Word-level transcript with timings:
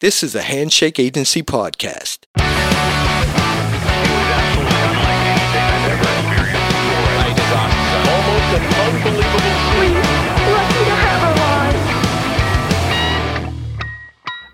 This 0.00 0.22
is 0.22 0.34
a 0.34 0.40
Handshake 0.40 0.98
Agency 0.98 1.42
podcast. 1.42 2.20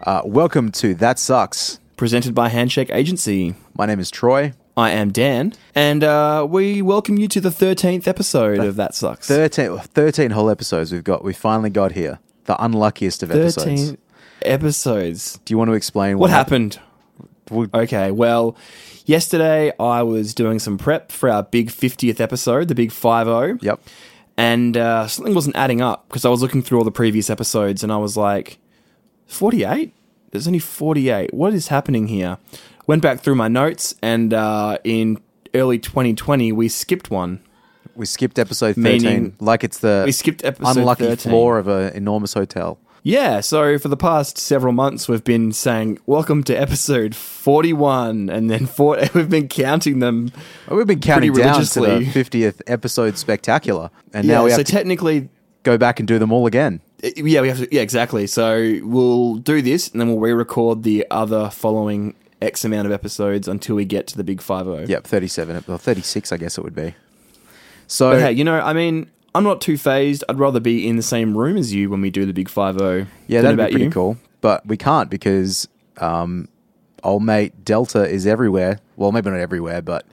Uh, 0.02 0.22
welcome 0.24 0.70
to 0.70 0.94
That 0.94 1.18
Sucks. 1.18 1.80
presented 1.96 2.34
by 2.34 2.48
Handshake 2.48 2.90
Agency. 2.92 3.54
My 3.76 3.86
name 3.86 3.98
is 3.98 4.10
Troy. 4.10 4.52
I 4.76 4.90
am 4.90 5.10
Dan, 5.10 5.54
and 5.74 6.04
uh, 6.04 6.46
we 6.48 6.82
welcome 6.82 7.18
you 7.18 7.26
to 7.28 7.40
the 7.40 7.48
13th 7.48 8.06
episode 8.06 8.58
of 8.58 8.76
That 8.76 8.94
Sucks. 8.94 9.26
13, 9.26 9.78
13 9.78 10.30
whole 10.32 10.50
episodes 10.50 10.92
we've 10.92 11.02
got. 11.02 11.24
We 11.24 11.32
finally 11.32 11.70
got 11.70 11.92
here. 11.92 12.18
The 12.44 12.62
unluckiest 12.62 13.22
of 13.22 13.30
episodes. 13.30 13.90
13 13.90 13.98
episodes. 14.42 15.38
Do 15.44 15.52
you 15.54 15.58
want 15.58 15.68
to 15.68 15.74
explain 15.74 16.18
What 16.18 16.30
happened? 16.30 16.78
Okay, 17.52 18.10
well, 18.10 18.56
yesterday 19.04 19.72
I 19.78 20.02
was 20.02 20.34
doing 20.34 20.58
some 20.58 20.78
prep 20.78 21.12
for 21.12 21.28
our 21.30 21.42
big 21.44 21.68
50th 21.70 22.20
episode, 22.20 22.68
the 22.68 22.74
big 22.74 22.90
5 22.90 23.62
Yep. 23.62 23.80
and 24.36 24.76
uh, 24.76 25.06
something 25.06 25.32
wasn't 25.34 25.54
adding 25.56 25.80
up 25.80 26.08
because 26.08 26.24
I 26.24 26.28
was 26.28 26.42
looking 26.42 26.60
through 26.62 26.78
all 26.78 26.84
the 26.84 26.90
previous 26.90 27.30
episodes 27.30 27.82
and 27.84 27.92
I 27.92 27.98
was 27.98 28.16
like, 28.16 28.58
48? 29.26 29.94
There's 30.32 30.46
only 30.48 30.58
48. 30.58 31.32
What 31.32 31.54
is 31.54 31.68
happening 31.68 32.08
here? 32.08 32.38
Went 32.86 33.02
back 33.02 33.20
through 33.20 33.34
my 33.36 33.48
notes, 33.48 33.94
and 34.00 34.32
uh, 34.32 34.78
in 34.84 35.18
early 35.54 35.78
2020, 35.78 36.52
we 36.52 36.68
skipped 36.68 37.10
one. 37.10 37.40
We 37.96 38.06
skipped 38.06 38.38
episode 38.38 38.74
13 38.76 38.82
Meaning- 39.02 39.36
like 39.40 39.64
it's 39.64 39.78
the 39.78 40.02
We 40.04 40.12
skipped 40.12 40.44
episode 40.44 40.76
unlucky 40.78 41.04
13. 41.04 41.30
floor 41.30 41.58
of 41.58 41.66
an 41.68 41.94
enormous 41.94 42.34
hotel. 42.34 42.78
Yeah, 43.06 43.38
so 43.38 43.78
for 43.78 43.86
the 43.86 43.96
past 43.96 44.36
several 44.36 44.72
months, 44.72 45.08
we've 45.08 45.22
been 45.22 45.52
saying, 45.52 46.00
Welcome 46.06 46.42
to 46.42 46.52
episode 46.52 47.14
41, 47.14 48.28
and 48.28 48.50
then 48.50 48.66
four, 48.66 48.98
we've 49.14 49.30
been 49.30 49.46
counting 49.46 50.00
them. 50.00 50.32
Well, 50.66 50.78
we've 50.78 50.88
been 50.88 50.98
counting 50.98 51.32
down 51.32 51.62
to 51.62 51.80
the 51.80 52.00
50th 52.04 52.62
episode 52.66 53.16
spectacular. 53.16 53.92
And 54.12 54.26
yeah, 54.26 54.34
now 54.34 54.44
we 54.44 54.50
so 54.50 54.56
have 54.56 54.66
to 54.66 54.72
technically, 54.72 55.28
go 55.62 55.78
back 55.78 56.00
and 56.00 56.08
do 56.08 56.18
them 56.18 56.32
all 56.32 56.48
again. 56.48 56.80
Uh, 57.04 57.10
yeah, 57.14 57.42
we 57.42 57.48
have 57.48 57.58
to, 57.58 57.72
yeah, 57.72 57.80
exactly. 57.80 58.26
So 58.26 58.80
we'll 58.82 59.36
do 59.36 59.62
this, 59.62 59.88
and 59.88 60.00
then 60.00 60.08
we'll 60.08 60.18
re 60.18 60.32
record 60.32 60.82
the 60.82 61.06
other 61.08 61.48
following 61.50 62.16
X 62.42 62.64
amount 62.64 62.86
of 62.86 62.92
episodes 62.92 63.46
until 63.46 63.76
we 63.76 63.84
get 63.84 64.08
to 64.08 64.16
the 64.16 64.24
big 64.24 64.42
50. 64.42 64.86
Yep, 64.86 65.04
37, 65.06 65.64
or 65.68 65.78
36, 65.78 66.32
I 66.32 66.36
guess 66.38 66.58
it 66.58 66.64
would 66.64 66.74
be. 66.74 66.96
So, 67.86 68.10
But 68.10 68.20
hey, 68.22 68.32
you 68.32 68.42
know, 68.42 68.58
I 68.58 68.72
mean, 68.72 69.08
I'm 69.36 69.44
not 69.44 69.60
too 69.60 69.76
phased. 69.76 70.24
I'd 70.28 70.38
rather 70.38 70.60
be 70.60 70.86
in 70.88 70.96
the 70.96 71.02
same 71.02 71.36
room 71.36 71.56
as 71.56 71.74
you 71.74 71.90
when 71.90 72.00
we 72.00 72.10
do 72.10 72.24
the 72.26 72.32
big 72.32 72.48
50. 72.48 72.82
yeah, 73.28 73.42
Don't 73.42 73.56
that'd 73.56 73.56
know 73.58 73.66
be 73.66 73.70
pretty 73.72 73.84
you. 73.86 73.90
cool. 73.90 74.16
But 74.40 74.66
we 74.66 74.76
can't 74.76 75.10
because 75.10 75.68
um, 75.98 76.48
old 77.02 77.22
mate 77.22 77.64
Delta 77.64 78.08
is 78.08 78.26
everywhere. 78.26 78.80
Well, 78.96 79.12
maybe 79.12 79.30
not 79.30 79.38
everywhere, 79.40 79.82
but 79.82 80.06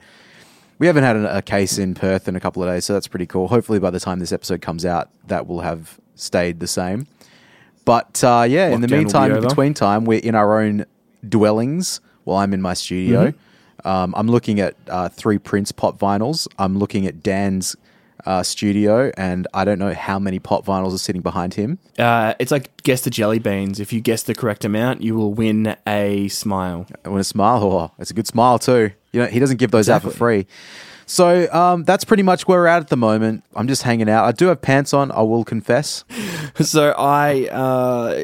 we 0.78 0.86
haven't 0.86 1.04
had 1.04 1.16
a, 1.16 1.40
case 1.40 1.78
in 1.78 1.94
Perth 1.94 2.26
in 2.28 2.36
a 2.36 2.40
couple 2.40 2.62
of 2.62 2.68
days, 2.68 2.84
so 2.84 2.92
that's 2.92 3.06
pretty 3.08 3.26
cool. 3.26 3.48
Hopefully, 3.48 3.78
by 3.78 3.90
the 3.90 4.00
time 4.00 4.18
this 4.18 4.32
episode 4.32 4.60
comes 4.60 4.84
out, 4.84 5.08
that 5.28 5.46
will 5.46 5.60
have 5.60 5.98
stayed 6.16 6.60
the 6.60 6.66
same. 6.66 7.06
But 7.84 8.22
uh, 8.24 8.44
yeah, 8.48 8.68
in 8.68 8.80
the 8.80 8.86
Lockdown 8.86 8.90
will 8.90 8.96
be 8.96 8.96
meantime, 9.04 9.32
in 9.32 9.40
between 9.42 9.74
time, 9.74 10.04
we're 10.04 10.18
in 10.20 10.34
our 10.34 10.60
own 10.60 10.84
dwellings. 11.28 12.00
While 12.24 12.38
I'm 12.38 12.52
in 12.54 12.60
my 12.62 12.74
studio, 12.74 13.30
Mm-hmm. 13.32 13.88
um, 13.88 14.14
I'm 14.16 14.28
looking 14.28 14.58
at 14.60 14.74
uh, 14.88 15.08
three 15.10 15.38
Prince 15.38 15.70
pop 15.72 15.98
vinyls. 15.98 16.48
I'm 16.58 16.78
looking 16.78 17.06
at 17.06 17.22
Dan's 17.22 17.76
uh, 18.26 18.42
studio, 18.42 19.10
and 19.16 19.46
I 19.54 19.64
don't 19.64 19.78
know 19.78 19.92
how 19.94 20.18
many 20.18 20.38
pop 20.38 20.64
vinyls 20.64 20.94
are 20.94 20.98
sitting 20.98 21.22
behind 21.22 21.54
him. 21.54 21.78
Uh, 21.98 22.34
it's 22.38 22.50
like 22.50 22.82
guess 22.82 23.02
the 23.02 23.10
jelly 23.10 23.38
beans. 23.38 23.80
If 23.80 23.92
you 23.92 24.00
guess 24.00 24.22
the 24.22 24.34
correct 24.34 24.64
amount, 24.64 25.02
you 25.02 25.14
will 25.14 25.32
win 25.32 25.76
a 25.86 26.28
smile. 26.28 26.86
Want 27.04 27.18
to 27.18 27.24
smile. 27.24 27.62
Oh, 27.62 27.92
it's 27.98 28.10
a 28.10 28.14
good 28.14 28.26
smile 28.26 28.58
too. 28.58 28.90
You 29.12 29.20
know, 29.20 29.26
he 29.26 29.38
doesn't 29.38 29.58
give 29.58 29.70
those 29.70 29.88
out 29.88 30.02
for 30.02 30.10
free. 30.10 30.46
So 31.06 31.52
um, 31.52 31.84
that's 31.84 32.04
pretty 32.04 32.22
much 32.22 32.48
where 32.48 32.60
we're 32.60 32.66
at 32.66 32.80
at 32.80 32.88
the 32.88 32.96
moment. 32.96 33.44
I'm 33.54 33.68
just 33.68 33.82
hanging 33.82 34.08
out. 34.08 34.24
I 34.24 34.32
do 34.32 34.46
have 34.46 34.62
pants 34.62 34.94
on. 34.94 35.12
I 35.12 35.22
will 35.22 35.44
confess. 35.44 36.04
So 36.60 36.94
I 36.96 37.48
uh, 37.48 38.22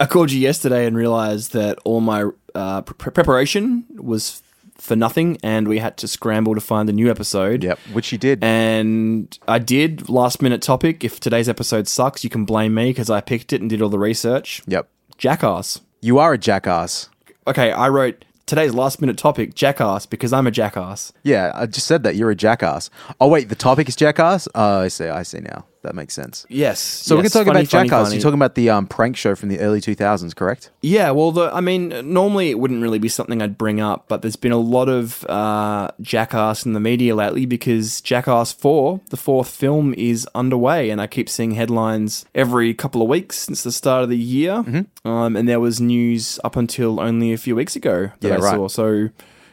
I 0.00 0.06
called 0.06 0.30
you 0.30 0.38
yesterday 0.38 0.86
and 0.86 0.96
realized 0.96 1.52
that 1.54 1.80
all 1.84 2.00
my 2.00 2.26
uh, 2.54 2.82
pre- 2.82 3.10
preparation 3.10 3.84
was 3.96 4.41
for 4.82 4.96
nothing, 4.96 5.38
and 5.44 5.68
we 5.68 5.78
had 5.78 5.96
to 5.98 6.08
scramble 6.08 6.54
to 6.56 6.60
find 6.60 6.88
a 6.90 6.92
new 6.92 7.08
episode. 7.10 7.62
Yep, 7.62 7.78
which 7.92 8.10
you 8.10 8.18
did. 8.18 8.42
And 8.42 9.38
I 9.46 9.58
did 9.58 10.08
last 10.08 10.42
minute 10.42 10.60
topic. 10.60 11.04
If 11.04 11.20
today's 11.20 11.48
episode 11.48 11.86
sucks, 11.86 12.24
you 12.24 12.30
can 12.30 12.44
blame 12.44 12.74
me 12.74 12.90
because 12.90 13.08
I 13.08 13.20
picked 13.20 13.52
it 13.52 13.60
and 13.60 13.70
did 13.70 13.80
all 13.80 13.88
the 13.88 13.98
research. 13.98 14.60
yep, 14.66 14.88
Jackass. 15.18 15.80
you 16.00 16.18
are 16.18 16.32
a 16.32 16.38
jackass. 16.38 17.08
Okay, 17.46 17.70
I 17.70 17.88
wrote 17.88 18.24
today's 18.46 18.74
last 18.74 19.00
minute 19.00 19.16
topic, 19.16 19.54
jackass, 19.54 20.04
because 20.06 20.32
I'm 20.32 20.46
a 20.46 20.50
jackass. 20.50 21.12
Yeah, 21.22 21.52
I 21.54 21.66
just 21.66 21.86
said 21.86 22.02
that 22.02 22.16
you're 22.16 22.30
a 22.30 22.36
jackass. 22.36 22.90
Oh 23.20 23.28
wait, 23.28 23.48
the 23.48 23.54
topic 23.54 23.88
is 23.88 23.96
jackass. 23.96 24.48
Oh, 24.54 24.80
I 24.80 24.88
see. 24.88 25.06
I 25.06 25.22
see 25.22 25.38
now. 25.40 25.64
That 25.82 25.96
makes 25.96 26.14
sense. 26.14 26.46
Yes. 26.48 26.78
So 26.78 27.16
we 27.16 27.22
can 27.22 27.30
talk 27.32 27.46
about 27.48 27.66
Jackass. 27.66 28.12
You're 28.12 28.22
talking 28.22 28.38
about 28.38 28.54
the 28.54 28.70
um, 28.70 28.86
prank 28.86 29.16
show 29.16 29.34
from 29.34 29.48
the 29.48 29.58
early 29.58 29.80
2000s, 29.80 30.34
correct? 30.34 30.70
Yeah, 30.80 31.10
well, 31.10 31.32
the, 31.32 31.50
I 31.52 31.60
mean, 31.60 31.88
normally 32.12 32.50
it 32.50 32.58
wouldn't 32.60 32.80
really 32.82 33.00
be 33.00 33.08
something 33.08 33.42
I'd 33.42 33.58
bring 33.58 33.80
up, 33.80 34.04
but 34.06 34.22
there's 34.22 34.36
been 34.36 34.52
a 34.52 34.58
lot 34.58 34.88
of 34.88 35.24
uh, 35.24 35.90
Jackass 36.00 36.64
in 36.64 36.72
the 36.72 36.78
media 36.80 37.16
lately 37.16 37.46
because 37.46 38.00
Jackass 38.00 38.52
4, 38.52 39.00
the 39.10 39.16
fourth 39.16 39.48
film, 39.48 39.92
is 39.94 40.26
underway, 40.36 40.88
and 40.90 41.00
I 41.00 41.08
keep 41.08 41.28
seeing 41.28 41.52
headlines 41.52 42.26
every 42.32 42.74
couple 42.74 43.02
of 43.02 43.08
weeks 43.08 43.38
since 43.38 43.64
the 43.64 43.72
start 43.72 44.04
of 44.04 44.08
the 44.08 44.16
year. 44.18 44.62
Mm-hmm. 44.62 45.08
Um, 45.08 45.34
and 45.36 45.48
there 45.48 45.60
was 45.60 45.80
news 45.80 46.38
up 46.44 46.54
until 46.54 47.00
only 47.00 47.32
a 47.32 47.38
few 47.38 47.56
weeks 47.56 47.74
ago 47.74 48.12
that 48.20 48.28
Yeah, 48.28 48.34
I 48.34 48.38
right. 48.38 48.54
saw. 48.54 48.68
So, 48.68 49.08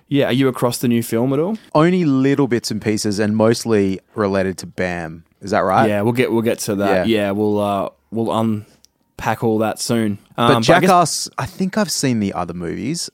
yeah, 0.07 0.25
are 0.25 0.33
you 0.33 0.47
across 0.47 0.77
the 0.77 0.87
new 0.87 1.01
film 1.01 1.33
at 1.33 1.39
all? 1.39 1.57
Only 1.73 2.05
little 2.05 2.47
bits 2.47 2.69
and 2.69 2.79
pieces, 2.79 3.17
and 3.17 3.35
mostly 3.35 3.99
related 4.13 4.59
to 4.59 4.67
Bam. 4.67 5.23
Is 5.41 5.51
that 5.51 5.59
right? 5.61 5.87
yeah, 5.89 6.01
we'll 6.01 6.13
get 6.13 6.31
we'll 6.31 6.41
get 6.41 6.59
to 6.59 6.75
that. 6.75 7.07
Yeah. 7.07 7.31
We'll 7.31 7.59
uh, 7.59 7.89
we'll 8.11 8.37
unpack 8.37 9.43
all 9.43 9.59
that 9.59 9.79
soon. 9.79 10.17
But 10.35 10.43
Um, 10.43 10.51
I 10.51 10.53
guess- 10.59 10.65
Jackass, 10.67 11.29
I, 11.37 11.45
think 11.45 11.77
I've 11.77 11.91
seen 11.91 12.19
the 12.19 12.33
other 12.33 12.53
movies. 12.53 13.09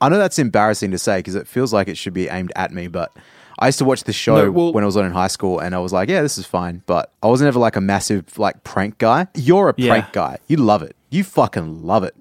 I 0.00 0.08
know 0.08 0.18
that's 0.18 0.38
embarrassing 0.38 0.90
to 0.90 0.98
say 0.98 1.18
because 1.20 1.34
it 1.34 1.46
feels 1.46 1.72
like 1.72 1.88
it 1.88 1.96
should 1.96 2.12
be 2.14 2.28
aimed 2.28 2.52
at 2.56 2.72
me, 2.72 2.88
but 2.88 3.12
I 3.58 3.66
used 3.66 3.78
to 3.78 3.84
watch 3.84 4.04
the 4.04 4.12
show 4.12 4.36
No, 4.36 4.50
well- 4.50 4.72
when 4.72 4.82
I 4.84 4.86
was 4.86 4.96
on 4.96 5.04
in 5.04 5.12
high 5.12 5.26
school 5.28 5.58
and 5.58 5.74
I 5.74 5.78
was 5.78 5.92
like, 5.92 6.08
yeah, 6.08 6.22
this 6.22 6.38
is 6.38 6.46
fine. 6.46 6.82
But 6.86 7.10
I 7.22 7.26
wasn't 7.26 7.48
ever 7.48 7.58
like 7.58 7.76
a 7.76 7.80
massive 7.80 8.38
like 8.38 8.64
prank 8.64 8.98
guy. 8.98 9.26
You're 9.34 9.70
a 9.70 9.74
Yeah. 9.76 9.92
prank 9.92 10.12
guy. 10.12 10.38
You 10.48 10.56
love 10.58 10.82
it. 10.82 10.96
You 11.10 11.24
fucking 11.24 11.84
love 11.86 12.04
it. 12.04 12.14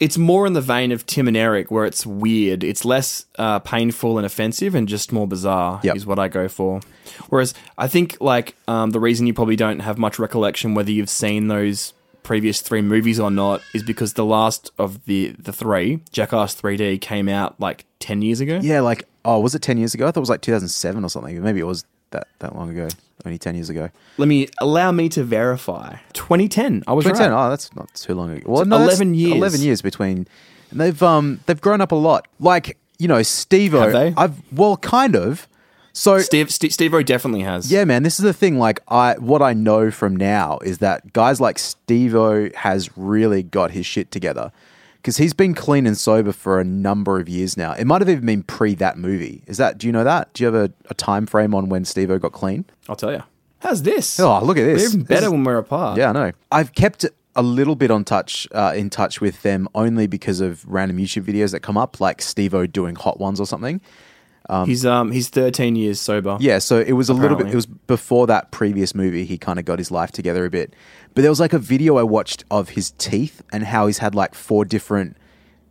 it's 0.00 0.16
more 0.18 0.46
in 0.46 0.54
the 0.54 0.60
vein 0.60 0.90
of 0.90 1.06
Tim 1.06 1.28
and 1.28 1.36
Eric, 1.36 1.70
where 1.70 1.84
it's 1.84 2.04
weird. 2.04 2.64
It's 2.64 2.84
less 2.84 3.26
uh, 3.38 3.58
painful 3.60 4.16
and 4.18 4.26
offensive, 4.26 4.74
and 4.74 4.88
just 4.88 5.12
more 5.12 5.28
bizarre. 5.28 5.78
Yep. 5.84 5.94
Is 5.94 6.06
what 6.06 6.18
I 6.18 6.26
go 6.28 6.48
for. 6.48 6.80
Whereas 7.28 7.54
I 7.78 7.86
think 7.86 8.16
like 8.20 8.56
um, 8.66 8.90
the 8.90 8.98
reason 8.98 9.26
you 9.28 9.34
probably 9.34 9.54
don't 9.54 9.80
have 9.80 9.98
much 9.98 10.18
recollection 10.18 10.74
whether 10.74 10.90
you've 10.90 11.10
seen 11.10 11.46
those 11.48 11.92
previous 12.22 12.60
three 12.60 12.82
movies 12.82 13.18
or 13.18 13.30
not 13.30 13.62
is 13.74 13.82
because 13.82 14.14
the 14.14 14.24
last 14.24 14.70
of 14.78 15.04
the 15.06 15.34
the 15.38 15.52
three, 15.52 16.00
Jackass 16.10 16.60
3D, 16.60 17.00
came 17.00 17.28
out 17.28 17.58
like 17.60 17.84
ten 17.98 18.22
years 18.22 18.40
ago. 18.40 18.60
Yeah, 18.62 18.80
like, 18.80 19.06
oh, 19.24 19.40
was 19.40 19.54
it 19.54 19.62
10 19.62 19.78
years 19.78 19.94
ago? 19.94 20.06
I 20.06 20.10
thought 20.10 20.18
it 20.18 20.20
was 20.20 20.30
like 20.30 20.40
2007 20.40 21.04
or 21.04 21.08
something. 21.08 21.42
Maybe 21.42 21.60
it 21.60 21.66
was 21.66 21.84
that, 22.10 22.28
that 22.40 22.54
long 22.56 22.70
ago. 22.70 22.88
Only 23.24 23.38
10 23.38 23.54
years 23.54 23.70
ago. 23.70 23.88
Let 24.18 24.26
me 24.26 24.48
allow 24.60 24.90
me 24.90 25.08
to 25.10 25.22
verify. 25.22 25.96
2010. 26.12 26.82
I 26.86 26.92
was 26.92 27.04
2010. 27.04 27.30
right. 27.30 27.46
Oh, 27.46 27.50
that's 27.50 27.74
not 27.76 27.94
too 27.94 28.14
long 28.14 28.32
ago. 28.32 28.42
Well, 28.50 28.62
It's 28.62 28.68
no, 28.68 28.82
11 28.82 29.14
years. 29.14 29.36
11 29.36 29.60
years 29.60 29.80
between. 29.80 30.26
And 30.70 30.80
they've 30.80 31.00
um 31.02 31.40
they've 31.46 31.60
grown 31.60 31.80
up 31.80 31.92
a 31.92 31.96
lot. 31.96 32.26
Like 32.40 32.78
you 32.98 33.08
know, 33.08 33.22
they? 33.92 34.14
I've 34.16 34.40
well, 34.52 34.76
kind 34.76 35.14
of. 35.16 35.48
So 35.92 36.18
Steve 36.20 36.50
Steve 36.50 36.72
Steve-O 36.72 37.02
definitely 37.02 37.42
has. 37.42 37.70
yeah, 37.70 37.84
man, 37.84 38.02
this 38.02 38.18
is 38.18 38.24
the 38.24 38.32
thing. 38.32 38.58
Like 38.58 38.80
I, 38.88 39.14
what 39.18 39.42
I 39.42 39.52
know 39.52 39.90
from 39.90 40.16
now 40.16 40.58
is 40.64 40.78
that 40.78 41.12
guys 41.12 41.40
like 41.40 41.58
Steve-O 41.58 42.48
has 42.56 42.96
really 42.96 43.42
got 43.42 43.72
his 43.72 43.84
shit 43.84 44.10
together 44.10 44.52
because 44.96 45.18
he's 45.18 45.34
been 45.34 45.52
clean 45.54 45.86
and 45.86 45.98
sober 45.98 46.32
for 46.32 46.60
a 46.60 46.64
number 46.64 47.20
of 47.20 47.28
years 47.28 47.56
now. 47.56 47.72
It 47.74 47.84
might 47.86 48.00
have 48.00 48.08
even 48.08 48.24
been 48.24 48.42
pre 48.42 48.74
that 48.76 48.96
movie. 48.96 49.42
Is 49.46 49.58
that? 49.58 49.76
Do 49.78 49.86
you 49.86 49.92
know 49.92 50.04
that? 50.04 50.32
Do 50.32 50.42
you 50.44 50.52
have 50.52 50.70
a, 50.70 50.72
a 50.88 50.94
time 50.94 51.26
frame 51.26 51.54
on 51.54 51.68
when 51.68 51.84
Steve-O 51.84 52.18
got 52.18 52.32
clean? 52.32 52.64
I'll 52.88 52.96
tell 52.96 53.12
you. 53.12 53.22
How's 53.58 53.82
this? 53.82 54.18
Oh, 54.18 54.42
look 54.42 54.56
at 54.56 54.64
this. 54.64 54.82
We're 54.82 54.86
even 54.88 54.98
This 55.00 55.08
better 55.08 55.26
is- 55.26 55.32
when 55.32 55.44
we're 55.44 55.58
apart. 55.58 55.98
Yeah, 55.98 56.08
I 56.08 56.12
know. 56.12 56.32
I've 56.50 56.72
kept 56.74 57.04
a 57.36 57.42
little 57.42 57.76
bit 57.76 57.90
on 57.90 58.04
touch, 58.04 58.46
uh, 58.52 58.72
in 58.74 58.90
touch 58.90 59.20
with 59.20 59.42
them 59.42 59.68
only 59.74 60.06
because 60.06 60.40
of 60.40 60.64
random 60.66 60.98
YouTube 60.98 61.24
videos 61.24 61.52
that 61.52 61.60
come 61.60 61.76
up, 61.78 62.00
like 62.00 62.20
Steve-O 62.22 62.66
doing 62.66 62.94
hot 62.94 63.20
ones 63.20 63.38
or 63.40 63.46
something. 63.46 63.80
He's 64.66 64.84
um 64.84 65.12
he's 65.12 65.28
13 65.28 65.76
years 65.76 66.00
sober. 66.00 66.36
Yeah, 66.40 66.58
so 66.58 66.78
it 66.80 66.92
was 66.92 67.08
a 67.08 67.14
little 67.14 67.36
bit. 67.36 67.48
It 67.48 67.54
was 67.54 67.66
before 67.66 68.26
that 68.26 68.50
previous 68.50 68.94
movie. 68.94 69.24
He 69.24 69.38
kind 69.38 69.58
of 69.58 69.64
got 69.64 69.78
his 69.78 69.90
life 69.90 70.12
together 70.12 70.44
a 70.44 70.50
bit, 70.50 70.74
but 71.14 71.22
there 71.22 71.30
was 71.30 71.40
like 71.40 71.52
a 71.52 71.58
video 71.58 71.96
I 71.96 72.02
watched 72.02 72.44
of 72.50 72.70
his 72.70 72.92
teeth 72.92 73.42
and 73.52 73.64
how 73.64 73.86
he's 73.86 73.98
had 73.98 74.14
like 74.14 74.34
four 74.34 74.64
different 74.64 75.16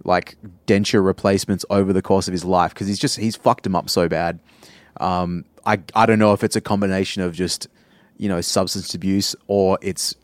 like 0.04 0.38
denture 0.68 1.04
replacements 1.06 1.66
over 1.70 1.94
the 1.94 2.02
course 2.02 2.28
of 2.28 2.32
his 2.32 2.44
life 2.44 2.74
because 2.74 2.88
he's 2.88 3.00
just 3.00 3.18
he's 3.18 3.36
fucked 3.36 3.66
him 3.66 3.76
up 3.76 3.90
so 3.90 4.08
bad. 4.08 4.40
Um, 5.00 5.46
I 5.66 5.80
I 5.96 6.06
don't 6.06 6.20
know 6.20 6.34
if 6.34 6.44
it's 6.44 6.56
a 6.56 6.62
combination 6.62 7.22
of 7.22 7.34
just 7.34 7.68
you 8.18 8.30
know 8.30 8.42
substance 8.42 8.94
abuse 8.94 9.36
or 9.48 9.78
it's 9.82 10.16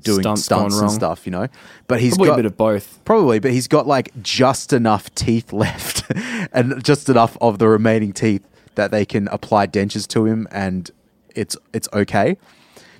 doing 0.00 0.20
Stunts 0.20 0.44
stunts, 0.44 0.78
and 0.78 0.90
stuff, 0.90 1.26
you 1.26 1.32
know. 1.32 1.48
But 1.88 2.00
he's 2.00 2.14
Probably 2.16 2.28
got 2.28 2.34
a 2.34 2.36
bit 2.38 2.46
of 2.46 2.56
both. 2.56 3.04
Probably, 3.04 3.38
but 3.38 3.52
he's 3.52 3.68
got 3.68 3.86
like 3.86 4.10
just 4.22 4.72
enough 4.72 5.14
teeth 5.14 5.52
left 5.52 6.02
and 6.52 6.82
just 6.84 7.08
enough 7.08 7.36
of 7.40 7.58
the 7.58 7.68
remaining 7.68 8.12
teeth 8.12 8.42
that 8.74 8.90
they 8.90 9.04
can 9.04 9.28
apply 9.28 9.66
dentures 9.66 10.06
to 10.08 10.26
him 10.26 10.46
and 10.50 10.90
it's 11.34 11.56
it's 11.72 11.88
okay. 11.92 12.36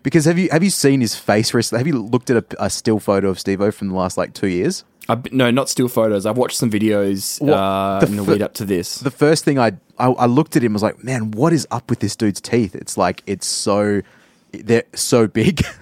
Because 0.02 0.24
have 0.24 0.38
you 0.38 0.48
have 0.52 0.62
you 0.62 0.70
seen 0.70 1.00
his 1.00 1.16
face 1.16 1.52
recently? 1.52 1.80
Have 1.80 1.86
you 1.86 2.00
looked 2.00 2.30
at 2.30 2.36
a, 2.54 2.64
a 2.64 2.70
still 2.70 3.00
photo 3.00 3.28
of 3.28 3.40
Steve-O 3.40 3.72
from 3.72 3.88
the 3.88 3.94
last 3.94 4.16
like 4.16 4.34
two 4.34 4.46
years? 4.46 4.84
I've 5.08 5.32
no, 5.32 5.50
not 5.50 5.68
still 5.68 5.88
photos. 5.88 6.26
I've 6.26 6.36
watched 6.36 6.56
some 6.56 6.70
videos 6.70 7.40
What- 7.40 7.52
uh, 7.54 8.00
the 8.00 8.06
in 8.06 8.16
the 8.16 8.24
fir- 8.24 8.32
lead 8.32 8.42
up 8.42 8.54
to 8.54 8.64
this. 8.64 8.98
The 8.98 9.10
first 9.10 9.44
thing 9.44 9.58
I, 9.58 9.72
I 9.98 10.08
I 10.08 10.26
looked 10.26 10.56
at 10.56 10.62
him 10.62 10.72
was 10.72 10.82
like, 10.82 11.02
man, 11.02 11.30
what 11.32 11.52
is 11.52 11.66
up 11.70 11.90
with 11.90 12.00
this 12.00 12.16
dude's 12.16 12.40
teeth? 12.40 12.74
It's 12.74 12.96
like 12.96 13.22
it's 13.26 13.46
so 13.46 14.02
they're 14.52 14.84
so 14.94 15.26
big. 15.26 15.64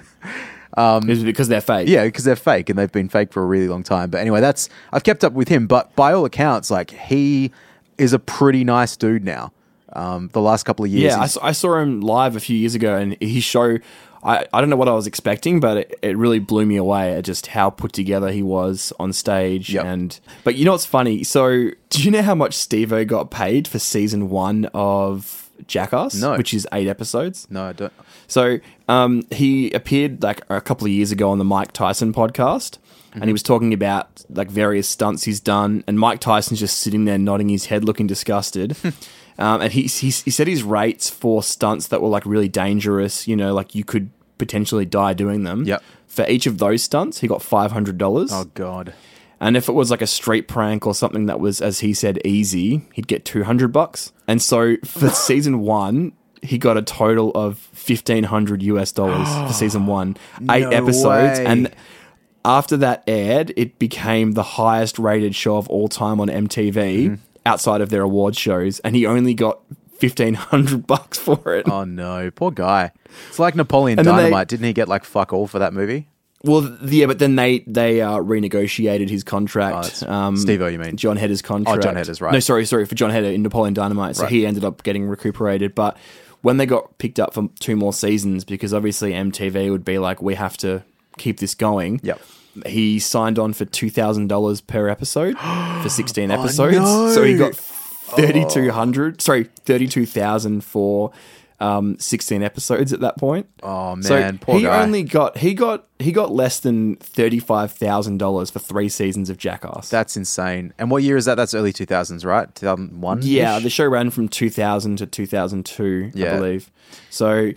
Is 0.77 1.23
it 1.23 1.27
because 1.27 1.49
they're 1.49 1.61
fake? 1.61 1.89
Yeah, 1.89 2.05
because 2.05 2.25
they're 2.25 2.37
fake 2.37 2.69
and 2.69 2.79
they've 2.79 2.91
been 2.91 3.09
fake 3.09 3.33
for 3.33 3.43
a 3.43 3.47
really 3.47 3.69
long 3.69 3.83
time. 3.83 4.11
But 4.11 4.21
anyway, 4.21 4.41
that's 4.41 4.69
I've 4.93 5.05
kept 5.05 5.23
up 5.25 5.33
with 5.33 5.49
him. 5.49 5.67
But 5.67 5.95
by 5.97 6.13
all 6.13 6.25
accounts, 6.25 6.71
like 6.71 6.91
he 6.91 7.53
is 7.99 8.13
a 8.13 8.19
pretty 8.19 8.65
nice 8.65 8.97
dude 8.97 9.25
now. 9.25 9.53
Um, 9.93 10.29
the 10.33 10.41
last 10.41 10.65
couple 10.65 10.85
of 10.85 10.91
years, 10.91 11.13
Yeah, 11.15 11.21
I, 11.21 11.27
saw- 11.27 11.45
I 11.45 11.53
saw 11.53 11.79
him 11.79 12.01
live 12.01 12.35
a 12.35 12.41
few 12.41 12.57
years 12.57 12.75
ago, 12.75 12.97
and 12.97 13.17
his 13.21 13.45
show. 13.45 13.79
I, 14.25 14.47
I 14.55 14.61
don't 14.63 14.71
know 14.71 14.77
what 14.77 14.89
I 14.89 14.93
was 14.95 15.07
expecting, 15.07 15.61
but 15.61 15.77
it, 15.77 15.99
it 16.01 16.17
really 16.17 16.39
blew 16.39 16.65
me 16.65 16.77
away 16.77 17.15
at 17.15 17.25
just 17.25 17.49
how 17.49 17.69
put 17.69 17.93
together 17.93 18.33
he 18.33 18.43
was 18.43 18.91
on 18.99 19.13
stage. 19.13 19.69
Yep. 19.75 19.85
And 19.85 20.21
but 20.45 20.55
you 20.57 20.65
know 20.65 20.73
what's 20.73 20.87
funny? 20.87 21.23
So 21.25 21.71
do 21.91 22.03
you 22.03 22.11
know 22.11 22.23
how 22.23 22.35
much 22.35 22.55
Steve-O 22.55 23.05
got 23.05 23.31
paid 23.31 23.69
for 23.69 23.79
season 23.79 24.31
one 24.31 24.65
of 24.73 25.51
Jackass? 25.67 26.15
No. 26.15 26.39
which 26.39 26.55
is 26.55 26.67
eight 26.73 26.89
episodes. 26.89 27.47
no, 27.51 27.65
I 27.67 27.73
don't. 27.75 27.93
So 28.27 28.59
um, 28.89 29.23
he 29.31 29.71
appeared 29.73 30.23
like 30.23 30.41
a 30.49 30.61
couple 30.61 30.87
of 30.87 30.93
years 30.93 31.13
ago 31.13 31.31
on 31.31 31.39
the 31.39 31.45
Mike 31.45 31.73
Tyson 31.73 32.13
podcast, 32.13 32.79
and 33.13 33.25
he 33.25 33.33
was 33.33 33.43
talking 33.43 33.73
about 33.73 34.25
like 34.29 34.51
various 34.51 34.89
stunts 34.89 35.25
he's 35.25 35.41
done, 35.41 35.85
and 35.87 35.99
Mike 35.99 36.21
Tyson's 36.21 36.61
just 36.61 36.79
sitting 36.79 37.05
there 37.05 37.19
nodding 37.19 37.49
his 37.49 37.67
head, 37.67 37.85
looking 37.85 38.07
disgusted. 38.07 38.77
um, 39.39 39.61
and 39.63 39.73
he, 39.73 39.83
he 39.83 40.11
he 40.11 40.31
said 40.31 40.49
his 40.49 40.63
rates 40.63 41.09
for 41.11 41.43
stunts 41.43 41.89
that 41.89 42.03
were 42.03 42.09
like 42.09 42.27
really 42.27 42.49
dangerous, 42.49 43.29
you 43.29 43.37
know, 43.37 43.55
like 43.55 43.75
you 43.75 43.85
could 43.85 44.11
potentially 44.39 44.85
die 44.85 45.13
doing 45.15 45.45
them. 45.45 45.65
Yep. 45.65 45.83
For 46.07 46.27
each 46.29 46.47
of 46.47 46.59
those 46.59 46.83
stunts, 46.83 47.21
he 47.21 47.29
got 47.29 47.43
five 47.43 47.73
hundred 47.73 47.99
dollars. 47.99 48.31
Oh 48.33 48.45
god, 48.55 48.95
And 49.41 49.57
if 49.57 49.69
it 49.69 49.73
was 49.73 49.91
like 49.91 50.03
a 50.03 50.07
street 50.07 50.49
prank 50.49 50.87
or 50.87 50.95
something 50.95 51.27
that 51.27 51.41
was, 51.41 51.61
as 51.61 51.81
he 51.81 51.95
said, 51.95 52.21
easy, 52.25 52.83
he'd 52.93 53.09
get 53.09 53.25
200 53.25 53.73
bucks. 53.73 54.13
And 54.27 54.41
so 54.41 54.77
for 54.85 55.09
season 55.29 55.61
one, 55.61 56.13
he 56.45 56.59
got 56.59 56.77
a 56.77 56.83
total 56.83 57.31
of 57.35 57.59
1500 57.73 58.63
US 58.63 58.93
dollars 58.93 59.29
for 59.49 59.53
season 59.59 59.87
one, 59.87 60.17
eight 60.51 60.61
No 60.63 60.71
episodes. 60.71 61.39
way. 61.41 61.47
And 61.47 61.71
after 62.45 62.77
that 62.77 63.03
aired, 63.07 63.53
it 63.57 63.79
became 63.79 64.33
the 64.33 64.43
highest 64.43 64.99
rated 64.99 65.35
show 65.35 65.57
of 65.57 65.69
all 65.69 65.89
time 65.89 66.21
on 66.21 66.29
MTV 66.29 66.75
Mm-hmm. 66.75 67.15
outside 67.47 67.81
of 67.81 67.89
their 67.91 68.03
awards 68.03 68.39
shows. 68.39 68.81
And 68.81 68.95
he 68.95 69.07
only 69.07 69.35
got 69.35 69.61
1500 70.01 70.87
bucks 70.87 71.19
for 71.19 71.55
it. 71.55 71.69
oh 71.69 71.85
no, 71.85 72.31
poor 72.31 72.51
guy. 72.51 72.91
It's 73.29 73.39
like 73.39 73.55
Napoleon 73.55 73.99
And 73.99 74.07
then 74.07 74.17
they- 74.17 74.23
Dynamite. 74.25 74.49
Didn't 74.49 74.67
he 74.67 74.73
get 74.73 74.89
like 74.89 75.05
fuck 75.05 75.33
all 75.33 75.47
for 75.47 75.59
that 75.59 75.73
movie? 75.73 76.09
Well, 76.43 76.77
yeah, 76.83 77.07
but 77.07 77.19
then 77.21 77.37
they 77.37 77.61
they 77.61 78.03
uh, 78.03 78.19
renegotiated 78.19 79.09
his 79.09 79.23
Oh, 79.27 79.31
contract. 79.31 80.01
that's- 80.03 80.41
Steve-O, 80.43 80.67
you 80.67 80.79
mean? 80.79 80.99
Jon 80.99 81.17
Heder's 81.17 81.41
contract? 81.41 81.79
Oh, 81.79 81.81
Jon 81.81 81.97
Heder's, 81.97 82.21
right. 82.21 82.35
No, 82.35 82.41
sorry, 82.41 82.67
sorry 82.67 82.85
for 82.85 82.95
Jon 82.95 83.11
Heder 83.11 83.29
in 83.29 83.43
Napoleon 83.43 83.73
Dynamite. 83.73 84.17
So 84.17 84.25
Right. 84.25 84.33
he 84.33 84.45
ended 84.47 84.63
up 84.63 84.83
getting 84.83 85.07
recuperated. 85.07 85.75
But 85.75 85.97
when 86.45 86.59
they 86.59 86.67
got 86.67 86.99
picked 86.99 87.19
up 87.19 87.33
for 87.33 87.49
two 87.59 87.75
more 87.75 87.95
seasons, 87.95 88.45
because 88.45 88.75
obviously 88.75 89.13
MTV 89.13 89.71
would 89.71 89.85
be 89.85 89.99
like, 89.99 90.21
we 90.21 90.35
have 90.35 90.59
to 90.59 90.85
keep 91.17 91.39
this 91.39 91.55
going. 91.55 92.01
Yep. 92.03 92.21
He 92.67 92.99
signed 92.99 93.39
on 93.39 93.55
for 93.55 93.65
two 93.65 93.89
thousand 93.89 94.29
dollars 94.29 94.61
per 94.61 94.89
episode 94.91 95.39
for 95.83 95.89
sixteen 95.89 96.31
episodes. 96.31 96.77
no. 96.77 97.11
So 97.13 97.23
he 97.23 97.39
got 97.39 97.55
oh. 97.55 98.17
thirty 98.17 98.45
two 98.45 98.71
hundred. 98.71 99.23
Sorry, 99.23 99.45
thirty 99.65 99.89
two 99.89 100.05
thousand 100.07 100.63
for. 100.65 101.13
Um, 101.65 101.99
sixteen 101.99 102.43
episodes 102.43 102.93
at 102.93 103.01
that 103.01 103.17
point. 103.17 103.47
Oh 103.63 103.97
man, 103.97 104.03
So 104.03 104.39
poor 104.41 104.59
he 104.59 104.65
guy. 104.65 104.83
only 104.83 105.03
got 105.03 105.39
he 105.39 105.55
got 105.55 105.87
he 105.99 106.13
got 106.13 106.31
less 106.33 106.61
than 106.61 106.97
thirty 106.97 107.39
five 107.39 107.73
thousand 107.73 108.19
dollars 108.19 108.51
for 108.51 108.59
three 108.59 108.89
seasons 108.89 109.31
of 109.31 109.39
Jackass. 109.39 109.89
That's 109.89 110.17
insane. 110.17 110.75
And 110.79 110.91
what 110.91 111.03
year 111.03 111.17
is 111.17 111.25
that? 111.25 111.37
That's 111.37 111.55
early 111.55 111.73
two 111.73 111.87
thousands, 111.87 112.25
right? 112.25 112.53
Two 112.55 112.67
thousand 112.67 113.01
one. 113.01 113.21
yeah, 113.23 113.59
the 113.61 113.71
show 113.71 113.87
ran 113.87 114.11
from 114.11 114.29
two 114.29 114.51
thousand 114.51 114.97
to 114.99 115.07
two 115.07 115.27
thousand 115.27 115.65
two, 115.65 116.11
I 116.17 116.19
believe. 116.37 116.71
So 117.11 117.53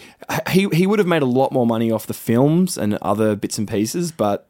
he 0.49 0.69
he 0.71 0.87
would 0.87 0.99
have 0.99 1.07
made 1.07 1.21
a 1.21 1.25
lot 1.27 1.51
more 1.51 1.65
money 1.67 1.91
off 1.91 2.07
the 2.07 2.13
films 2.13 2.77
and 2.77 2.93
other 3.01 3.35
bits 3.35 3.57
and 3.57 3.67
pieces, 3.67 4.11
but 4.11 4.47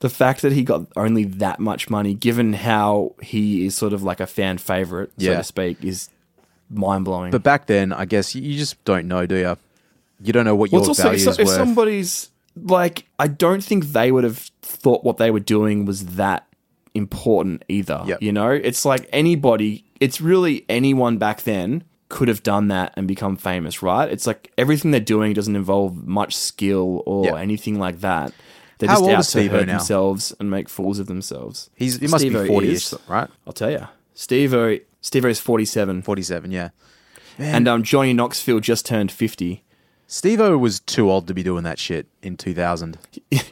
the 0.00 0.10
fact 0.10 0.42
that 0.42 0.52
he 0.52 0.62
got 0.62 0.82
only 0.96 1.24
that 1.24 1.58
much 1.60 1.90
money, 1.90 2.14
given 2.14 2.52
how 2.52 3.14
he 3.22 3.66
is 3.66 3.74
sort 3.74 3.92
of 3.92 4.02
like 4.02 4.20
a 4.20 4.26
fan 4.26 4.58
favorite, 4.58 5.10
so 5.18 5.30
Yeah. 5.30 5.38
to 5.38 5.44
speak, 5.44 5.82
is 5.82 6.08
mind 6.70 7.04
blowing. 7.04 7.30
But 7.30 7.42
back 7.42 7.66
then, 7.66 7.92
I 7.92 8.04
guess 8.04 8.34
you- 8.34 8.42
you 8.42 8.58
just 8.58 8.82
don't 8.84 9.06
know, 9.06 9.26
do 9.26 9.36
you? 9.36 9.56
You 10.22 10.32
don't 10.32 10.44
know 10.44 10.54
what 10.56 10.72
Well, 10.72 10.82
your 10.82 10.90
it's 10.90 10.98
also 11.00 11.02
value 11.10 11.22
if, 11.22 11.28
is 11.28 11.38
if 11.38 11.46
worth. 11.46 11.56
somebody's 11.56 12.30
like, 12.60 13.04
I 13.18 13.28
don't 13.28 13.62
think 13.62 13.86
they 13.92 14.10
would 14.10 14.24
have 14.24 14.50
thought 14.62 15.04
what 15.04 15.16
they 15.18 15.30
were 15.30 15.40
doing 15.40 15.84
was 15.84 16.06
that 16.16 16.46
important 16.94 17.64
either. 17.68 18.02
Yep. 18.06 18.22
You 18.22 18.32
know, 18.32 18.50
it's 18.50 18.84
like 18.84 19.08
anybody. 19.12 19.84
It's 20.00 20.20
really 20.20 20.64
anyone 20.68 21.18
back 21.18 21.42
then 21.42 21.84
could 22.08 22.28
have 22.28 22.42
done 22.42 22.68
that 22.68 22.92
and 22.96 23.06
become 23.06 23.36
famous, 23.36 23.82
right? 23.82 24.10
It's 24.10 24.26
like 24.26 24.50
everything 24.58 24.90
they're 24.90 25.00
doing 25.00 25.34
doesn't 25.34 25.54
involve 25.54 26.06
much 26.06 26.34
skill 26.36 27.02
or 27.06 27.26
Yep. 27.26 27.34
anything 27.36 27.78
like 27.78 28.00
that. 28.00 28.32
They're 28.78 28.88
How 28.88 28.94
just 28.94 29.02
old 29.02 29.10
out 29.12 29.20
is 29.20 29.26
to 29.26 29.30
Steve-O 29.38 29.56
hurt 29.58 29.66
now? 29.66 29.72
themselves 29.78 30.34
and 30.40 30.50
make 30.50 30.68
fools 30.68 30.98
of 30.98 31.06
themselves. 31.06 31.68
He's 31.76 31.98
he 31.98 32.06
must 32.06 32.22
Steve-O 32.22 32.42
be 32.42 32.48
forty-ish, 32.48 32.92
is- 32.92 32.98
right? 33.08 33.28
I'll 33.46 33.52
tell 33.52 33.70
you, 33.70 33.86
Steve-O, 34.14 34.78
Steve-O 35.08 35.28
is 35.28 35.40
forty-seven, 35.40 36.02
Forty-seven, 36.02 36.50
yeah. 36.52 36.68
and 37.38 37.66
um, 37.66 37.82
Johnny 37.82 38.12
Knoxville 38.12 38.60
just 38.60 38.84
turned 38.84 39.10
fifty. 39.10 39.64
Steve-O 40.06 40.58
was 40.58 40.80
too 40.80 41.10
old 41.10 41.26
to 41.28 41.34
be 41.34 41.42
doing 41.42 41.64
that 41.64 41.78
shit 41.78 42.08
in 42.22 42.36
two 42.36 42.52
thousand. 42.52 42.98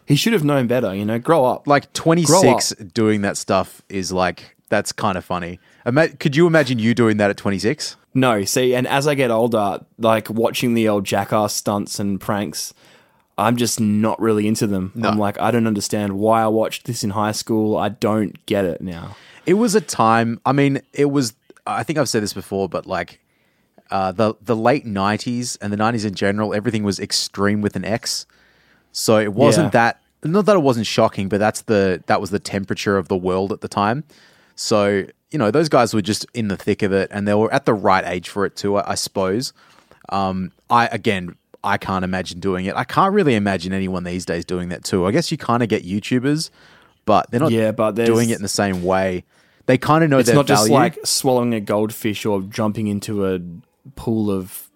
He 0.05 0.17
should 0.17 0.35
have 0.35 0.45
known 0.45 0.67
better. 0.67 0.95
You 0.95 1.07
know, 1.07 1.19
grow 1.19 1.47
up. 1.47 1.67
Like 1.67 1.91
twenty-six 1.95 2.75
Grow 2.75 2.87
doing 2.93 3.23
that 3.23 3.39
stuff 3.39 3.81
is 3.89 4.13
like 4.13 4.55
that's 4.69 4.93
kind 4.93 5.17
of 5.17 5.25
funny. 5.25 5.59
Ima- 5.87 6.09
could 6.09 6.37
you 6.37 6.47
imagine 6.47 6.79
you 6.79 6.93
doing 6.93 7.17
that 7.17 7.31
at 7.31 7.39
twenty-six? 7.39 7.97
No, 8.13 8.45
see, 8.45 8.75
and 8.75 8.87
as 8.87 9.09
I 9.09 9.15
get 9.15 9.31
older, 9.31 9.81
like 9.97 10.29
watching 10.29 10.75
the 10.75 10.89
old 10.91 11.05
jackass 11.05 11.55
stunts 11.55 11.99
and 11.99 12.21
pranks, 12.21 12.75
I'm 13.39 13.57
just 13.57 13.81
not 13.81 14.21
really 14.21 14.47
into 14.47 14.67
them. 14.67 14.93
I'm 15.03 15.19
like, 15.19 15.41
I 15.41 15.51
don't 15.51 15.67
understand 15.67 16.19
why 16.19 16.43
I 16.43 16.49
watched 16.49 16.85
this 16.85 17.03
in 17.03 17.11
high 17.11 17.33
school. 17.33 17.79
I 17.79 17.89
don't 17.89 18.45
get 18.45 18.67
it 18.67 18.83
now. 18.83 19.17
It 19.47 19.55
was 19.55 19.75
a 19.75 19.81
time. 19.81 20.39
I 20.45 20.53
mean, 20.53 20.83
it 20.93 21.07
was. 21.07 21.33
I 21.67 21.83
think 21.83 21.99
I've 21.99 22.09
said 22.09 22.23
this 22.23 22.33
before, 22.33 22.69
but 22.69 22.87
like 22.87 23.21
uh, 23.91 24.13
the 24.13 24.35
the 24.41 24.57
late 24.57 24.85
'90s 24.87 25.57
and 25.61 25.73
the 25.73 25.77
'90s 25.77 26.05
in 26.07 26.15
general, 26.15 26.55
everything 26.55 26.83
was 26.83 26.99
extreme 27.01 27.61
with 27.61 27.77
an 27.77 27.85
X. 27.85 28.27
So 28.93 29.19
it 29.19 29.33
wasn't 29.35 29.67
Yeah. 29.67 29.71
that. 29.71 30.01
Not 30.25 30.47
that 30.47 30.57
it 30.57 30.63
wasn't 30.63 30.87
shocking, 30.87 31.29
but 31.29 31.39
that's 31.39 31.63
the 31.63 32.03
that 32.07 32.21
was 32.21 32.31
the 32.31 32.39
temperature 32.41 32.97
of 32.99 33.09
the 33.09 33.17
world 33.17 33.53
at 33.53 33.61
the 33.61 33.69
time. 33.69 34.05
So 34.55 35.05
you 35.31 35.39
know, 35.39 35.51
those 35.51 35.69
guys 35.69 35.93
were 35.93 36.03
just 36.03 36.25
in 36.35 36.49
the 36.49 36.57
thick 36.57 36.83
of 36.83 36.93
it, 36.93 37.11
and 37.13 37.27
they 37.29 37.35
were 37.35 37.53
at 37.53 37.65
the 37.67 37.75
right 37.75 38.05
age 38.07 38.29
for 38.29 38.47
it 38.47 38.57
too. 38.57 38.77
I, 38.77 38.93
I 38.93 38.95
suppose. 38.95 39.53
Um, 40.09 40.53
I 40.71 40.87
again, 40.87 41.37
I 41.65 41.79
can't 41.79 42.05
imagine 42.05 42.41
doing 42.41 42.67
it. 42.67 42.75
I 42.77 42.85
can't 42.85 43.13
really 43.13 43.35
imagine 43.35 43.73
anyone 43.73 44.05
these 44.05 44.25
days 44.25 44.45
doing 44.45 44.69
that 44.71 44.85
too. 44.85 45.05
I 45.07 45.11
guess 45.11 45.31
you 45.31 45.37
kind 45.37 45.63
of 45.63 45.69
get 45.69 45.85
YouTubers, 45.85 46.51
but 47.05 47.31
they're 47.31 47.41
not 47.41 47.51
Yeah, 47.53 47.73
but 47.73 47.93
doing 47.97 48.31
it 48.31 48.37
in 48.37 48.43
the 48.43 48.49
same 48.49 48.83
way. 48.83 49.25
They 49.67 49.79
kind 49.79 50.03
of 50.05 50.11
know 50.11 50.19
It's 50.19 50.29
their 50.29 50.37
not 50.37 50.47
just 50.47 50.69
like 50.71 50.99
swallowing 51.05 51.53
a 51.55 51.61
goldfish 51.61 52.25
or 52.25 52.41
jumping 52.43 52.87
into 52.87 53.27
a 53.27 53.41
pool 53.97 54.31
of 54.31 54.69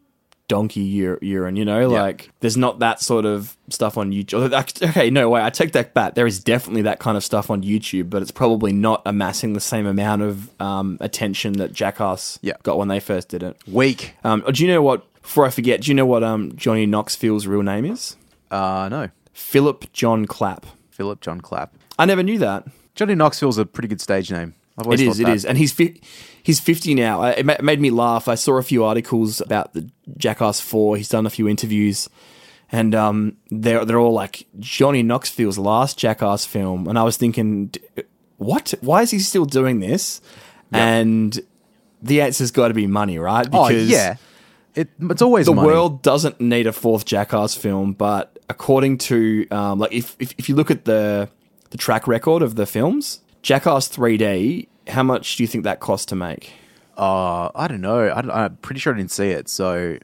donkey 0.48 1.06
ur- 1.06 1.18
urine, 1.22 1.54
you 1.54 1.64
know? 1.64 1.88
Like, 1.88 2.28
there's 2.40 2.56
not 2.56 2.80
that 2.80 3.00
sort 3.00 3.24
of 3.24 3.56
stuff 3.68 3.96
on 3.96 4.10
YouTube. 4.10 4.52
Okay, 4.90 5.08
no 5.10 5.28
way. 5.30 5.40
I 5.42 5.50
take 5.50 5.72
that 5.72 5.94
back. 5.94 6.14
There 6.16 6.26
is 6.26 6.42
definitely 6.42 6.82
that 6.82 6.98
kind 6.98 7.16
of 7.16 7.22
stuff 7.22 7.50
on 7.50 7.62
YouTube, 7.62 8.10
but 8.10 8.20
it's 8.20 8.32
probably 8.32 8.72
not 8.72 9.02
amassing 9.06 9.52
the 9.52 9.60
same 9.60 9.86
amount 9.86 10.22
of 10.22 10.60
um, 10.60 10.98
attention 11.00 11.52
that 11.54 11.72
Jackass 11.72 12.40
Yeah. 12.42 12.54
got 12.64 12.76
when 12.78 12.88
they 12.88 12.98
first 12.98 13.28
did 13.28 13.44
it. 13.44 13.56
weak. 13.68 14.14
Um, 14.24 14.42
do 14.52 14.64
you 14.64 14.72
know 14.72 14.82
what? 14.82 15.06
Before 15.22 15.46
I 15.46 15.50
forget, 15.50 15.82
do 15.82 15.90
you 15.90 15.94
know 15.94 16.06
what 16.06 16.24
um, 16.24 16.52
Johnny 16.56 16.86
Knoxville's 16.86 17.46
real 17.46 17.62
name 17.62 17.84
is? 17.84 18.16
Uh, 18.50 18.88
no, 18.90 19.08
Philip 19.32 19.92
John 19.92 20.26
Clapp. 20.26 20.66
Philip 20.90 21.20
John 21.20 21.40
Clapp. 21.40 21.74
I 21.98 22.06
never 22.06 22.24
knew 22.24 22.38
that. 22.38 22.66
Johnny 22.96 23.14
Knoxville's 23.14 23.56
a 23.58 23.64
pretty 23.64 23.86
good 23.86 24.00
stage 24.00 24.32
name. 24.32 24.54
It 25.20 25.24
that. 25.24 25.34
is, 25.34 25.44
and 25.44 25.58
he's 25.58 25.72
fi- 25.72 26.00
he's 26.42 26.60
fifty 26.60 26.94
now. 26.94 27.22
It 27.24 27.44
ma- 27.44 27.56
made 27.62 27.80
me 27.80 27.90
laugh. 27.90 28.28
I 28.28 28.34
saw 28.34 28.56
a 28.56 28.62
few 28.62 28.84
articles 28.84 29.40
about 29.40 29.74
the 29.74 29.90
Jackass 30.16 30.60
Four. 30.60 30.96
He's 30.96 31.08
done 31.08 31.26
a 31.26 31.30
few 31.30 31.48
interviews, 31.48 32.08
and 32.72 32.94
um, 32.94 33.36
they're 33.50 33.84
they're 33.84 33.98
all 33.98 34.12
like 34.12 34.46
Johnny 34.58 35.02
Knoxville's 35.02 35.58
last 35.58 35.98
Jackass 35.98 36.44
film, 36.44 36.88
and 36.88 36.98
I 36.98 37.02
was 37.02 37.16
thinking, 37.16 37.66
d- 37.68 37.80
what? 38.36 38.74
Why 38.80 39.02
is 39.02 39.10
he 39.10 39.18
still 39.18 39.44
doing 39.44 39.80
this? 39.80 40.20
And 40.72 41.38
the 42.02 42.20
answer's 42.22 42.50
got 42.50 42.68
to 42.68 42.74
be 42.74 42.86
money, 42.86 43.18
right? 43.18 43.46
Oh 43.52 43.68
yeah, 43.68 44.16
it, 44.74 44.88
it's 45.00 45.22
always 45.22 45.46
the 45.46 45.52
money. 45.54 45.66
world 45.66 46.02
doesn't 46.02 46.40
need 46.40 46.66
a 46.66 46.72
fourth 46.72 47.04
Jackass 47.04 47.54
film, 47.54 47.92
but 47.92 48.38
according 48.48 48.98
to 48.98 49.46
um, 49.50 49.78
like 49.78 49.92
if, 49.92 50.16
if 50.18 50.34
if 50.38 50.48
you 50.48 50.54
look 50.54 50.70
at 50.70 50.84
the 50.84 51.28
the 51.70 51.78
track 51.78 52.06
record 52.06 52.42
of 52.42 52.54
the 52.54 52.66
films, 52.66 53.20
Jackass 53.42 53.88
3D, 53.88 54.68
how 54.88 55.02
much 55.02 55.36
do 55.36 55.42
you 55.42 55.46
think 55.46 55.64
that 55.64 55.80
cost 55.80 56.08
to 56.10 56.16
make? 56.16 56.52
Uh, 56.96 57.50
I 57.54 57.66
don't 57.68 57.80
know. 57.80 58.08
I 58.08 58.44
I'm 58.44 58.56
pretty 58.56 58.80
sure 58.80 58.92
I 58.92 58.96
didn't 58.96 59.10
see 59.10 59.28
it. 59.30 59.48
So 59.48 59.98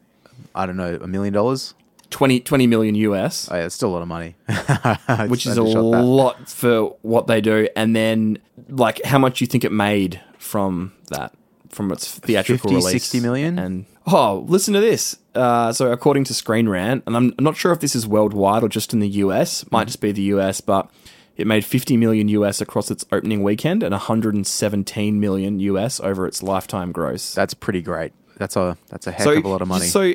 I 0.55 0.67
don't 0.67 0.77
know. 0.77 0.99
A 1.01 1.07
million 1.07 1.35
dollars? 1.35 1.75
20, 2.11 2.41
20 2.41 2.67
million 2.69 2.95
US, 2.95 3.49
Oh, 3.51 3.57
yeah, 3.57 3.65
it's 3.67 3.75
still 3.75 3.91
a 3.91 3.95
lot 3.95 4.01
of 4.03 4.09
money. 4.09 4.37
which 5.29 5.45
is 5.45 5.57
a 5.57 5.63
lot 5.63 6.49
for 6.49 6.97
what 7.03 7.27
they 7.27 7.41
do. 7.41 7.69
And 7.75 7.97
then, 7.97 8.39
like, 8.69 9.03
how 9.05 9.19
much 9.19 9.39
do 9.39 9.45
you 9.45 9.49
think 9.49 9.65
it 9.65 9.73
made 9.73 10.21
from 10.39 10.93
that, 11.11 11.35
from 11.69 11.91
its 11.91 12.17
theatrical 12.21 12.71
50, 12.71 12.77
release? 12.77 13.03
60 13.03 13.21
million? 13.21 13.59
And 13.59 13.87
oh, 14.07 14.45
listen 14.49 14.73
to 14.75 14.81
this. 14.81 15.17
Uh, 15.35 15.73
so, 15.73 15.91
according 15.91 16.25
to 16.25 16.33
Screen 16.35 16.69
Rant, 16.69 17.03
and 17.09 17.17
I'm, 17.17 17.35
not 17.41 17.57
sure 17.57 17.73
if 17.73 17.81
this 17.81 17.97
is 17.97 18.07
worldwide 18.07 18.63
or 18.63 18.69
just 18.69 18.93
in 18.95 19.01
the 19.01 19.09
US, 19.09 19.65
Mm-hmm. 19.65 19.75
might 19.75 19.87
just 19.89 20.01
be 20.01 20.13
the 20.13 20.23
US, 20.35 20.61
but 20.61 20.89
it 21.37 21.47
made 21.47 21.65
50 21.65 21.97
million 21.97 22.29
US 22.29 22.61
across 22.61 22.91
its 22.91 23.05
opening 23.13 23.43
weekend 23.43 23.83
and 23.83 23.93
117 23.93 25.21
million 25.21 25.61
US 25.61 26.01
over 26.01 26.27
its 26.27 26.43
lifetime 26.43 26.93
gross. 26.93 27.35
That's 27.35 27.55
pretty 27.55 27.83
great. 27.83 28.13
That's 28.37 28.57
a 28.57 28.77
that's 28.89 29.07
a 29.07 29.13
heck 29.13 29.23
so, 29.23 29.33
of 29.33 29.45
a 29.45 29.49
lot 29.49 29.63
of 29.63 29.69
money. 29.69 29.87
So, 29.87 30.13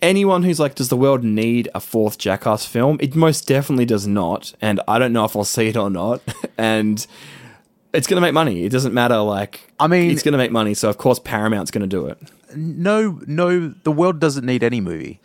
anyone 0.00 0.42
who's 0.42 0.58
like, 0.58 0.74
does 0.74 0.88
the 0.88 0.96
world 0.96 1.22
need 1.22 1.68
a 1.74 1.80
fourth 1.80 2.18
Jackass 2.18 2.64
film? 2.64 2.98
It 3.00 3.14
most 3.14 3.46
definitely 3.46 3.84
does 3.84 4.06
not, 4.06 4.54
and 4.60 4.80
I 4.88 4.98
don't 4.98 5.12
know 5.12 5.24
if 5.24 5.36
I'll 5.36 5.44
see 5.44 5.68
it 5.68 5.76
or 5.76 5.90
not. 5.90 6.22
and 6.58 7.06
it's 7.92 8.06
going 8.06 8.16
to 8.16 8.20
make 8.20 8.34
money. 8.34 8.64
It 8.64 8.70
doesn't 8.70 8.94
matter. 8.94 9.18
Like, 9.18 9.72
I 9.78 9.86
mean- 9.86 10.10
it's 10.10 10.22
going 10.22 10.32
to 10.32 10.38
make 10.38 10.52
money. 10.52 10.74
So 10.74 10.88
of 10.88 10.98
course 10.98 11.18
Paramount's 11.18 11.70
going 11.70 11.82
to 11.82 11.86
do 11.88 12.06
it. 12.06 12.18
no, 12.56 13.20
no, 13.26 13.68
the 13.68 13.92
world 13.92 14.20
doesn't 14.20 14.46
need 14.46 14.62
any 14.62 14.80
movie, 14.80 15.20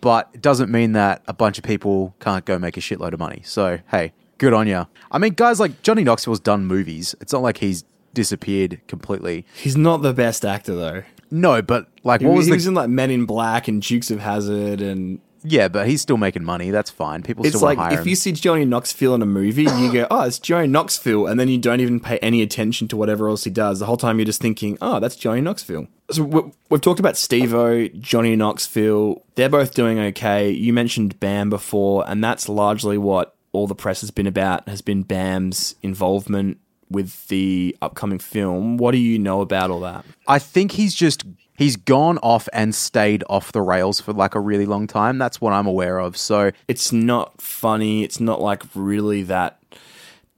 but 0.00 0.28
it 0.32 0.42
doesn't 0.42 0.70
mean 0.70 0.92
that 0.92 1.22
a 1.26 1.32
bunch 1.32 1.58
of 1.58 1.64
people 1.64 2.14
can't 2.20 2.44
go 2.44 2.58
make 2.58 2.76
a 2.76 2.80
shitload 2.80 3.12
of 3.12 3.18
money. 3.20 3.42
So 3.44 3.78
hey, 3.90 4.12
good 4.38 4.52
on 4.54 4.66
you. 4.66 4.86
I 5.10 5.18
mean, 5.18 5.34
guys 5.34 5.60
like 5.60 5.82
Johnny 5.82 6.04
Knoxville's 6.04 6.40
done 6.40 6.66
movies. 6.66 7.14
It's 7.20 7.32
not 7.32 7.42
like 7.42 7.58
he's 7.58 7.84
disappeared 8.14 8.80
completely. 8.88 9.44
He's 9.54 9.76
not 9.76 10.02
the 10.02 10.12
best 10.12 10.44
actor 10.44 10.74
though. 10.74 11.02
No, 11.30 11.60
but 11.62 11.88
like, 12.04 12.20
He, 12.22 12.26
what 12.26 12.36
was 12.36 12.46
he 12.46 12.52
the? 12.52 12.56
was 12.56 12.66
in 12.66 12.74
like 12.74 12.88
Men 12.88 13.10
in 13.10 13.26
Black 13.26 13.68
and 13.68 13.82
Dukes 13.82 14.10
of 14.10 14.18
Hazzard, 14.20 14.80
and 14.80 15.20
yeah, 15.44 15.68
but 15.68 15.86
he's 15.86 16.00
still 16.00 16.16
making 16.16 16.42
money. 16.42 16.70
That's 16.70 16.90
fine. 16.90 17.22
People 17.22 17.44
it's 17.44 17.54
still 17.56 17.66
like 17.68 17.76
hire 17.78 17.92
if 17.92 18.00
him. 18.00 18.08
you 18.08 18.16
see 18.16 18.32
Johnny 18.32 18.64
Knoxville 18.64 19.14
in 19.14 19.20
a 19.22 19.26
movie, 19.26 19.64
you 19.64 19.92
go, 19.92 20.06
"Oh, 20.10 20.22
it's 20.22 20.38
Johnny 20.38 20.66
Knoxville," 20.68 21.26
and 21.26 21.38
then 21.38 21.48
you 21.48 21.58
don't 21.58 21.80
even 21.80 22.00
pay 22.00 22.16
any 22.18 22.40
attention 22.40 22.88
to 22.88 22.96
whatever 22.96 23.28
else 23.28 23.44
he 23.44 23.50
does. 23.50 23.78
The 23.78 23.86
whole 23.86 23.98
time 23.98 24.18
you're 24.18 24.24
just 24.26 24.40
thinking, 24.40 24.78
"Oh, 24.80 25.00
that's 25.00 25.16
Johnny 25.16 25.42
Knoxville." 25.42 25.86
So 26.10 26.22
we- 26.22 26.50
we've 26.70 26.80
talked 26.80 26.98
about 26.98 27.18
Steve-O, 27.18 27.88
Johnny 27.88 28.34
Knoxville. 28.34 29.22
They're 29.34 29.50
both 29.50 29.74
doing 29.74 29.98
okay. 29.98 30.50
You 30.50 30.72
mentioned 30.72 31.20
Bam 31.20 31.50
before, 31.50 32.08
and 32.08 32.24
that's 32.24 32.48
largely 32.48 32.96
what 32.96 33.34
all 33.52 33.66
the 33.66 33.74
press 33.74 34.00
has 34.02 34.10
been 34.10 34.26
about. 34.26 34.68
Has 34.68 34.80
been 34.82 35.02
Bam's 35.02 35.74
involvement 35.82 36.58
with 36.90 37.28
the 37.28 37.76
upcoming 37.82 38.18
film. 38.18 38.76
What 38.78 38.92
do 38.92 38.98
you 38.98 39.18
know 39.18 39.40
about 39.42 39.70
all 39.70 39.80
that? 39.80 40.04
I 40.26 40.38
think 40.38 40.72
he's 40.72 40.94
just 40.94 41.24
he's 41.56 41.76
gone 41.76 42.18
off 42.18 42.48
and 42.52 42.74
stayed 42.74 43.24
off 43.28 43.52
the 43.52 43.60
rails 43.62 44.00
for 44.00 44.12
like 44.12 44.34
a 44.34 44.40
really 44.40 44.64
long 44.66 44.86
time. 44.86 45.18
That's 45.18 45.40
what 45.40 45.52
I'm 45.52 45.66
aware 45.66 45.98
of. 45.98 46.16
So 46.16 46.52
It's 46.66 46.92
not 46.92 47.40
funny. 47.42 48.04
It's 48.04 48.20
not 48.20 48.40
like 48.40 48.62
really 48.74 49.22
that 49.24 49.60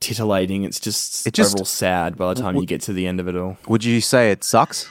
titillating. 0.00 0.64
It's 0.64 0.81
just, 0.81 1.26
It 1.26 1.35
just- 1.35 1.55
overall 1.55 1.64
sad 1.67 2.17
by 2.17 2.33
the 2.35 2.40
time 2.40 2.57
you 2.57 2.67
get 2.67 2.81
to 2.83 2.93
the 2.93 3.07
end 3.07 3.21
of 3.21 3.29
it 3.29 3.37
all. 3.37 3.59
would 3.69 3.85
you 3.85 4.00
say 4.00 4.31
it 4.31 4.45
sucks? 4.45 4.88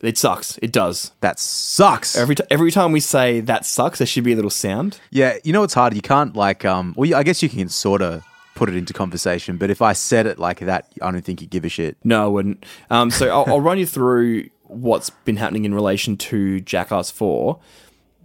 It 0.00 0.16
sucks. 0.16 0.58
It 0.62 0.70
does. 0.72 1.10
That 1.20 1.38
sucks. 1.40 2.16
Every 2.16 2.34
t- 2.36 2.44
every 2.50 2.70
time 2.70 2.92
we 2.92 3.00
say 3.00 3.40
that 3.40 3.66
sucks, 3.66 3.98
there 3.98 4.06
should 4.06 4.24
be 4.24 4.32
a 4.32 4.36
little 4.36 4.50
sound. 4.50 5.00
yeah, 5.10 5.38
you 5.42 5.52
know 5.52 5.62
it's 5.64 5.74
hard. 5.74 5.94
You 5.94 6.02
can't 6.02 6.36
like 6.36 6.64
um. 6.64 6.94
Well, 6.96 7.14
I 7.14 7.22
guess 7.24 7.42
you 7.42 7.48
can 7.48 7.68
sort 7.68 8.00
of 8.02 8.22
put 8.54 8.68
it 8.68 8.76
into 8.76 8.92
conversation, 8.92 9.56
but 9.56 9.70
if 9.70 9.82
I 9.82 9.92
said 9.92 10.26
it 10.26 10.38
like 10.38 10.60
that, 10.60 10.88
I 11.02 11.10
don't 11.10 11.22
think 11.24 11.40
you'd 11.40 11.50
give 11.50 11.64
a 11.64 11.68
shit. 11.68 11.96
No, 12.04 12.24
I 12.24 12.26
wouldn't. 12.28 12.64
Um, 12.90 13.10
so 13.10 13.28
I'll, 13.28 13.44
I'll 13.54 13.60
run 13.60 13.78
you 13.78 13.86
through 13.86 14.48
what's 14.64 15.10
been 15.10 15.36
happening 15.36 15.64
in 15.64 15.74
relation 15.74 16.16
to 16.16 16.60
Jackass 16.60 17.10
Four. 17.10 17.60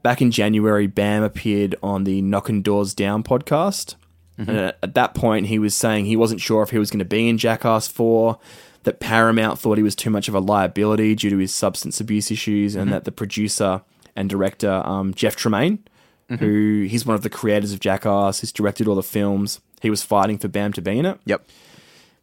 Back 0.04 0.22
in 0.22 0.32
January, 0.32 0.86
Bam 0.88 1.24
appeared 1.24 1.76
on 1.82 2.04
the 2.04 2.22
Knockin' 2.22 2.62
Doors 2.62 2.94
Down 2.94 3.24
podcast. 3.24 3.96
And 4.38 4.50
at, 4.50 4.80
at 4.82 4.96
that 4.96 5.14
point, 5.14 5.46
he 5.48 5.60
was 5.60 5.76
saying 5.76 6.06
he 6.06 6.16
wasn't 6.16 6.42
sure 6.42 6.64
if 6.64 6.72
he 6.72 6.80
was 6.80 6.90
going 6.90 7.00
to 7.00 7.06
be 7.06 7.30
in 7.30 7.38
Jackass 7.38 7.88
4, 7.88 8.38
that 8.84 9.00
Paramount 9.00 9.60
thought 9.60 9.78
he 9.78 9.84
was 9.84 9.96
too 9.96 10.10
much 10.10 10.28
of 10.28 10.36
a 10.36 10.40
liability 10.40 11.16
due 11.16 11.30
to 11.30 11.38
his 11.38 11.54
substance 11.54 12.00
abuse 12.00 12.32
issues, 12.32 12.76
and 12.76 12.92
that 12.92 13.06
the 13.06 13.12
producer 13.12 13.82
and 14.16 14.30
director, 14.30 14.82
um, 14.86 15.14
Jeff 15.14 15.36
Tremaine, 15.36 15.80
who 16.40 16.86
he's 16.90 17.06
one 17.06 17.16
of 17.16 17.22
the 17.22 17.30
creators 17.30 17.74
of 17.74 17.80
Jackass, 17.80 18.40
he's 18.40 18.52
directed 18.52 18.88
all 18.88 18.96
the 18.96 19.04
films, 19.04 19.62
he 19.82 19.90
was 19.90 20.02
fighting 20.02 20.38
for 20.38 20.48
Bam 20.48 20.74
to 20.74 20.82
be 20.82 20.98
in 20.98 21.06
it. 21.06 21.20
Yep. 21.26 21.46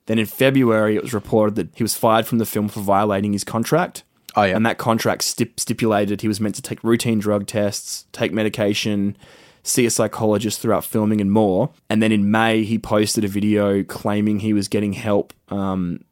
Then 0.07 0.19
in 0.19 0.27
February, 0.27 0.97
it 0.97 1.03
was 1.03 1.15
reported 1.15 1.55
that 1.55 1.69
he 1.75 1.85
was 1.85 1.95
fired 1.95 2.27
from 2.27 2.39
the 2.39 2.47
film 2.47 2.69
for 2.69 2.81
violating 2.81 3.33
his 3.33 3.45
contract. 3.45 4.03
Oh, 4.35 4.43
yeah. 4.43 4.57
And 4.57 4.67
that 4.67 4.79
contract 4.79 5.23
stip- 5.23 5.61
stipulated 5.61 6.23
he 6.23 6.29
was 6.29 6.41
meant 6.41 6.57
to 6.57 6.63
take 6.63 6.83
routine 6.83 7.21
drug 7.21 7.47
tests, 7.47 8.07
take 8.11 8.33
medication, 8.33 9.17
see 9.63 9.87
a 9.87 9.91
psychologist 9.91 10.61
throughout 10.61 10.85
filming, 10.85 11.21
and 11.21 11.31
more. 11.31 11.71
And 11.89 12.03
then 12.03 12.11
in 12.11 12.31
May, 12.31 12.65
he 12.65 12.79
posted 12.79 13.25
a 13.25 13.29
video 13.29 13.85
claiming 13.85 14.41
he 14.41 14.53
was 14.53 14.67
getting 14.67 14.95
help 14.95 15.33
um, 15.49 16.03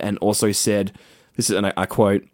and 0.00 0.18
also 0.18 0.52
said, 0.52 0.92
This 1.36 1.50
is, 1.50 1.56
and 1.56 1.66
I, 1.66 1.72
I 1.76 1.86
quote, 1.86 2.24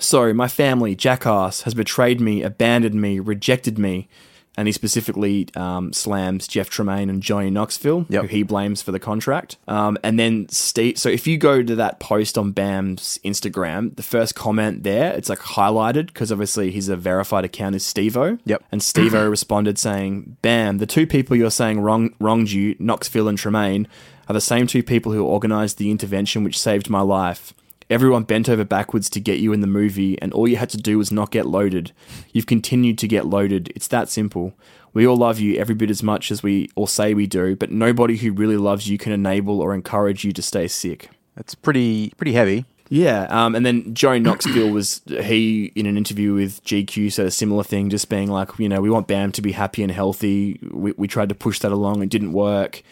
so 0.00 0.32
my 0.34 0.48
family, 0.48 0.94
Jackass, 0.94 1.62
has 1.62 1.74
betrayed 1.74 2.20
me, 2.20 2.42
abandoned 2.42 3.00
me, 3.00 3.18
rejected 3.20 3.78
me. 3.78 4.08
And 4.56 4.66
he 4.66 4.72
specifically 4.72 5.46
um, 5.54 5.92
slams 5.92 6.48
Jeff 6.48 6.68
Tremaine 6.68 7.08
and 7.08 7.22
Johnny 7.22 7.48
Knoxville, 7.48 8.06
Yep. 8.08 8.22
who 8.22 8.28
he 8.28 8.42
blames 8.42 8.82
for 8.82 8.90
the 8.90 8.98
contract. 8.98 9.56
Um, 9.68 9.96
and 10.02 10.18
then 10.18 10.48
Steve. 10.48 10.98
So 10.98 11.08
if 11.08 11.28
you 11.28 11.38
go 11.38 11.62
to 11.62 11.76
that 11.76 12.00
post 12.00 12.36
on 12.36 12.50
Bam's 12.50 13.20
Instagram, 13.24 13.94
the 13.94 14.02
first 14.02 14.34
comment 14.34 14.82
there, 14.82 15.12
it's 15.14 15.28
like 15.28 15.38
highlighted 15.38 16.08
because 16.08 16.32
obviously 16.32 16.72
he's 16.72 16.88
a 16.88 16.96
verified 16.96 17.44
account 17.44 17.76
is 17.76 17.86
Steve-O. 17.86 18.38
Yep. 18.46 18.64
And 18.72 18.82
Steve-O 18.82 19.28
responded 19.30 19.78
saying, 19.78 20.36
"Bam, 20.42 20.78
the 20.78 20.86
two 20.86 21.06
people 21.06 21.36
you're 21.36 21.52
saying 21.52 21.78
wrong 21.80 22.14
wronged 22.18 22.50
you, 22.50 22.74
Knoxville 22.80 23.28
and 23.28 23.38
Tremaine, 23.38 23.86
are 24.28 24.34
the 24.34 24.40
same 24.40 24.66
two 24.66 24.82
people 24.82 25.12
who 25.12 25.24
organised 25.24 25.78
the 25.78 25.90
intervention 25.90 26.44
which 26.44 26.58
saved 26.58 26.90
my 26.90 27.00
life." 27.00 27.54
Everyone 27.90 28.24
bent 28.24 28.50
over 28.50 28.64
backwards 28.64 29.08
to 29.10 29.20
get 29.20 29.38
you 29.38 29.54
in 29.54 29.62
the 29.62 29.66
movie, 29.66 30.20
and 30.20 30.32
all 30.32 30.46
you 30.46 30.56
had 30.56 30.68
to 30.70 30.76
do 30.76 30.98
was 30.98 31.10
not 31.10 31.30
get 31.30 31.46
loaded. 31.46 31.92
You've 32.32 32.46
continued 32.46 32.98
to 32.98 33.08
get 33.08 33.24
loaded. 33.24 33.72
It's 33.74 33.88
that 33.88 34.10
simple. 34.10 34.52
We 34.92 35.06
all 35.06 35.16
love 35.16 35.40
you 35.40 35.56
every 35.56 35.74
bit 35.74 35.88
as 35.88 36.02
much 36.02 36.30
as 36.30 36.42
we 36.42 36.68
all 36.74 36.86
say 36.86 37.14
we 37.14 37.26
do, 37.26 37.56
but 37.56 37.70
nobody 37.70 38.16
who 38.18 38.32
really 38.32 38.58
loves 38.58 38.88
you 38.88 38.98
can 38.98 39.12
enable 39.12 39.60
or 39.60 39.74
encourage 39.74 40.22
you 40.24 40.32
to 40.32 40.42
stay 40.42 40.68
sick. 40.68 41.08
That's 41.34 41.54
pretty 41.54 42.10
pretty 42.16 42.32
heavy. 42.32 42.66
Yeah, 42.90 43.26
um, 43.28 43.54
and 43.54 43.66
then 43.66 43.94
Johnny 43.94 44.18
Knoxville 44.18 44.70
was 44.70 45.02
he 45.06 45.72
in 45.74 45.86
an 45.86 45.96
interview 45.96 46.34
with 46.34 46.64
GQ 46.64 47.12
said 47.12 47.26
a 47.26 47.30
similar 47.30 47.62
thing, 47.62 47.90
just 47.90 48.08
being 48.08 48.30
like, 48.30 48.58
you 48.58 48.68
know, 48.68 48.80
we 48.80 48.88
want 48.90 49.06
Bam 49.06 49.30
to 49.32 49.42
be 49.42 49.52
happy 49.52 49.82
and 49.82 49.92
healthy. 49.92 50.58
We, 50.70 50.92
we 50.92 51.06
tried 51.06 51.28
to 51.28 51.34
push 51.34 51.58
that 51.60 51.72
along, 51.72 52.02
it 52.02 52.08
didn't 52.08 52.32
work. 52.32 52.82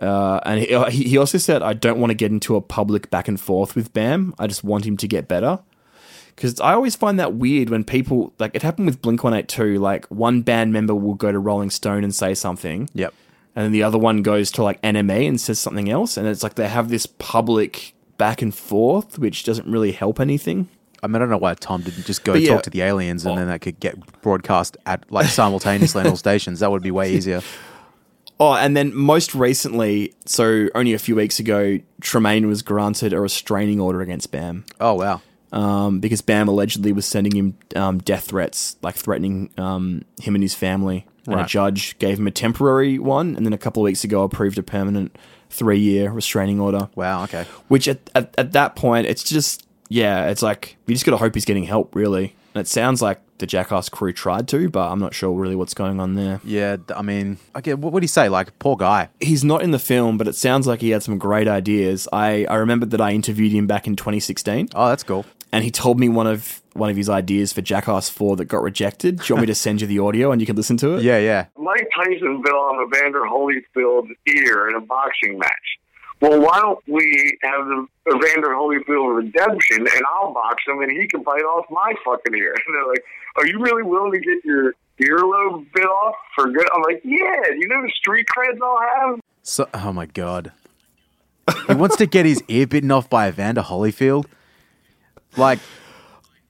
Uh, 0.00 0.40
and 0.44 0.60
he, 0.60 1.04
he 1.04 1.18
also 1.18 1.38
said, 1.38 1.62
I 1.62 1.74
don't 1.74 2.00
want 2.00 2.10
to 2.10 2.14
get 2.14 2.30
into 2.30 2.56
a 2.56 2.60
public 2.60 3.10
back 3.10 3.28
and 3.28 3.38
forth 3.38 3.76
with 3.76 3.92
Bam. 3.92 4.34
I 4.38 4.46
just 4.46 4.64
want 4.64 4.86
him 4.86 4.96
to 4.98 5.06
get 5.06 5.28
better. 5.28 5.60
Because 6.34 6.58
I 6.60 6.72
always 6.72 6.96
find 6.96 7.20
that 7.20 7.34
weird 7.34 7.68
when 7.68 7.84
people, 7.84 8.32
like, 8.38 8.54
it 8.54 8.62
happened 8.62 8.86
with 8.86 9.02
Blink 9.02 9.22
182. 9.22 9.78
Like, 9.78 10.06
one 10.06 10.40
band 10.40 10.72
member 10.72 10.94
will 10.94 11.14
go 11.14 11.30
to 11.30 11.38
Rolling 11.38 11.68
Stone 11.68 12.02
and 12.02 12.14
say 12.14 12.32
something, 12.32 12.88
Yep. 12.94 13.12
and 13.54 13.64
then 13.66 13.72
the 13.72 13.82
other 13.82 13.98
one 13.98 14.22
goes 14.22 14.50
to, 14.52 14.62
like, 14.62 14.80
NME 14.80 15.28
and 15.28 15.38
says 15.38 15.58
something 15.58 15.90
else. 15.90 16.16
And 16.16 16.26
it's 16.26 16.42
like 16.42 16.54
they 16.54 16.68
have 16.68 16.88
this 16.88 17.04
public 17.04 17.94
back 18.16 18.40
and 18.40 18.54
forth, 18.54 19.18
which 19.18 19.44
doesn't 19.44 19.70
really 19.70 19.92
help 19.92 20.18
anything. 20.18 20.68
I 21.02 21.06
mean, 21.06 21.16
I 21.16 21.18
don't 21.20 21.30
know 21.30 21.38
why 21.38 21.54
Tom 21.54 21.82
didn't 21.82 22.06
just 22.06 22.24
go 22.24 22.34
yeah. 22.34 22.54
talk 22.54 22.62
to 22.64 22.70
the 22.70 22.82
aliens 22.82 23.24
and 23.24 23.38
then 23.38 23.48
that 23.48 23.62
could 23.62 23.80
get 23.80 23.96
broadcast 24.20 24.76
at 24.84 25.10
like 25.10 25.26
simultaneously 25.26 26.02
on 26.02 26.08
all 26.08 26.16
stations. 26.28 26.60
That 26.60 26.70
would 26.70 26.82
be 26.82 26.90
way 26.90 27.14
easier. 27.14 27.40
Oh, 28.40 28.54
and 28.54 28.74
then 28.76 28.94
most 28.94 29.34
recently, 29.34 30.14
so 30.24 30.68
only 30.74 30.94
a 30.94 30.98
few 30.98 31.14
weeks 31.14 31.38
ago, 31.38 31.78
Tremaine 32.00 32.46
was 32.48 32.62
granted 32.62 33.12
a 33.12 33.20
restraining 33.20 33.78
order 33.78 34.00
against 34.00 34.32
Bam. 34.32 34.64
Oh 34.80 34.94
wow. 34.94 35.20
um, 35.52 36.00
because 36.00 36.22
Bam 36.22 36.48
allegedly 36.48 36.92
was 36.92 37.04
sending 37.04 37.36
him 37.36 37.56
um, 37.76 37.98
death 37.98 38.24
threats, 38.28 38.76
like 38.82 38.94
threatening 38.94 39.50
um, 39.58 40.04
him 40.20 40.34
and 40.34 40.42
his 40.42 40.54
family. 40.54 41.06
And 41.26 41.34
a 41.34 41.38
Right. 41.38 41.48
judge 41.48 41.98
gave 41.98 42.18
him 42.18 42.26
a 42.26 42.30
temporary 42.30 42.98
one, 42.98 43.36
and 43.36 43.44
then 43.44 43.52
a 43.52 43.58
couple 43.58 43.82
of 43.82 43.84
weeks 43.84 44.04
ago 44.04 44.22
approved 44.22 44.56
a 44.58 44.62
permanent 44.62 45.16
three-year 45.50 46.10
restraining 46.10 46.58
order. 46.60 46.88
Wow. 46.94 47.24
Okay. 47.24 47.44
Which 47.68 47.86
at, 47.88 47.98
at 48.14 48.34
at 48.38 48.52
that 48.52 48.74
point, 48.74 49.06
it's 49.06 49.22
just 49.22 49.66
yeah, 49.90 50.28
it's 50.30 50.40
like 50.42 50.76
you 50.86 50.94
just 50.94 51.04
got 51.04 51.10
to 51.12 51.18
hope 51.18 51.34
he's 51.34 51.44
getting 51.44 51.64
help, 51.64 51.94
really. 51.94 52.34
And 52.54 52.60
it 52.62 52.68
sounds 52.68 53.02
like 53.02 53.20
the 53.40 53.46
Jackass 53.46 53.88
crew 53.88 54.12
tried 54.12 54.46
to, 54.48 54.68
but 54.70 54.90
I'm 54.90 54.98
not 55.00 55.14
sure 55.14 55.32
really 55.32 55.56
what's 55.56 55.74
going 55.74 55.98
on 56.00 56.14
there. 56.14 56.40
Yeah. 56.44 56.76
I 56.94 57.02
mean, 57.02 57.38
okay. 57.56 57.74
What 57.74 57.92
would 57.92 58.02
he 58.02 58.06
say? 58.06 58.28
Like, 58.28 58.56
poor 58.58 58.76
guy. 58.76 59.08
He's 59.20 59.42
not 59.44 59.62
in 59.62 59.72
the 59.72 59.78
film, 59.78 60.16
but 60.16 60.28
it 60.28 60.34
sounds 60.34 60.66
like 60.66 60.80
he 60.80 60.90
had 60.90 61.02
some 61.02 61.18
great 61.18 61.48
ideas. 61.48 62.06
I, 62.12 62.44
I 62.44 62.54
remembered 62.56 62.90
that 62.92 63.00
I 63.00 63.12
interviewed 63.12 63.52
him 63.52 63.66
back 63.66 63.86
in 63.86 63.96
2016. 63.96 64.68
Oh, 64.74 64.88
that's 64.88 65.02
cool. 65.02 65.26
and 65.52 65.64
he 65.64 65.70
told 65.70 65.98
me 65.98 66.08
one 66.08 66.26
of 66.28 66.62
one 66.74 66.88
of 66.88 66.96
his 66.96 67.08
ideas 67.08 67.52
for 67.52 67.62
Jackass 67.62 68.08
Four 68.08 68.36
that 68.36 68.44
got 68.44 68.62
rejected. 68.62 69.16
Do 69.18 69.24
you 69.28 69.34
want 69.34 69.40
me 69.42 69.46
to 69.48 69.54
send 69.66 69.80
you 69.80 69.88
the 69.88 69.98
audio 69.98 70.30
and 70.30 70.40
you 70.40 70.46
can 70.46 70.54
listen 70.54 70.76
to 70.78 70.94
it? 70.94 71.02
Yeah, 71.02 71.18
yeah. 71.18 71.46
Mike 71.58 71.88
Tyson 71.96 72.40
bit 72.44 72.52
off 72.52 72.76
Evander 72.86 73.22
Holyfield's 73.24 74.10
ear 74.28 74.68
in 74.68 74.76
a 74.76 74.80
boxing 74.80 75.38
match. 75.38 75.50
Well, 76.20 76.40
why 76.40 76.60
don't 76.60 76.78
we 76.86 77.38
have 77.42 77.66
the 77.66 77.86
Evander 78.08 78.48
Holyfield 78.50 79.16
redemption 79.16 79.78
and 79.78 80.02
I'll 80.14 80.34
box 80.34 80.62
him 80.66 80.80
and 80.82 80.92
he 80.92 81.06
can 81.08 81.22
bite 81.22 81.40
off 81.42 81.64
my 81.70 81.94
fucking 82.04 82.34
ear? 82.34 82.54
And 82.66 82.74
they're 82.74 82.86
like, 82.86 83.04
Are 83.36 83.46
you 83.46 83.58
really 83.60 83.82
willing 83.82 84.12
to 84.12 84.20
get 84.20 84.44
your 84.44 84.74
earlobe 85.00 85.66
bit 85.72 85.84
off 85.86 86.14
for 86.34 86.50
good? 86.50 86.66
I'm 86.74 86.82
like, 86.82 87.00
Yeah, 87.04 87.54
you 87.56 87.66
know 87.68 87.82
the 87.82 87.92
street 87.96 88.26
creds 88.36 88.58
I'll 88.62 89.10
have? 89.10 89.20
So, 89.42 89.66
oh 89.72 89.92
my 89.92 90.06
god, 90.06 90.52
he 91.66 91.74
wants 91.74 91.96
to 91.96 92.06
get 92.06 92.26
his 92.26 92.42
ear 92.48 92.66
bitten 92.66 92.90
off 92.90 93.08
by 93.08 93.28
Evander 93.28 93.62
Holyfield. 93.62 94.26
Like, 95.36 95.58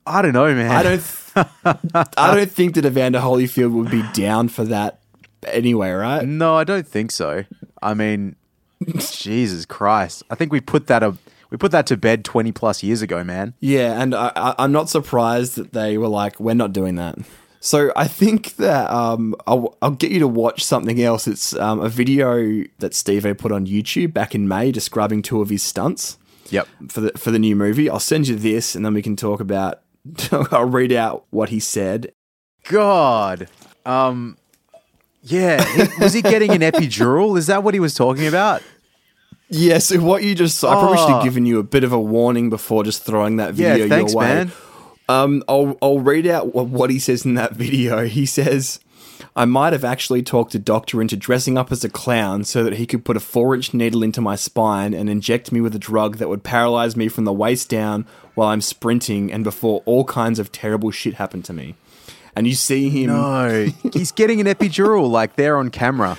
I 0.07 0.23
don't 0.23 0.33
know, 0.33 0.53
man. 0.53 0.71
I 0.71 0.83
don't. 0.83 1.01
Th- 1.01 1.47
I 2.17 2.35
don't 2.35 2.51
think 2.51 2.75
that 2.75 2.85
Evander 2.85 3.21
Holyfield 3.21 3.71
would 3.73 3.91
be 3.91 4.03
down 4.13 4.49
for 4.49 4.65
that 4.65 5.01
anyway, 5.47 5.91
right? 5.91 6.27
No, 6.27 6.57
I 6.57 6.65
don't 6.65 6.87
think 6.87 7.13
so. 7.13 7.45
I 7.81 7.95
mean, 7.95 8.35
Jesus 8.87 9.67
Christ! 9.67 10.23
I 10.31 10.35
think 10.35 10.53
we 10.53 10.61
put 10.61 10.87
that 10.87 11.03
a 11.03 11.17
we 11.51 11.57
put 11.57 11.73
that 11.73 11.87
to 11.89 11.97
bed 11.97 12.25
twenty 12.25 12.53
plus 12.53 12.83
years 12.83 13.03
ago, 13.03 13.23
man. 13.25 13.55
Yeah, 13.61 14.01
and 14.01 14.15
I, 14.15 14.33
I, 14.35 14.55
I'm 14.59 14.73
not 14.73 14.89
surprised 14.89 15.57
that 15.57 15.73
they 15.73 15.99
were 15.99 16.09
like, 16.09 16.41
"We're 16.41 16.55
not 16.55 16.73
doing 16.73 16.97
that." 16.97 17.19
So 17.61 17.93
I 17.95 18.09
think 18.09 18.57
that 18.57 18.91
um, 18.91 19.35
I'll, 19.47 19.77
I'll 19.83 19.91
get 19.91 20.11
you 20.11 20.19
to 20.21 20.29
watch 20.29 20.65
something 20.65 21.01
else. 21.03 21.29
It's 21.29 21.55
um, 21.57 21.81
a 21.81 21.91
video 21.91 22.65
that 22.79 22.95
Steve 22.95 23.27
put 23.37 23.53
on 23.53 23.67
YouTube 23.67 24.15
back 24.15 24.35
in 24.35 24.49
May 24.49 24.73
describing 24.73 25.21
two 25.21 25.43
of 25.43 25.51
his 25.51 25.63
stunts. 25.63 26.17
Yep. 26.49 26.67
for 26.89 27.01
the 27.01 27.13
for 27.17 27.31
the 27.31 27.39
new 27.39 27.55
movie. 27.55 27.89
I'll 27.89 28.01
send 28.01 28.27
you 28.27 28.35
this, 28.35 28.75
and 28.75 28.85
then 28.85 28.95
we 28.95 29.03
can 29.03 29.15
talk 29.15 29.41
about. 29.41 29.83
I'll 30.33 30.65
read 30.65 30.93
out 30.93 31.27
what 31.31 31.51
he 31.51 31.61
said. 31.61 32.13
God. 32.65 33.49
Um. 33.85 34.37
Yeah. 35.23 35.63
he- 35.65 36.03
was 36.03 36.13
he 36.13 36.23
getting 36.23 36.51
an 36.51 36.61
epidural? 36.61 37.37
Is 37.39 37.47
that 37.47 37.63
what 37.63 37.75
he 37.75 37.81
was 37.81 37.95
talking 37.95 38.27
about? 38.27 38.63
Yeah, 39.51 39.79
so 39.79 39.99
what 40.01 40.23
you 40.23 40.35
just 40.35 40.63
I 40.65 40.73
probably 40.75 40.99
should 40.99 41.11
Oh. 41.11 41.15
have 41.17 41.25
given 41.25 41.45
you 41.45 41.59
a 41.59 41.63
bit 41.65 41.83
of 41.85 41.93
a 41.93 41.99
warning 42.01 42.51
before 42.51 42.85
just 42.85 43.03
throwing 43.03 43.37
that 43.37 43.57
Yeah. 43.57 43.73
video 43.75 43.89
thanks, 43.89 44.13
your 44.13 44.21
way. 44.21 44.27
man. 44.27 44.53
Um, 45.09 45.43
I'll 45.49 45.77
I'll 45.83 45.99
read 45.99 46.27
out 46.29 46.55
what, 46.55 46.67
what 46.69 46.89
he 46.91 46.99
says 47.01 47.25
in 47.25 47.35
that 47.35 47.55
video. 47.57 48.05
He 48.07 48.27
says, 48.27 48.79
"I 49.35 49.45
might 49.47 49.73
have 49.73 49.83
actually 49.85 50.23
talked 50.23 50.55
a 50.55 50.59
doctor 50.61 51.03
into 51.03 51.17
dressing 51.17 51.59
up 51.59 51.73
as 51.73 51.83
a 51.83 51.89
clown 51.89 52.45
so 52.45 52.63
that 52.63 52.75
he 52.75 52.87
could 52.87 53.05
put 53.05 53.17
a 53.17 53.21
four-inch 53.21 53.75
needle 53.75 54.05
into 54.05 54.21
my 54.21 54.37
spine 54.37 54.95
and 54.95 55.11
inject 55.11 55.51
me 55.51 55.61
with 55.61 55.75
a 55.75 55.81
drug 55.81 56.19
that 56.19 56.29
would 56.29 56.45
paralyze 56.45 56.97
me 56.97 57.09
from 57.09 57.25
the 57.25 57.33
waist 57.33 57.69
down 57.69 58.07
while 58.37 58.49
I'm 58.49 58.61
sprinting 58.61 59.33
and 59.33 59.43
before 59.43 59.83
all 59.85 60.05
kinds 60.05 60.39
of 60.39 60.53
terrible 60.53 60.93
shit 60.93 61.15
happened 61.15 61.45
to 61.47 61.53
me." 61.53 61.75
And 62.37 62.47
you 62.47 62.55
see 62.55 62.89
him, 62.89 63.09
No, 63.09 63.67
he's 63.93 64.13
getting 64.13 64.41
an 64.41 64.47
epidural 64.47 65.11
like 65.11 65.37
there 65.37 65.57
on 65.57 65.71
camera. 65.71 66.17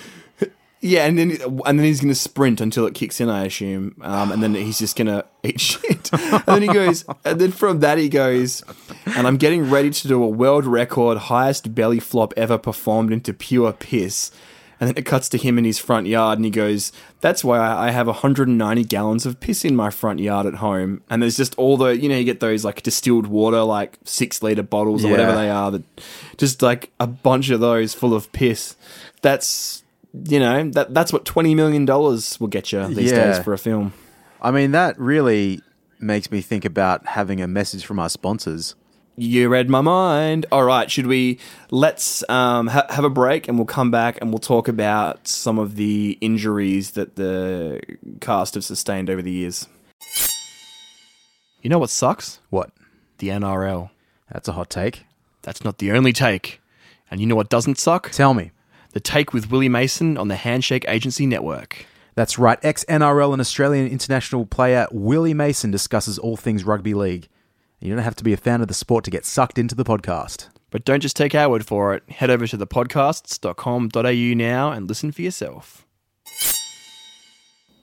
yeah, 0.81 1.05
and 1.05 1.17
then 1.17 1.37
and 1.65 1.79
then 1.79 1.85
he's 1.85 2.01
gonna 2.01 2.15
sprint 2.15 2.59
until 2.59 2.85
it 2.85 2.93
kicks 2.95 3.21
in, 3.21 3.29
I 3.29 3.45
assume, 3.45 3.95
um, 4.01 4.31
and 4.31 4.41
then 4.43 4.55
he's 4.55 4.79
just 4.79 4.95
gonna 4.97 5.23
eat 5.43 5.59
shit. 5.61 6.11
and 6.13 6.43
then 6.45 6.61
he 6.63 6.67
goes, 6.67 7.05
and 7.23 7.39
then 7.39 7.51
from 7.51 7.79
that 7.79 7.97
he 7.97 8.09
goes, 8.09 8.63
and 9.05 9.27
I'm 9.27 9.37
getting 9.37 9.69
ready 9.69 9.89
to 9.91 10.07
do 10.07 10.21
a 10.23 10.27
world 10.27 10.65
record 10.65 11.17
highest 11.17 11.73
belly 11.75 11.99
flop 11.99 12.33
ever 12.35 12.57
performed 12.57 13.13
into 13.13 13.33
pure 13.33 13.73
piss. 13.73 14.31
And 14.81 14.87
then 14.89 14.97
it 14.97 15.05
cuts 15.05 15.29
to 15.29 15.37
him 15.37 15.59
in 15.59 15.63
his 15.63 15.77
front 15.77 16.07
yard, 16.07 16.39
and 16.39 16.43
he 16.45 16.49
goes, 16.49 16.91
"That's 17.21 17.43
why 17.43 17.59
I 17.59 17.91
have 17.91 18.07
190 18.07 18.83
gallons 18.85 19.27
of 19.27 19.39
piss 19.39 19.63
in 19.63 19.75
my 19.75 19.91
front 19.91 20.19
yard 20.19 20.47
at 20.47 20.55
home." 20.55 21.01
And 21.07 21.21
there's 21.21 21.37
just 21.37 21.53
all 21.55 21.77
the, 21.77 21.95
you 21.95 22.09
know, 22.09 22.17
you 22.17 22.23
get 22.23 22.39
those 22.39 22.65
like 22.65 22.81
distilled 22.81 23.27
water, 23.27 23.61
like 23.61 23.99
six 24.05 24.41
liter 24.41 24.63
bottles 24.63 25.05
or 25.05 25.11
whatever 25.11 25.33
they 25.33 25.51
are, 25.51 25.69
that 25.69 25.83
just 26.37 26.63
like 26.63 26.89
a 26.99 27.05
bunch 27.05 27.51
of 27.51 27.59
those 27.59 27.93
full 27.93 28.15
of 28.15 28.31
piss. 28.31 28.75
That's 29.21 29.83
you 30.27 30.39
know 30.39 30.67
that 30.71 30.93
that's 30.95 31.13
what 31.13 31.23
20 31.25 31.53
million 31.55 31.85
dollars 31.85 32.39
will 32.39 32.47
get 32.47 32.71
you 32.71 32.85
these 32.87 33.11
Yeah. 33.11 33.31
days 33.33 33.39
for 33.43 33.53
a 33.53 33.57
film. 33.59 33.93
I 34.41 34.49
mean, 34.49 34.71
that 34.71 34.99
really 34.99 35.61
makes 35.99 36.31
me 36.31 36.41
think 36.41 36.65
about 36.65 37.05
having 37.05 37.39
a 37.39 37.47
message 37.47 37.85
from 37.85 37.99
our 37.99 38.09
sponsors. 38.09 38.73
You 39.21 39.49
read 39.49 39.69
my 39.69 39.81
mind. 39.81 40.47
All 40.51 40.63
right, 40.63 40.89
should 40.89 41.05
we 41.05 41.37
let's 41.69 42.27
um, 42.27 42.65
ha- 42.65 42.87
have 42.89 43.03
a 43.03 43.09
break 43.09 43.47
and 43.47 43.55
we'll 43.55 43.67
come 43.67 43.91
back 43.91 44.17
and 44.19 44.31
we'll 44.31 44.39
talk 44.39 44.67
about 44.67 45.27
some 45.27 45.59
of 45.59 45.75
the 45.75 46.17
injuries 46.21 46.93
that 46.93 47.17
the 47.17 47.81
cast 48.19 48.55
have 48.55 48.63
sustained 48.63 49.11
over 49.11 49.21
the 49.21 49.29
years. 49.29 49.67
You 51.61 51.69
know 51.69 51.77
what 51.77 51.91
sucks? 51.91 52.39
What? 52.49 52.71
The 53.19 53.27
NRL. 53.27 53.91
That's 54.31 54.47
a 54.47 54.53
hot 54.53 54.71
take. 54.71 55.05
That's 55.43 55.63
not 55.63 55.77
the 55.77 55.91
only 55.91 56.13
take. 56.13 56.59
And 57.11 57.21
you 57.21 57.27
know 57.27 57.35
what 57.35 57.49
doesn't 57.49 57.77
suck? 57.77 58.09
Tell 58.09 58.33
me. 58.33 58.49
The 58.93 58.99
take 58.99 59.33
with 59.33 59.51
Willie 59.51 59.69
Mason 59.69 60.17
on 60.17 60.29
the 60.29 60.35
Handshake 60.35 60.85
Agency 60.87 61.27
Network. 61.27 61.85
That's 62.15 62.39
right. 62.39 62.57
Ex 62.63 62.83
NRL 62.85 63.33
and 63.33 63.39
Australian 63.39 63.87
international 63.87 64.47
player 64.47 64.87
Willie 64.91 65.35
Mason 65.35 65.69
discusses 65.69 66.17
all 66.17 66.37
things 66.37 66.63
rugby 66.63 66.95
league. 66.95 67.27
You 67.83 67.95
don't 67.95 68.03
have 68.03 68.15
to 68.17 68.23
be 68.23 68.31
a 68.31 68.37
fan 68.37 68.61
of 68.61 68.67
the 68.67 68.75
sport 68.75 69.03
to 69.05 69.11
get 69.11 69.25
sucked 69.25 69.57
into 69.57 69.73
the 69.73 69.83
podcast. 69.83 70.49
But 70.69 70.85
don't 70.85 70.99
just 70.99 71.15
take 71.15 71.33
our 71.33 71.49
word 71.49 71.65
for 71.65 71.95
it. 71.95 72.03
Head 72.09 72.29
over 72.29 72.45
to 72.45 72.57
thepodcasts.com.au 72.57 74.35
now 74.35 74.71
and 74.71 74.87
listen 74.87 75.11
for 75.11 75.23
yourself. 75.23 75.87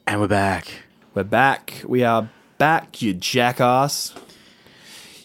And 0.07 0.21
we're 0.21 0.29
back. 0.29 0.69
We're 1.15 1.25
back. 1.25 1.83
We 1.85 2.05
are 2.05 2.31
back, 2.59 3.03
you 3.03 3.13
jackass. 3.13 4.15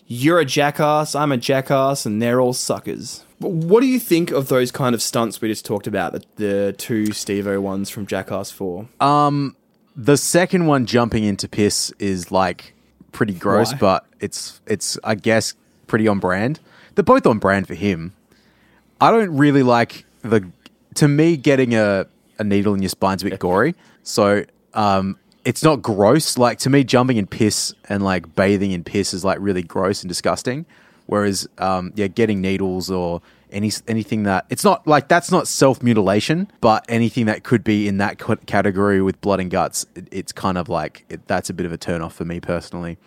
You're 0.08 0.40
a 0.40 0.46
jackass, 0.46 1.14
I'm 1.16 1.32
a 1.32 1.38
jackass, 1.38 2.06
and 2.08 2.20
they're 2.20 2.42
all 2.42 2.54
suckers. 2.54 3.24
What 3.40 3.82
do 3.82 3.86
you 3.88 4.00
think 4.00 4.32
of 4.32 4.48
those 4.48 4.72
kind 4.72 4.96
of 4.96 5.02
stunts 5.04 5.40
we 5.40 5.50
just 5.50 5.66
talked 5.66 5.86
about? 5.86 6.14
The, 6.14 6.24
the 6.36 6.76
two 6.78 7.14
Steve 7.14 7.46
O 7.48 7.62
ones 7.62 7.90
from 7.92 8.08
Jackass 8.08 8.50
4? 8.52 8.88
Um, 9.00 9.56
The 9.96 10.18
second 10.18 10.66
one 10.66 10.86
jumping 10.88 11.24
into 11.24 11.48
piss 11.48 11.92
is 12.00 12.32
like 12.32 12.74
pretty 13.14 13.34
gross, 13.34 13.72
Why? 13.72 13.78
but 13.78 14.06
it's 14.20 14.60
it's 14.68 14.98
I 15.04 15.16
guess 15.16 15.54
pretty 15.88 16.08
on 16.08 16.20
brand. 16.20 16.60
They're 16.96 17.04
both 17.04 17.26
on 17.26 17.40
brand 17.40 17.68
for 17.68 17.76
him. 17.76 18.14
I 19.00 19.12
don't 19.12 19.38
really 19.38 19.64
like 19.64 20.06
the 20.22 20.46
to 20.96 21.08
me 21.08 21.38
getting 21.38 21.74
a, 21.74 22.06
a 22.40 22.44
needle 22.44 22.74
in 22.74 22.82
your 22.82 22.90
spine's 22.90 23.24
a 23.24 23.30
bit 23.30 23.40
gory. 23.40 23.76
So 24.04 24.44
um 24.74 25.18
it's 25.46 25.64
not 25.64 25.82
gross. 25.82 26.38
Like 26.38 26.60
to 26.60 26.70
me 26.70 26.84
jumping 26.84 27.18
in 27.18 27.28
piss 27.28 27.74
and 27.90 28.04
like 28.04 28.36
bathing 28.36 28.72
in 28.72 28.84
piss 28.84 29.14
is 29.14 29.24
like 29.24 29.38
really 29.42 29.64
gross 29.64 30.02
and 30.04 30.10
disgusting. 30.10 30.66
Whereas 31.06 31.48
um 31.58 31.94
yeah, 31.96 32.08
getting 32.08 32.42
needles 32.42 32.92
or 32.92 33.22
any 33.54 33.72
anything 33.88 34.24
that 34.24 34.46
it's 34.50 34.64
not 34.64 34.86
like 34.88 35.08
that's 35.08 35.32
not 35.32 35.48
self 35.48 35.82
mutilation, 35.82 36.52
but 36.62 36.86
anything 36.90 37.26
that 37.28 37.44
could 37.44 37.64
be 37.64 37.88
in 37.88 37.98
that 37.98 38.22
c- 38.22 38.36
category 38.46 39.02
with 39.02 39.20
blood 39.22 39.40
and 39.40 39.50
guts, 39.50 39.86
it, 39.96 40.08
it's 40.12 40.32
kind 40.32 40.58
of 40.58 40.70
like 40.70 41.06
it, 41.10 41.28
that's 41.28 41.50
a 41.50 41.54
bit 41.54 41.66
of 41.66 41.72
a 41.72 41.78
turn 41.78 42.02
off 42.02 42.14
for 42.14 42.26
me 42.26 42.40
personally. 42.40 42.98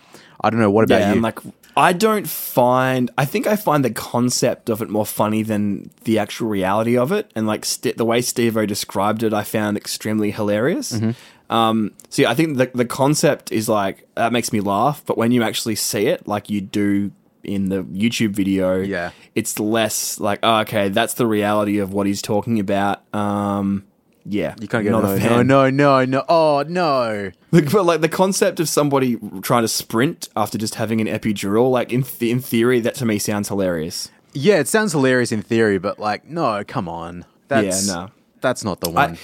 I 0.40 0.50
don't 0.50 0.60
know. 0.60 0.70
What 0.70 0.84
about 0.84 1.00
yeah, 1.00 1.14
you? 1.14 1.20
like 1.20 1.40
I 1.76 1.92
don't 1.92 2.28
find. 2.28 3.10
I 3.18 3.24
think 3.24 3.46
I 3.46 3.56
find 3.56 3.84
the 3.84 3.90
concept 3.90 4.70
of 4.70 4.80
it 4.80 4.88
more 4.88 5.04
funny 5.04 5.42
than 5.42 5.90
the 6.04 6.18
actual 6.18 6.48
reality 6.48 6.96
of 6.96 7.12
it, 7.12 7.30
and 7.36 7.46
like 7.46 7.64
st- 7.64 7.96
the 7.96 8.04
way 8.04 8.22
Steve 8.22 8.56
O 8.56 8.64
described 8.64 9.22
it, 9.22 9.34
I 9.34 9.44
found 9.44 9.76
extremely 9.76 10.30
hilarious. 10.30 10.92
Mm-hmm. 10.92 11.52
Um, 11.52 11.92
so 12.08 12.22
yeah, 12.22 12.30
I 12.30 12.34
think 12.34 12.56
the 12.56 12.70
the 12.74 12.84
concept 12.84 13.52
is 13.52 13.68
like 13.68 14.06
that 14.14 14.32
makes 14.32 14.52
me 14.52 14.60
laugh, 14.60 15.02
but 15.04 15.18
when 15.18 15.32
you 15.32 15.42
actually 15.42 15.76
see 15.76 16.06
it, 16.06 16.26
like 16.26 16.48
you 16.48 16.60
do 16.60 17.12
in 17.46 17.68
the 17.68 17.82
YouTube 17.84 18.30
video, 18.30 18.80
Yeah. 18.80 19.10
it's 19.34 19.58
less 19.58 20.20
like 20.20 20.40
oh, 20.42 20.58
okay, 20.60 20.88
that's 20.90 21.14
the 21.14 21.26
reality 21.26 21.78
of 21.78 21.92
what 21.92 22.06
he's 22.06 22.20
talking 22.22 22.60
about. 22.60 23.02
Um, 23.14 23.84
yeah, 24.28 24.54
you 24.60 24.66
can't 24.68 24.82
get 24.82 24.90
not 24.90 25.04
no, 25.04 25.10
a 25.10 25.18
no, 25.18 25.28
fan. 25.28 25.46
no, 25.46 25.70
no, 25.70 26.04
no. 26.04 26.24
Oh 26.28 26.64
no. 26.68 27.30
Like, 27.52 27.70
but 27.70 27.84
like 27.84 28.00
the 28.00 28.08
concept 28.08 28.58
of 28.60 28.68
somebody 28.68 29.16
trying 29.42 29.62
to 29.62 29.68
sprint 29.68 30.28
after 30.36 30.58
just 30.58 30.74
having 30.74 31.00
an 31.00 31.06
epidural, 31.06 31.70
like 31.70 31.92
in 31.92 32.02
th- 32.02 32.30
in 32.32 32.40
theory, 32.40 32.80
that 32.80 32.96
to 32.96 33.06
me 33.06 33.18
sounds 33.18 33.48
hilarious. 33.48 34.10
Yeah, 34.32 34.56
it 34.56 34.68
sounds 34.68 34.92
hilarious 34.92 35.32
in 35.32 35.40
theory, 35.42 35.78
but 35.78 35.98
like, 35.98 36.26
no, 36.26 36.62
come 36.66 36.88
on. 36.88 37.24
That's, 37.48 37.86
Yeah, 37.86 37.94
no. 37.94 38.10
That's 38.40 38.64
not 38.64 38.80
the 38.80 38.90
one. 38.90 39.16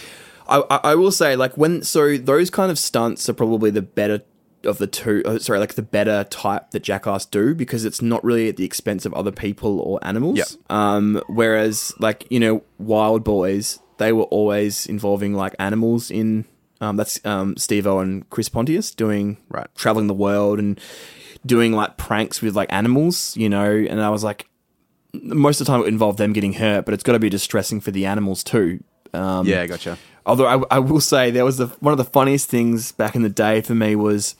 I, 0.48 0.62
I 0.70 0.80
I 0.92 0.94
will 0.94 1.12
say 1.12 1.36
like 1.36 1.56
when 1.58 1.82
so 1.82 2.16
those 2.16 2.48
kind 2.50 2.70
of 2.70 2.78
stunts 2.78 3.28
are 3.28 3.34
probably 3.34 3.70
the 3.70 3.82
better 3.82 4.22
of 4.64 4.78
the 4.78 4.86
two. 4.86 5.22
Uh, 5.24 5.38
sorry, 5.38 5.58
like 5.58 5.74
the 5.74 5.82
better 5.82 6.24
type 6.24 6.70
that 6.70 6.82
Jackass 6.82 7.26
do 7.26 7.54
because 7.54 7.84
it's 7.84 8.00
not 8.02 8.22
really 8.24 8.48
at 8.48 8.56
the 8.56 8.64
expense 8.64 9.04
of 9.06 9.12
other 9.14 9.32
people 9.32 9.80
or 9.80 9.98
animals. 10.02 10.38
Yep. 10.38 10.48
Um, 10.70 11.22
whereas 11.28 11.92
like 11.98 12.26
you 12.30 12.40
know 12.40 12.62
Wildboyz, 12.82 13.78
they 13.98 14.12
were 14.12 14.24
always 14.24 14.86
involving 14.86 15.34
like 15.34 15.54
animals 15.58 16.10
in. 16.10 16.44
Um, 16.80 16.96
that's 16.96 17.24
um, 17.24 17.56
Steve 17.56 17.86
O 17.86 18.00
and 18.00 18.28
Chris 18.30 18.48
Pontius 18.48 18.90
doing 18.92 19.36
Right. 19.48 19.68
traveling 19.76 20.08
the 20.08 20.14
world 20.14 20.58
and 20.58 20.80
doing 21.46 21.72
like 21.72 21.96
pranks 21.96 22.42
with 22.42 22.56
like 22.56 22.72
animals, 22.72 23.36
you 23.36 23.48
know. 23.48 23.70
And 23.70 24.00
I 24.00 24.10
was 24.10 24.24
like, 24.24 24.48
most 25.12 25.60
of 25.60 25.66
the 25.66 25.72
time 25.72 25.82
it 25.82 25.86
involved 25.86 26.18
them 26.18 26.32
getting 26.32 26.54
hurt, 26.54 26.84
but 26.84 26.92
it's 26.92 27.04
got 27.04 27.12
to 27.12 27.20
be 27.20 27.28
distressing 27.28 27.80
for 27.80 27.92
the 27.92 28.04
animals 28.06 28.42
too. 28.42 28.82
Um, 29.14 29.46
yeah, 29.46 29.64
gotcha. 29.66 29.96
Although 30.26 30.46
I, 30.46 30.76
I 30.76 30.78
will 30.80 31.00
say 31.00 31.30
there 31.30 31.44
was 31.44 31.58
the, 31.58 31.66
one 31.78 31.92
of 31.92 31.98
the 31.98 32.04
funniest 32.04 32.48
things 32.48 32.90
back 32.92 33.14
in 33.14 33.22
the 33.22 33.28
day 33.28 33.60
for 33.60 33.74
me 33.76 33.94
was 33.94 34.34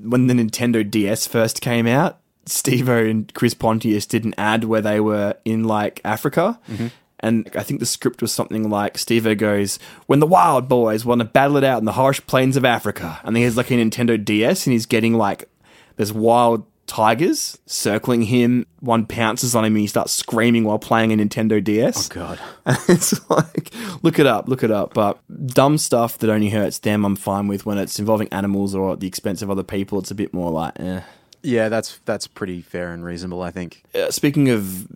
when 0.00 0.26
the 0.26 0.34
Nintendo 0.34 0.88
DS 0.88 1.26
first 1.26 1.60
came 1.60 1.86
out. 1.86 2.18
Steve 2.44 2.88
and 2.88 3.32
Chris 3.34 3.54
Pontius 3.54 4.04
did 4.04 4.24
an 4.24 4.34
ad 4.36 4.64
where 4.64 4.80
they 4.80 4.98
were 4.98 5.36
in 5.44 5.64
like 5.64 6.00
Africa. 6.04 6.58
Mm-hmm. 6.68 6.88
And 7.20 7.48
I 7.54 7.62
think 7.62 7.78
the 7.78 7.86
script 7.86 8.20
was 8.20 8.32
something 8.32 8.68
like 8.68 8.98
Steve 8.98 9.38
goes, 9.38 9.78
When 10.06 10.18
the 10.18 10.26
wild 10.26 10.68
boys 10.68 11.04
want 11.04 11.20
to 11.20 11.24
battle 11.24 11.56
it 11.56 11.62
out 11.62 11.78
in 11.78 11.84
the 11.84 11.92
harsh 11.92 12.20
plains 12.26 12.56
of 12.56 12.64
Africa. 12.64 13.20
And 13.22 13.36
he 13.36 13.44
has 13.44 13.56
like 13.56 13.70
a 13.70 13.74
Nintendo 13.74 14.22
DS 14.22 14.66
and 14.66 14.72
he's 14.72 14.86
getting 14.86 15.14
like, 15.14 15.48
there's 15.96 16.12
wild 16.12 16.66
tigers 16.86 17.58
circling 17.66 18.22
him. 18.22 18.66
One 18.80 19.06
pounces 19.06 19.54
on 19.54 19.64
him 19.64 19.74
and 19.74 19.80
he 19.80 19.86
starts 19.86 20.12
screaming 20.12 20.64
while 20.64 20.78
playing 20.78 21.12
a 21.12 21.16
Nintendo 21.16 21.62
DS. 21.62 22.10
Oh, 22.10 22.14
God. 22.14 22.40
it's 22.88 23.28
like, 23.30 23.70
look 24.02 24.18
it 24.18 24.26
up, 24.26 24.48
look 24.48 24.62
it 24.62 24.70
up. 24.70 24.94
But 24.94 25.18
dumb 25.46 25.78
stuff 25.78 26.18
that 26.18 26.30
only 26.30 26.50
hurts 26.50 26.78
them, 26.78 27.04
I'm 27.04 27.16
fine 27.16 27.48
with. 27.48 27.64
When 27.66 27.78
it's 27.78 27.98
involving 27.98 28.28
animals 28.32 28.74
or 28.74 28.92
at 28.92 29.00
the 29.00 29.06
expense 29.06 29.42
of 29.42 29.50
other 29.50 29.62
people, 29.62 29.98
it's 29.98 30.10
a 30.10 30.14
bit 30.14 30.32
more 30.34 30.50
like, 30.50 30.78
eh. 30.80 31.00
Yeah, 31.44 31.68
that's 31.68 31.98
that's 32.04 32.28
pretty 32.28 32.60
fair 32.62 32.92
and 32.92 33.04
reasonable, 33.04 33.42
I 33.42 33.50
think. 33.50 33.82
Uh, 33.94 34.12
speaking 34.12 34.48
of, 34.50 34.86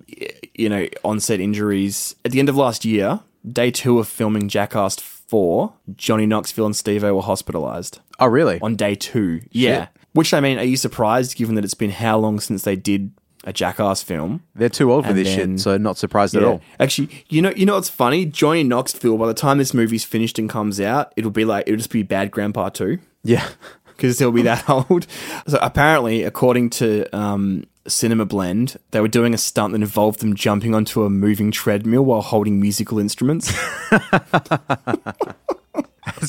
you 0.55 0.69
know, 0.69 0.87
onset 1.05 1.41
injuries, 1.41 2.15
at 2.25 2.31
the 2.31 2.39
end 2.39 2.49
of 2.49 2.55
last 2.57 2.85
year, 2.85 3.19
day 3.51 3.73
two 3.73 3.99
of 3.99 4.07
filming 4.07 4.49
Jackass 4.49 4.95
4, 5.01 5.73
Johnny 5.97 6.25
Knoxville 6.25 6.67
and 6.67 6.77
Steve 6.77 7.03
were 7.03 7.21
hospitalized 7.21 7.99
Oh, 8.21 8.27
really? 8.27 8.61
on 8.61 8.77
day 8.77 8.95
two. 8.95 9.41
Yeah. 9.51 9.89
Which, 10.17 10.35
I 10.35 10.41
mean, 10.41 10.59
are 10.59 10.65
you 10.65 10.77
surprised 10.77 11.37
given 11.37 11.55
that 11.55 11.65
it's 11.65 11.75
been 11.75 11.91
how 11.91 12.19
long 12.19 12.41
since 12.41 12.63
they 12.63 12.75
did 12.75 13.13
a 13.45 13.53
Jackass 13.53 14.03
film? 14.03 14.43
They're 14.55 14.69
too 14.69 14.91
old 14.93 15.05
for 15.05 15.11
And 15.11 15.19
this 15.19 15.37
then- 15.37 15.57
shit, 15.57 15.61
so 15.61 15.77
not 15.77 15.99
surprised 15.99 16.35
at 16.35 16.43
all. 16.43 16.61
Actually, 16.81 17.25
you 17.29 17.41
know, 17.43 17.53
you 17.55 17.65
know 17.67 17.75
what's 17.75 17.89
funny? 17.89 18.25
Johnny 18.27 18.65
Knoxville. 18.65 19.19
By 19.19 19.27
the 19.29 19.35
time 19.35 19.59
this 19.59 19.73
movie's 19.75 20.05
finished 20.05 20.39
and 20.39 20.49
comes 20.51 20.81
out, 20.81 21.13
it'll 21.17 21.31
be 21.31 21.45
like 21.45 21.65
it'll 21.69 21.77
just 21.79 21.91
be 21.91 22.03
Bad 22.03 22.31
Grandpa 22.33 22.71
Two 22.71 22.99
Yeah. 23.23 23.47
because 23.89 24.19
he'll 24.19 24.33
be 24.33 24.43
that 24.43 24.69
old. 24.91 25.07
So 25.47 25.59
apparently, 25.63 26.23
according 26.23 26.71
to 26.71 27.07
um, 27.17 27.65
Cinema 27.87 28.27
Blend, 28.27 28.77
they 28.91 29.01
were 29.01 29.09
doing 29.09 29.33
a 29.33 29.39
stunt 29.39 29.73
that 29.73 29.81
involved 29.81 30.21
them 30.21 30.35
jumping 30.35 30.75
onto 30.75 31.05
a 31.05 31.11
moving 31.11 31.51
treadmill 31.51 32.05
while 32.05 32.21
holding 32.23 32.61
musical 32.61 32.99
instruments. 32.99 33.53
That's 33.91 34.13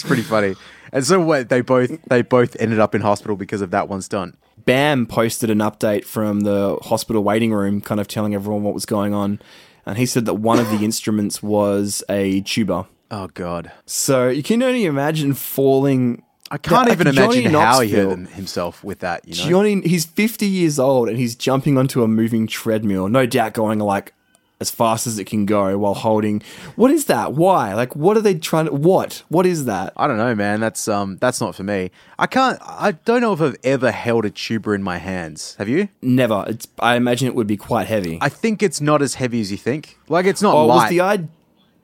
pretty 0.04 0.21
funny. 0.23 0.56
And 0.91 1.06
so 1.06 1.19
what 1.19 1.50
they 1.50 1.62
both 1.62 2.02
they 2.04 2.21
both 2.21 2.56
ended 2.60 2.80
up 2.80 2.95
in 2.95 3.02
hospital 3.02 3.36
because 3.36 3.62
of 3.62 3.71
that 3.71 3.89
one 3.89 4.02
stunt. 4.02 4.38
Bam 4.65 5.06
posted 5.06 5.50
an 5.50 5.60
update 5.60 6.04
from 6.06 6.41
the 6.41 6.78
hospital 6.84 7.23
waiting 7.23 7.54
room, 7.54 7.80
kind 7.82 8.02
of 8.02 8.08
telling 8.08 8.34
everyone 8.36 8.63
what 8.63 8.73
was 8.73 8.86
going 8.86 9.13
on. 9.13 9.39
And 9.86 9.97
he 9.97 10.06
said 10.06 10.26
that 10.26 10.34
one 10.36 10.60
of 10.60 10.69
the 10.69 10.78
instruments 10.84 11.41
was 11.41 12.04
a 12.10 12.41
tuba. 12.41 12.88
Oh 13.10 13.28
god. 13.34 13.71
So 13.86 14.28
you 14.30 14.43
can 14.43 14.62
only 14.63 14.86
imagine 14.86 15.34
falling. 15.34 16.23
I 16.50 16.58
can't 16.58 16.88
Yeah, 16.88 16.93
even 16.93 17.13
Johnny 17.13 17.39
imagine 17.45 17.54
how 17.54 17.80
he 17.82 17.91
hurt 17.91 18.30
himself 18.30 18.82
with 18.84 19.00
that, 19.00 19.28
you 19.28 19.36
know. 19.36 19.50
Johnny, 19.50 19.82
he's 19.82 20.06
50 20.06 20.45
years 20.47 20.80
old 20.80 21.10
and 21.10 21.17
he's 21.17 21.36
jumping 21.36 21.78
onto 21.78 22.04
a 22.04 22.08
moving 22.08 22.47
treadmill, 22.47 23.10
no 23.10 23.26
doubt 23.26 23.54
going 23.54 23.80
like 23.80 24.13
as 24.60 24.72
fast 24.72 25.06
as 25.06 25.20
it 25.20 25.26
can 25.26 25.46
go 25.46 25.78
while 25.78 25.93
holding. 25.93 26.41
What 26.76 26.91
is 26.91 27.06
that? 27.06 27.34
Why? 27.34 27.74
Like, 27.74 27.96
what 27.96 28.17
are 28.17 28.22
they 28.22 28.36
trying 28.36 28.65
to. 28.65 28.74
What? 28.74 29.24
What 29.30 29.46
is 29.46 29.65
that? 29.65 29.93
I 29.96 30.08
don't 30.08 30.17
know, 30.17 30.34
man. 30.36 30.60
That's 30.60 30.88
um 30.88 31.17
that's 31.17 31.39
not 31.39 31.56
for 31.56 31.63
me. 31.63 31.91
I 32.17 32.28
can't 32.28 32.60
I 32.62 32.93
don't 32.93 33.22
know 33.22 33.34
if 33.34 33.41
I've 33.41 33.58
ever 33.63 33.91
held 33.91 34.26
a 34.26 34.30
tuba 34.30 34.72
in 34.72 34.84
my 34.84 34.98
hands. 34.98 35.56
Have 35.60 35.70
you? 35.70 35.89
Never. 36.02 36.43
It's, 36.48 36.67
I 36.80 36.96
imagine 36.96 37.28
it 37.28 37.36
would 37.36 37.48
be 37.48 37.58
quite 37.58 37.88
heavy. 37.88 38.17
I 38.22 38.30
think 38.30 38.63
it's 38.63 38.82
not 38.82 39.02
as 39.02 39.15
heavy 39.15 39.41
as 39.41 39.52
you 39.52 39.58
think. 39.58 39.98
Like 40.10 40.26
it's 40.26 40.41
not 40.41 40.56
or 40.56 40.65
light. 40.65 40.76
was 40.84 40.89
the 40.89 41.02
idea 41.02 41.30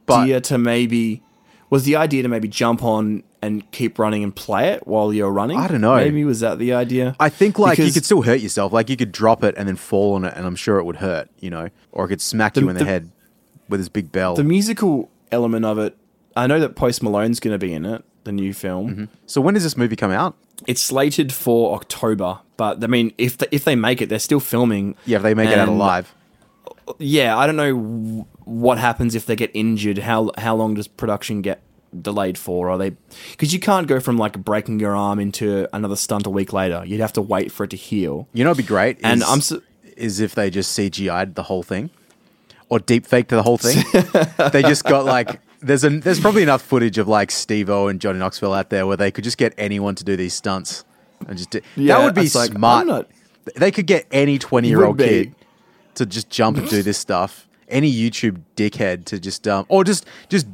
but- 0.05 0.43
to 0.45 0.57
maybe. 0.57 1.21
Was 1.69 1.85
the 1.85 1.95
idea 1.95 2.21
to 2.21 2.29
maybe 2.29 2.47
jump 2.47 2.83
on 2.83 3.23
and 3.43 3.69
keep 3.71 3.99
running 3.99 4.23
and 4.23 4.35
play 4.35 4.69
it 4.69 4.87
while 4.87 5.13
you're 5.13 5.31
running? 5.31 5.57
I 5.59 5.67
don't 5.67 5.81
know. 5.81 5.97
Maybe 5.97 6.23
was 6.23 6.39
that 6.39 6.57
the 6.59 6.73
idea? 6.73 7.15
I 7.19 7.29
think 7.29 7.59
like 7.59 7.77
you 7.77 7.91
could 7.91 8.05
still 8.05 8.21
hurt 8.23 8.39
yourself. 8.39 8.71
Like 8.73 8.89
you 8.89 8.97
could 8.97 9.11
drop 9.11 9.43
it 9.43 9.53
and 9.57 9.67
then 9.67 9.75
fall 9.75 10.15
on 10.15 10.23
it, 10.25 10.33
and 10.35 10.45
I'm 10.45 10.55
sure 10.55 10.77
it 10.79 10.85
would 10.85 10.97
hurt. 10.97 11.29
You 11.39 11.49
know, 11.49 11.69
or 11.91 12.05
it 12.05 12.07
could 12.09 12.21
smack 12.21 12.55
you 12.57 12.67
in 12.69 12.75
the, 12.75 12.83
the- 12.83 12.89
head 12.89 13.11
with 13.69 13.79
his 13.79 13.89
big 13.89 14.11
bell. 14.11 14.35
the 14.35 14.43
musical 14.43 15.09
element 15.31 15.65
of 15.65 15.77
it. 15.79 15.95
I 16.35 16.47
know 16.47 16.59
that 16.59 16.75
Post 16.75 17.03
Malone's 17.03 17.39
going 17.39 17.53
to 17.53 17.59
be 17.59 17.73
in 17.73 17.85
it, 17.85 18.03
the 18.23 18.31
new 18.31 18.53
film. 18.53 18.89
Mm-hmm. 18.89 19.05
so 19.27 19.39
when 19.41 19.53
does 19.53 19.63
this 19.63 19.77
movie 19.77 19.95
come 19.95 20.11
out? 20.11 20.35
It's 20.67 20.81
slated 20.81 21.31
for 21.33 21.75
October, 21.75 22.39
but 22.57 22.83
I 22.83 22.87
mean, 22.87 23.13
if 23.17 23.37
the, 23.37 23.53
if 23.53 23.63
they 23.65 23.75
make 23.75 24.01
it, 24.01 24.09
they're 24.09 24.19
still 24.19 24.39
filming. 24.39 24.95
Yeah, 25.05 25.17
if 25.17 25.23
they 25.23 25.33
make 25.33 25.49
it 25.49 25.59
out 25.59 25.67
alive. 25.67 26.13
Yeah, 26.99 27.37
I 27.37 27.45
don't 27.47 27.55
know 27.55 27.73
w- 27.75 28.25
what 28.45 28.77
happens 28.77 29.15
if 29.15 29.25
they 29.25 29.35
get 29.35 29.51
injured. 29.53 29.99
How 29.99 30.31
how 30.37 30.55
long 30.55 30.73
does 30.73 30.87
production 30.87 31.41
get 31.41 31.61
delayed 32.01 32.37
for? 32.37 32.69
Are 32.69 32.77
they 32.77 32.91
because 33.31 33.53
you 33.53 33.59
can't 33.59 33.87
go 33.87 33.99
from 33.99 34.17
like 34.17 34.37
breaking 34.43 34.79
your 34.79 34.95
arm 34.95 35.19
into 35.19 35.67
another 35.75 35.95
stunt 35.95 36.25
a 36.25 36.29
week 36.29 36.53
later. 36.53 36.83
You'd 36.85 36.99
have 37.01 37.13
to 37.13 37.21
wait 37.21 37.51
for 37.51 37.63
it 37.65 37.69
to 37.71 37.77
heal. 37.77 38.27
You 38.33 38.43
know, 38.43 38.51
it'd 38.51 38.63
be 38.65 38.67
great. 38.67 38.97
And 39.03 39.21
is, 39.21 39.27
I'm 39.27 39.41
su- 39.41 39.63
is 39.97 40.19
if 40.19 40.33
they 40.35 40.49
just 40.49 40.77
CGI'd 40.77 41.35
the 41.35 41.43
whole 41.43 41.63
thing, 41.63 41.89
or 42.69 42.79
deep 42.79 43.05
faked 43.05 43.29
the 43.29 43.43
whole 43.43 43.57
thing. 43.57 43.83
they 44.51 44.61
just 44.63 44.83
got 44.83 45.05
like 45.05 45.39
there's 45.61 45.83
a 45.83 45.89
there's 45.89 46.19
probably 46.19 46.43
enough 46.43 46.61
footage 46.61 46.97
of 46.97 47.07
like 47.07 47.31
Steve 47.31 47.69
O 47.69 47.87
and 47.87 48.01
Johnny 48.01 48.19
Knoxville 48.19 48.53
out 48.53 48.69
there 48.69 48.85
where 48.87 48.97
they 48.97 49.11
could 49.11 49.23
just 49.23 49.37
get 49.37 49.53
anyone 49.57 49.95
to 49.95 50.03
do 50.03 50.15
these 50.17 50.33
stunts 50.33 50.83
and 51.27 51.37
just 51.37 51.51
do, 51.51 51.61
Yeah, 51.75 51.97
that 51.99 52.05
would 52.05 52.15
be 52.15 52.21
it's 52.21 52.35
like, 52.35 52.51
smart. 52.51 52.87
Not- 52.87 53.07
They 53.55 53.71
could 53.71 53.87
get 53.87 54.07
any 54.11 54.39
twenty 54.39 54.67
year 54.69 54.83
old 54.83 54.97
kid 54.97 55.35
to 55.95 56.05
just 56.05 56.29
jump 56.29 56.57
and 56.57 56.67
do 56.69 56.81
this 56.81 56.97
stuff. 56.97 57.47
Any 57.69 57.91
YouTube 57.93 58.41
dickhead 58.55 59.05
to 59.05 59.19
just 59.19 59.47
um 59.47 59.65
or 59.69 59.83
just 59.83 60.05
just 60.29 60.47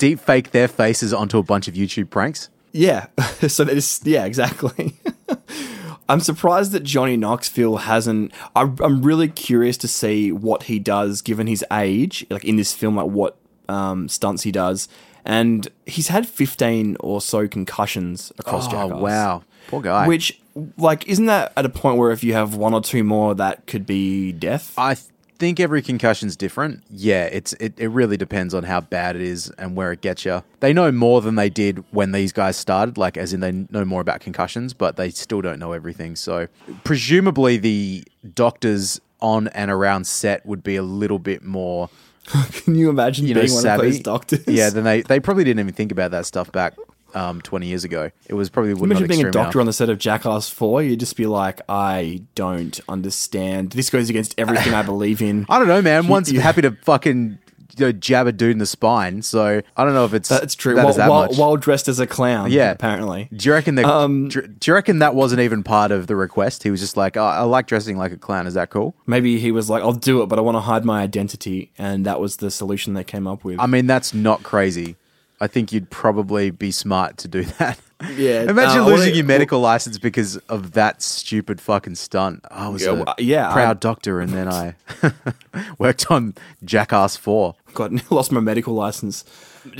deep 0.00 0.18
fake 0.18 0.50
their 0.50 0.66
faces 0.66 1.14
onto 1.14 1.38
a 1.38 1.42
bunch 1.44 1.68
of 1.68 1.74
YouTube 1.74 2.10
pranks. 2.10 2.48
Yeah, 2.72 3.06
so 3.48 3.62
that 3.64 3.76
is 3.76 4.00
yeah, 4.02 4.24
exactly. 4.24 4.94
I'm 6.08 6.20
surprised 6.20 6.72
that 6.72 6.82
Johnny 6.82 7.16
Knoxville 7.16 7.78
hasn't. 7.78 8.32
I, 8.56 8.62
I'm 8.62 9.02
really 9.02 9.28
curious 9.28 9.76
to 9.78 9.88
see 9.88 10.32
what 10.32 10.64
he 10.64 10.80
does 10.80 11.22
given 11.22 11.46
his 11.46 11.64
age, 11.72 12.26
like 12.30 12.44
in 12.44 12.56
this 12.56 12.74
film, 12.74 12.96
like 12.96 13.06
what 13.06 13.36
um, 13.68 14.08
stunts 14.08 14.42
he 14.42 14.50
does. 14.50 14.88
And 15.24 15.68
he's 15.86 16.08
had 16.08 16.26
15 16.26 16.96
or 17.00 17.20
so 17.20 17.46
concussions 17.46 18.32
across 18.38 18.66
Oh 18.68 18.70
Jackass. 18.88 19.00
wow, 19.00 19.42
poor 19.68 19.82
guy. 19.82 20.08
Which, 20.08 20.40
like, 20.78 21.06
isn't 21.06 21.26
that 21.26 21.52
at 21.56 21.64
a 21.66 21.68
point 21.68 21.98
where 21.98 22.10
if 22.10 22.24
you 22.24 22.32
have 22.32 22.56
one 22.56 22.72
or 22.74 22.80
two 22.80 23.04
more, 23.04 23.34
that 23.36 23.66
could 23.66 23.86
be 23.86 24.32
death? 24.32 24.74
I 24.78 24.94
th- 24.94 25.06
think 25.40 25.58
every 25.58 25.82
concussion's 25.82 26.36
different. 26.36 26.84
Yeah, 26.90 27.24
it's 27.24 27.54
it, 27.54 27.74
it 27.78 27.88
really 27.88 28.16
depends 28.16 28.54
on 28.54 28.62
how 28.64 28.80
bad 28.82 29.16
it 29.16 29.22
is 29.22 29.50
and 29.58 29.74
where 29.74 29.90
it 29.90 30.02
gets 30.02 30.24
you. 30.24 30.44
They 30.60 30.72
know 30.72 30.92
more 30.92 31.20
than 31.20 31.34
they 31.34 31.50
did 31.50 31.82
when 31.90 32.12
these 32.12 32.32
guys 32.32 32.56
started, 32.56 32.96
like 32.96 33.16
as 33.16 33.32
in 33.32 33.40
they 33.40 33.50
know 33.50 33.84
more 33.84 34.00
about 34.02 34.20
concussions, 34.20 34.74
but 34.74 34.96
they 34.96 35.10
still 35.10 35.40
don't 35.40 35.58
know 35.58 35.72
everything. 35.72 36.14
So 36.14 36.46
presumably 36.84 37.56
the 37.56 38.04
doctors 38.34 39.00
on 39.20 39.48
and 39.48 39.70
around 39.70 40.06
set 40.06 40.46
would 40.46 40.62
be 40.62 40.76
a 40.76 40.82
little 40.82 41.18
bit 41.18 41.42
more, 41.42 41.90
Can 42.52 42.76
you 42.76 42.90
imagine 42.90 43.26
you 43.26 43.34
know, 43.34 43.40
being 43.40 43.52
one 43.52 43.62
savvy. 43.62 43.86
of 43.86 43.92
those 43.92 44.00
doctors? 44.02 44.46
Yeah, 44.46 44.70
then 44.70 44.84
they 44.84 45.02
they 45.02 45.18
probably 45.18 45.42
didn't 45.42 45.60
even 45.60 45.74
think 45.74 45.90
about 45.90 46.12
that 46.12 46.26
stuff 46.26 46.52
back 46.52 46.74
um, 47.14 47.40
20 47.40 47.66
years 47.66 47.84
ago. 47.84 48.10
It 48.28 48.34
was 48.34 48.48
probably 48.50 48.74
would 48.74 48.90
Imagine 48.90 49.08
being 49.08 49.24
a 49.26 49.30
doctor 49.30 49.58
now. 49.58 49.60
on 49.62 49.66
the 49.66 49.72
set 49.72 49.88
of 49.90 49.98
Jackass 49.98 50.48
4, 50.48 50.82
you'd 50.82 51.00
just 51.00 51.16
be 51.16 51.26
like, 51.26 51.60
I 51.68 52.22
don't 52.34 52.78
understand. 52.88 53.70
This 53.72 53.90
goes 53.90 54.10
against 54.10 54.34
everything 54.38 54.74
I 54.74 54.82
believe 54.82 55.22
in. 55.22 55.46
I 55.48 55.58
don't 55.58 55.68
know, 55.68 55.82
man. 55.82 56.08
Once 56.08 56.30
you're 56.30 56.42
happy 56.42 56.62
to 56.62 56.72
fucking 56.82 57.38
you 57.76 57.86
know, 57.86 57.92
jab 57.92 58.26
a 58.26 58.32
dude 58.32 58.52
in 58.52 58.58
the 58.58 58.66
spine, 58.66 59.22
so 59.22 59.62
I 59.76 59.84
don't 59.84 59.94
know 59.94 60.04
if 60.04 60.14
it's 60.14 60.28
That's 60.28 60.54
true. 60.54 60.74
That 60.74 60.84
While, 60.84 60.94
that 60.94 61.08
while, 61.08 61.28
while 61.34 61.56
dressed 61.56 61.88
as 61.88 61.98
a 61.98 62.06
clown, 62.06 62.50
Yeah. 62.50 62.72
apparently. 62.72 63.28
Do 63.34 63.48
you 63.48 63.52
reckon 63.52 63.76
that? 63.76 63.84
Um, 63.84 64.28
do, 64.28 64.42
do 64.42 64.70
you 64.70 64.74
reckon 64.74 64.98
that 64.98 65.14
wasn't 65.14 65.40
even 65.40 65.62
part 65.62 65.92
of 65.92 66.06
the 66.06 66.16
request? 66.16 66.62
He 66.62 66.70
was 66.70 66.80
just 66.80 66.96
like, 66.96 67.16
oh, 67.16 67.22
"I 67.24 67.42
like 67.42 67.66
dressing 67.66 67.96
like 67.96 68.12
a 68.12 68.16
clown. 68.16 68.46
Is 68.46 68.54
that 68.54 68.70
cool?" 68.70 68.94
Maybe 69.06 69.38
he 69.38 69.52
was 69.52 69.70
like, 69.70 69.82
I'll 69.82 69.92
do 69.92 70.22
it, 70.22 70.26
but 70.26 70.38
I 70.38 70.42
want 70.42 70.56
to 70.56 70.60
hide 70.60 70.84
my 70.84 71.02
identity. 71.02 71.70
And 71.78 72.04
that 72.06 72.20
was 72.20 72.36
the 72.36 72.50
solution 72.50 72.94
they 72.94 73.04
came 73.04 73.26
up 73.26 73.44
with. 73.44 73.58
I 73.60 73.66
mean, 73.66 73.86
that's 73.86 74.12
not 74.12 74.42
crazy. 74.42 74.96
I 75.40 75.46
think 75.46 75.72
you'd 75.72 75.90
probably 75.90 76.50
be 76.50 76.70
smart 76.70 77.16
to 77.18 77.28
do 77.28 77.42
that. 77.58 77.78
Yeah, 78.16 78.42
Imagine 78.44 78.80
uh, 78.82 78.86
losing 78.86 79.14
your 79.14 79.24
medical 79.26 79.60
license 79.60 79.98
because 79.98 80.36
of 80.48 80.72
that 80.72 81.02
stupid 81.02 81.60
fucking 81.60 81.96
stunt. 81.96 82.44
I 82.50 82.68
was 82.68 82.82
Yeah, 82.82 82.90
a 82.90 82.94
well, 82.94 83.14
yeah, 83.18 83.52
proud 83.52 83.76
I- 83.76 83.80
doctor, 83.80 84.20
and 84.20 84.32
then 84.32 84.48
I 84.48 84.74
worked 85.78 86.10
on 86.10 86.34
Jackass 86.64 87.16
Four. 87.16 87.56
got 87.74 87.92
lost 88.10 88.32
my 88.32 88.40
medical 88.40 88.74
license. 88.74 89.24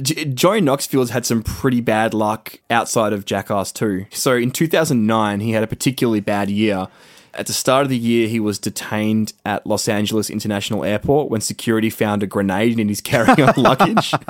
J- 0.02 0.26
Johnny 0.26 0.60
Knoxville's 0.60 1.10
had 1.10 1.24
some 1.24 1.42
pretty 1.42 1.80
bad 1.80 2.12
luck 2.12 2.56
outside 2.68 3.14
of 3.14 3.24
Jackass 3.24 3.72
2. 3.72 4.06
So 4.10 4.34
in 4.36 4.50
2009, 4.50 5.40
he 5.40 5.52
had 5.52 5.62
a 5.62 5.66
particularly 5.66 6.20
bad 6.20 6.50
year. 6.50 6.88
At 7.34 7.46
the 7.46 7.52
start 7.52 7.84
of 7.84 7.88
the 7.90 7.96
year, 7.98 8.26
he 8.28 8.40
was 8.40 8.58
detained 8.58 9.32
at 9.44 9.66
Los 9.66 9.88
Angeles 9.88 10.30
International 10.30 10.84
Airport 10.84 11.30
when 11.30 11.40
security 11.40 11.88
found 11.90 12.22
a 12.22 12.26
grenade 12.26 12.78
in 12.78 12.88
his 12.88 13.00
carry-on 13.02 13.54
luggage. 13.56 14.12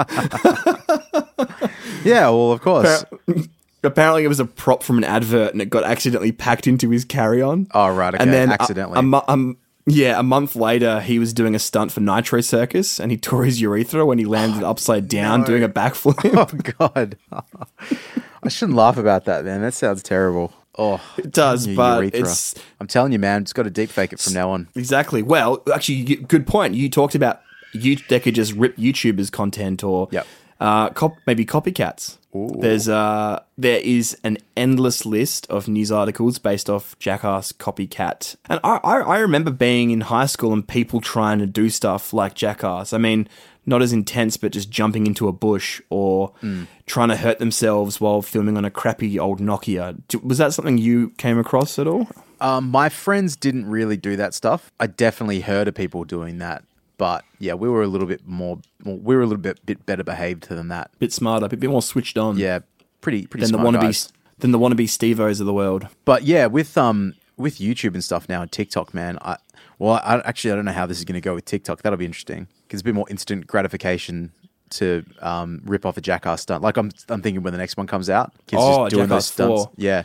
Yeah, 2.05 2.29
well, 2.31 2.53
of 2.53 2.61
course. 2.61 3.05
Apparently, 3.83 4.25
it 4.25 4.29
was 4.29 4.41
a 4.41 4.45
prop 4.45 4.83
from 4.83 4.99
an 4.99 5.05
advert, 5.05 5.53
and 5.53 5.63
it 5.63 5.71
got 5.71 5.85
accidentally 5.85 6.33
packed 6.33 6.67
into 6.67 6.91
his 6.91 7.05
carry-on. 7.05 7.69
Oh, 7.73 7.89
right, 7.91 8.15
okay, 8.15 8.23
and 8.23 8.33
then 8.33 8.53
accidentally. 8.53 8.99
A, 8.99 9.03
mo- 9.03 9.25
um, 9.29 9.57
yeah, 9.87 10.19
a 10.19 10.23
month 10.23 10.55
later, 10.57 11.01
he 11.01 11.19
was 11.19 11.33
doing 11.33 11.55
a 11.55 11.59
stunt 11.59 11.93
for 11.93 12.01
Nitro 12.01 12.41
Circus, 12.41 13.01
and 13.01 13.11
he 13.11 13.17
tore 13.19 13.45
his 13.45 13.61
urethra 13.61 14.05
when 14.05 14.19
he 14.19 14.25
landed 14.25 14.63
upside 14.67 15.09
down 15.09 15.45
doing 15.45 15.63
a 15.63 15.69
backflip. 15.69 16.19
oh 16.35 16.73
God, 16.79 17.17
I 18.43 18.49
shouldn't 18.49 18.77
laugh 18.77 18.97
about 18.97 19.25
that, 19.27 19.45
man. 19.45 19.63
That 19.63 19.75
sounds 19.75 20.03
terrible. 20.03 20.53
Oh, 20.79 21.01
It 21.19 21.33
does, 21.33 21.67
but 21.67 22.01
urethra. 22.05 22.21
it's 22.21 22.55
I'm 22.81 22.87
telling 22.87 23.13
you, 23.13 23.19
man, 23.19 23.43
it's 23.43 23.53
got 23.53 23.65
to 23.65 23.71
deep 23.71 23.91
fake 23.91 24.13
it 24.13 24.21
from 24.21 24.33
now 24.35 24.51
on. 24.51 24.69
exactly. 24.75 25.23
Well, 25.23 25.63
actually, 25.75 26.05
good 26.05 26.47
point. 26.47 26.75
You 26.75 26.89
talked 26.89 27.15
about 27.15 27.41
you 27.73 27.97
they 28.09 28.21
could 28.21 28.35
just 28.35 28.53
rip 28.55 28.77
YouTubers 28.77 29.31
content 29.31 29.83
or 29.85 30.09
Yep. 30.11 30.27
uh, 30.61 30.91
cop, 30.91 31.17
maybe 31.27 31.45
copycats. 31.45 32.17
There's 32.33 32.89
uh, 32.89 33.41
there 33.59 33.81
is 33.81 34.17
an 34.23 34.39
endless 34.57 35.05
list 35.05 35.47
of 35.51 35.67
news 35.67 35.91
articles 35.91 36.39
based 36.39 36.71
off 36.71 36.97
Jackass 37.01 37.51
copycat, 37.53 38.37
and 38.49 38.61
I, 38.63 38.79
I 38.85 38.99
I 39.01 39.19
remember 39.19 39.51
being 39.51 39.91
in 39.91 40.03
high 40.03 40.27
school 40.27 40.53
and 40.53 40.67
people 40.67 41.01
trying 41.01 41.41
to 41.41 41.47
do 41.47 41.69
stuff 41.71 42.13
like 42.13 42.35
Jackass. 42.35 42.93
I 42.93 42.99
mean, 42.99 43.29
not 43.71 43.81
as 43.81 43.93
intense, 43.93 44.37
but 44.37 44.53
just 44.53 44.69
jumping 44.69 45.07
into 45.07 45.29
a 45.29 45.33
bush 45.33 45.81
or 45.89 46.33
trying 46.87 47.09
to 47.09 47.17
hurt 47.17 47.39
themselves 47.39 48.01
while 48.01 48.21
filming 48.21 48.59
on 48.59 48.65
a 48.67 48.71
crappy 48.71 49.19
old 49.19 49.41
Nokia. 49.41 49.97
Was 50.23 50.39
that 50.39 50.53
something 50.53 50.77
you 50.77 51.11
came 51.11 51.39
across 51.39 51.79
at 51.79 51.87
all? 51.87 52.09
Um, 52.41 52.71
my 52.71 52.89
friends 52.89 53.37
didn't 53.37 53.67
really 53.67 53.97
do 53.97 54.17
that 54.17 54.35
stuff. 54.35 54.73
I 54.81 54.89
definitely 54.89 55.41
heard 55.41 55.69
of 55.69 55.75
people 55.75 56.05
doing 56.05 56.39
that, 56.39 56.65
but 56.99 57.25
yeah, 57.39 57.55
we 57.55 57.69
were 57.69 57.83
a 57.83 57.87
little 57.87 58.09
bit 58.09 58.27
more. 58.27 58.59
We 58.85 59.15
were 59.15 59.23
a 59.23 59.27
little 59.27 59.43
bit 59.43 59.65
bit 59.65 59.87
better 59.87 60.03
behaved 60.05 60.49
than 60.49 60.69
that. 60.69 60.91
bit 60.99 61.13
smarter, 61.13 61.47
a 61.47 61.49
bit 61.49 61.71
more 61.71 61.83
switched 61.83 62.19
on. 62.19 62.39
Yeah, 62.39 62.61
pretty 63.01 63.27
pretty 63.27 63.47
than 63.47 63.53
the 63.53 63.59
wannabe 63.59 63.83
guys. 63.83 64.13
than 64.39 64.51
the 64.51 64.59
wannabe 64.59 64.89
Stevos 64.89 65.41
of 65.41 65.47
the 65.47 65.55
world. 65.55 65.87
But 66.05 66.25
yeah, 66.25 66.47
with 66.47 66.77
um 66.77 67.15
with 67.37 67.59
YouTube 67.59 67.95
and 67.95 68.03
stuff 68.03 68.29
now 68.29 68.43
and 68.43 68.51
TikTok, 68.51 68.93
man, 68.95 69.19
I 69.23 69.37
well, 69.81 69.95
I 70.05 70.21
actually 70.27 70.53
I 70.53 70.57
don't 70.57 70.67
know 70.67 70.73
how 70.73 70.85
this 70.87 70.99
is 70.99 71.05
going 71.05 71.15
to 71.15 71.21
go 71.23 71.35
with 71.35 71.47
TikTok. 71.47 71.81
That'll 71.83 71.97
be 71.97 72.05
interesting 72.05 72.47
because 72.63 72.79
it's 72.79 72.83
a 72.83 72.85
bit 72.85 72.95
more 72.95 73.07
instant 73.09 73.47
gratification 73.47 74.31
to 74.71 75.05
um 75.21 75.63
rip 75.65 75.85
off 75.85 75.97
a 75.97 76.01
jackass 76.03 76.43
stunt. 76.43 76.63
Like 76.63 76.77
I'm 76.77 76.91
I'm 77.09 77.23
thinking 77.23 77.43
when 77.43 77.53
the 77.53 77.59
next 77.59 77.79
one 77.79 77.87
comes 77.87 78.11
out, 78.11 78.33
kids 78.47 78.63
Oh, 78.63 78.85
just 78.85 78.95
doing 78.95 79.09
those 79.09 79.31
Jackass 79.31 79.65
4. 79.65 79.71
Yeah. 79.77 80.03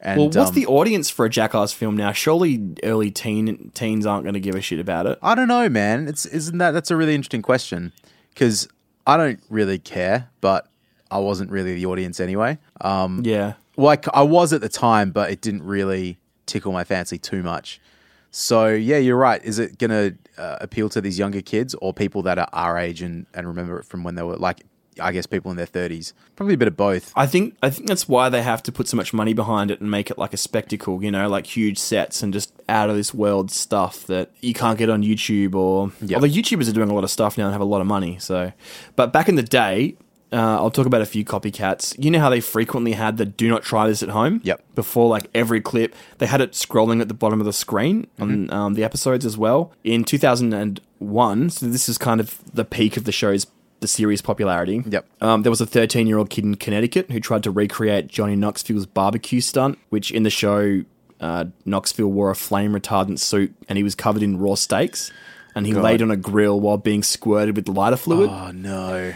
And, 0.00 0.18
Well, 0.18 0.26
what's 0.28 0.50
um, 0.50 0.54
the 0.54 0.66
audience 0.66 1.10
for 1.10 1.24
a 1.24 1.28
Jackass 1.28 1.72
film 1.72 1.96
now? 1.96 2.12
Surely 2.12 2.74
early 2.84 3.10
teen 3.10 3.70
teens 3.74 4.06
aren't 4.06 4.22
going 4.24 4.34
to 4.34 4.40
give 4.40 4.54
a 4.54 4.60
shit 4.60 4.78
about 4.78 5.06
it. 5.06 5.18
I 5.22 5.34
don't 5.34 5.48
know, 5.48 5.68
man. 5.68 6.08
It's 6.08 6.24
isn't 6.24 6.56
that 6.58 6.70
that's 6.70 6.90
a 6.90 6.96
really 6.96 7.14
interesting 7.14 7.42
question 7.42 7.92
because 8.32 8.66
I 9.06 9.16
don't 9.16 9.40
really 9.50 9.78
care, 9.78 10.30
but 10.40 10.68
I 11.10 11.18
wasn't 11.18 11.50
really 11.50 11.74
the 11.74 11.84
audience 11.86 12.18
anyway. 12.18 12.58
Um, 12.80 13.22
Yeah, 13.24 13.54
like 13.76 14.06
I 14.14 14.22
was 14.22 14.54
at 14.54 14.62
the 14.62 14.68
time, 14.70 15.10
but 15.10 15.30
it 15.30 15.42
didn't 15.42 15.64
really 15.64 16.18
tickle 16.46 16.72
my 16.72 16.84
fancy 16.84 17.18
too 17.18 17.42
much. 17.42 17.80
So 18.30 18.68
yeah, 18.68 18.98
you're 18.98 19.16
right. 19.16 19.42
Is 19.44 19.58
it 19.58 19.78
going 19.78 19.90
to 19.90 20.42
uh, 20.42 20.58
appeal 20.60 20.88
to 20.90 21.00
these 21.00 21.18
younger 21.18 21.40
kids 21.40 21.74
or 21.80 21.92
people 21.94 22.22
that 22.22 22.38
are 22.38 22.48
our 22.52 22.78
age 22.78 23.02
and, 23.02 23.26
and 23.34 23.46
remember 23.46 23.78
it 23.78 23.84
from 23.86 24.04
when 24.04 24.14
they 24.14 24.22
were 24.22 24.36
like, 24.36 24.62
I 25.00 25.12
guess 25.12 25.26
people 25.26 25.50
in 25.52 25.56
their 25.56 25.64
thirties? 25.66 26.12
Probably 26.34 26.54
a 26.54 26.58
bit 26.58 26.66
of 26.68 26.76
both. 26.76 27.12
I 27.14 27.26
think 27.26 27.56
I 27.62 27.70
think 27.70 27.86
that's 27.86 28.08
why 28.08 28.28
they 28.28 28.42
have 28.42 28.64
to 28.64 28.72
put 28.72 28.88
so 28.88 28.96
much 28.96 29.12
money 29.14 29.32
behind 29.32 29.70
it 29.70 29.80
and 29.80 29.88
make 29.90 30.10
it 30.10 30.18
like 30.18 30.34
a 30.34 30.36
spectacle. 30.36 31.02
You 31.04 31.12
know, 31.12 31.28
like 31.28 31.46
huge 31.46 31.78
sets 31.78 32.20
and 32.20 32.32
just 32.32 32.52
out 32.68 32.90
of 32.90 32.96
this 32.96 33.14
world 33.14 33.50
stuff 33.52 34.06
that 34.08 34.32
you 34.40 34.54
can't 34.54 34.76
get 34.76 34.90
on 34.90 35.02
YouTube. 35.04 35.54
Or 35.54 35.92
Yeah. 36.02 36.16
although 36.16 36.26
YouTubers 36.28 36.68
are 36.68 36.72
doing 36.72 36.90
a 36.90 36.94
lot 36.94 37.04
of 37.04 37.10
stuff 37.10 37.38
now 37.38 37.44
and 37.44 37.52
have 37.52 37.60
a 37.60 37.64
lot 37.64 37.80
of 37.80 37.86
money. 37.86 38.18
So, 38.18 38.52
but 38.96 39.12
back 39.12 39.28
in 39.28 39.36
the 39.36 39.42
day. 39.44 39.96
Uh, 40.30 40.36
I'll 40.60 40.70
talk 40.70 40.84
about 40.86 41.00
a 41.00 41.06
few 41.06 41.24
copycats. 41.24 41.94
You 42.02 42.10
know 42.10 42.18
how 42.20 42.28
they 42.28 42.40
frequently 42.40 42.92
had 42.92 43.16
the 43.16 43.24
"Do 43.24 43.48
not 43.48 43.62
try 43.62 43.86
this 43.88 44.02
at 44.02 44.10
home." 44.10 44.40
Yep. 44.44 44.62
Before 44.74 45.08
like 45.08 45.30
every 45.34 45.60
clip, 45.60 45.94
they 46.18 46.26
had 46.26 46.40
it 46.42 46.52
scrolling 46.52 47.00
at 47.00 47.08
the 47.08 47.14
bottom 47.14 47.40
of 47.40 47.46
the 47.46 47.52
screen 47.52 48.06
on 48.18 48.28
Mm-hmm. 48.46 48.52
um, 48.52 48.74
the 48.74 48.84
episodes 48.84 49.24
as 49.24 49.38
well. 49.38 49.72
In 49.84 50.04
2001, 50.04 51.50
so 51.50 51.66
this 51.66 51.88
is 51.88 51.98
kind 51.98 52.20
of 52.20 52.38
the 52.52 52.64
peak 52.64 52.96
of 52.96 53.04
the 53.04 53.12
show's 53.12 53.46
the 53.80 53.86
series 53.88 54.20
popularity. 54.20 54.82
Yep. 54.86 55.06
Um, 55.20 55.42
there 55.42 55.50
was 55.50 55.60
a 55.60 55.66
13 55.66 56.06
year 56.06 56.18
old 56.18 56.30
kid 56.30 56.44
in 56.44 56.56
Connecticut 56.56 57.10
who 57.10 57.20
tried 57.20 57.44
to 57.44 57.50
recreate 57.50 58.08
Johnny 58.08 58.34
Knoxville's 58.36 58.86
barbecue 58.86 59.40
stunt, 59.40 59.78
which 59.90 60.10
in 60.10 60.24
the 60.24 60.30
show, 60.30 60.82
uh, 61.20 61.44
Knoxville 61.64 62.08
wore 62.10 62.30
a 62.30 62.34
flame 62.34 62.72
retardant 62.72 63.20
suit 63.20 63.54
and 63.68 63.76
he 63.76 63.84
was 63.84 63.94
covered 63.94 64.22
in 64.22 64.38
raw 64.38 64.56
steaks. 64.56 65.12
And 65.54 65.66
he 65.66 65.74
laid 65.74 66.02
on 66.02 66.10
a 66.12 66.16
grill 66.16 66.60
while 66.60 66.76
being 66.76 67.02
squirted 67.02 67.56
with 67.56 67.66
lighter 67.68 67.96
fluid. 67.96 68.30
Oh 68.30 68.52
no! 68.52 69.14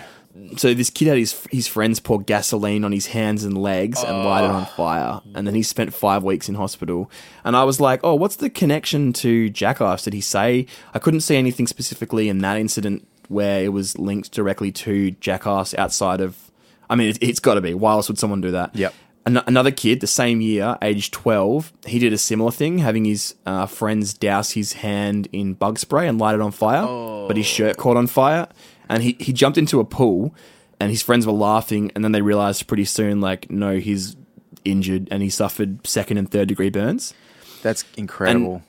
So 0.57 0.73
this 0.73 0.89
kid 0.89 1.09
had 1.09 1.19
his 1.19 1.47
his 1.51 1.67
friends 1.67 2.01
pour 2.01 2.21
gasoline 2.21 2.85
on 2.85 2.93
his 2.93 3.07
hands 3.09 3.45
and 3.45 3.57
legs 3.57 4.03
and 4.03 4.25
light 4.25 4.45
it 4.45 4.51
on 4.51 4.65
fire. 4.67 5.21
And 5.35 5.47
then 5.47 5.55
he 5.55 5.63
spent 5.63 5.93
five 5.93 6.23
weeks 6.25 6.49
in 6.49 6.55
hospital. 6.55 7.11
And 7.45 7.55
I 7.57 7.65
was 7.65 7.81
like, 7.81 8.01
oh, 8.03 8.15
what's 8.15 8.37
the 8.37 8.49
connection 8.49 9.13
to 9.15 9.51
Jackass? 9.51 10.05
Did 10.05 10.15
he 10.15 10.21
say? 10.23 10.67
I 10.95 10.99
couldn't 10.99 11.21
see 11.21 11.37
anything 11.37 11.67
specifically 11.67 12.29
in 12.29 12.39
that 12.39 12.57
incident 12.57 13.07
where 13.29 13.63
it 13.63 13.69
was 13.69 13.99
linked 13.99 14.33
directly 14.33 14.73
to 14.73 15.11
Jackass 15.13 15.75
outside 15.75 16.21
of. 16.21 16.51
I 16.89 16.97
mean, 16.97 17.09
it, 17.11 17.19
it's 17.21 17.41
got 17.41 17.55
to 17.55 17.61
be. 17.61 17.75
Why 17.75 17.93
else 17.93 18.09
would 18.09 18.19
someone 18.19 18.41
do 18.41 18.51
that? 18.53 18.75
Yep. 18.75 18.95
An- 19.25 19.43
another 19.47 19.71
kid, 19.71 20.01
the 20.01 20.07
same 20.07 20.41
year, 20.41 20.77
age 20.83 21.11
12, 21.11 21.73
he 21.87 21.99
did 21.99 22.13
a 22.13 22.19
similar 22.19 22.51
thing, 22.51 22.79
having 22.79 23.05
his 23.05 23.35
uh, 23.47 23.67
friends 23.67 24.15
douse 24.15 24.51
his 24.53 24.75
hand 24.75 25.29
in 25.33 25.55
bug 25.55 25.79
spray 25.79 26.09
and 26.09 26.19
light 26.19 26.35
it 26.35 26.41
on 26.41 26.51
fire, 26.51 26.85
but 27.29 27.37
his 27.37 27.47
shirt 27.47 27.77
caught 27.77 27.97
on 27.97 28.09
fire. 28.09 28.49
And 28.93 29.03
he, 29.03 29.17
he 29.19 29.33
jumped 29.33 29.57
into 29.59 29.81
a 29.81 29.85
pool, 29.85 30.35
and 30.79 30.91
his 30.91 31.03
friends 31.03 31.27
were 31.27 31.33
laughing, 31.33 31.91
and 31.95 32.05
then 32.05 32.13
they 32.13 32.23
realized 32.23 32.67
pretty 32.67 32.85
soon, 32.85 33.21
like, 33.21 33.51
no, 33.51 33.79
he's 33.79 34.17
injured 34.65 35.09
and 35.11 35.23
he 35.23 35.29
suffered 35.29 35.85
second 35.87 36.19
and 36.19 36.31
third 36.31 36.49
degree 36.49 36.71
burns. 36.71 37.15
That's 37.63 37.85
incredible. 37.97 38.63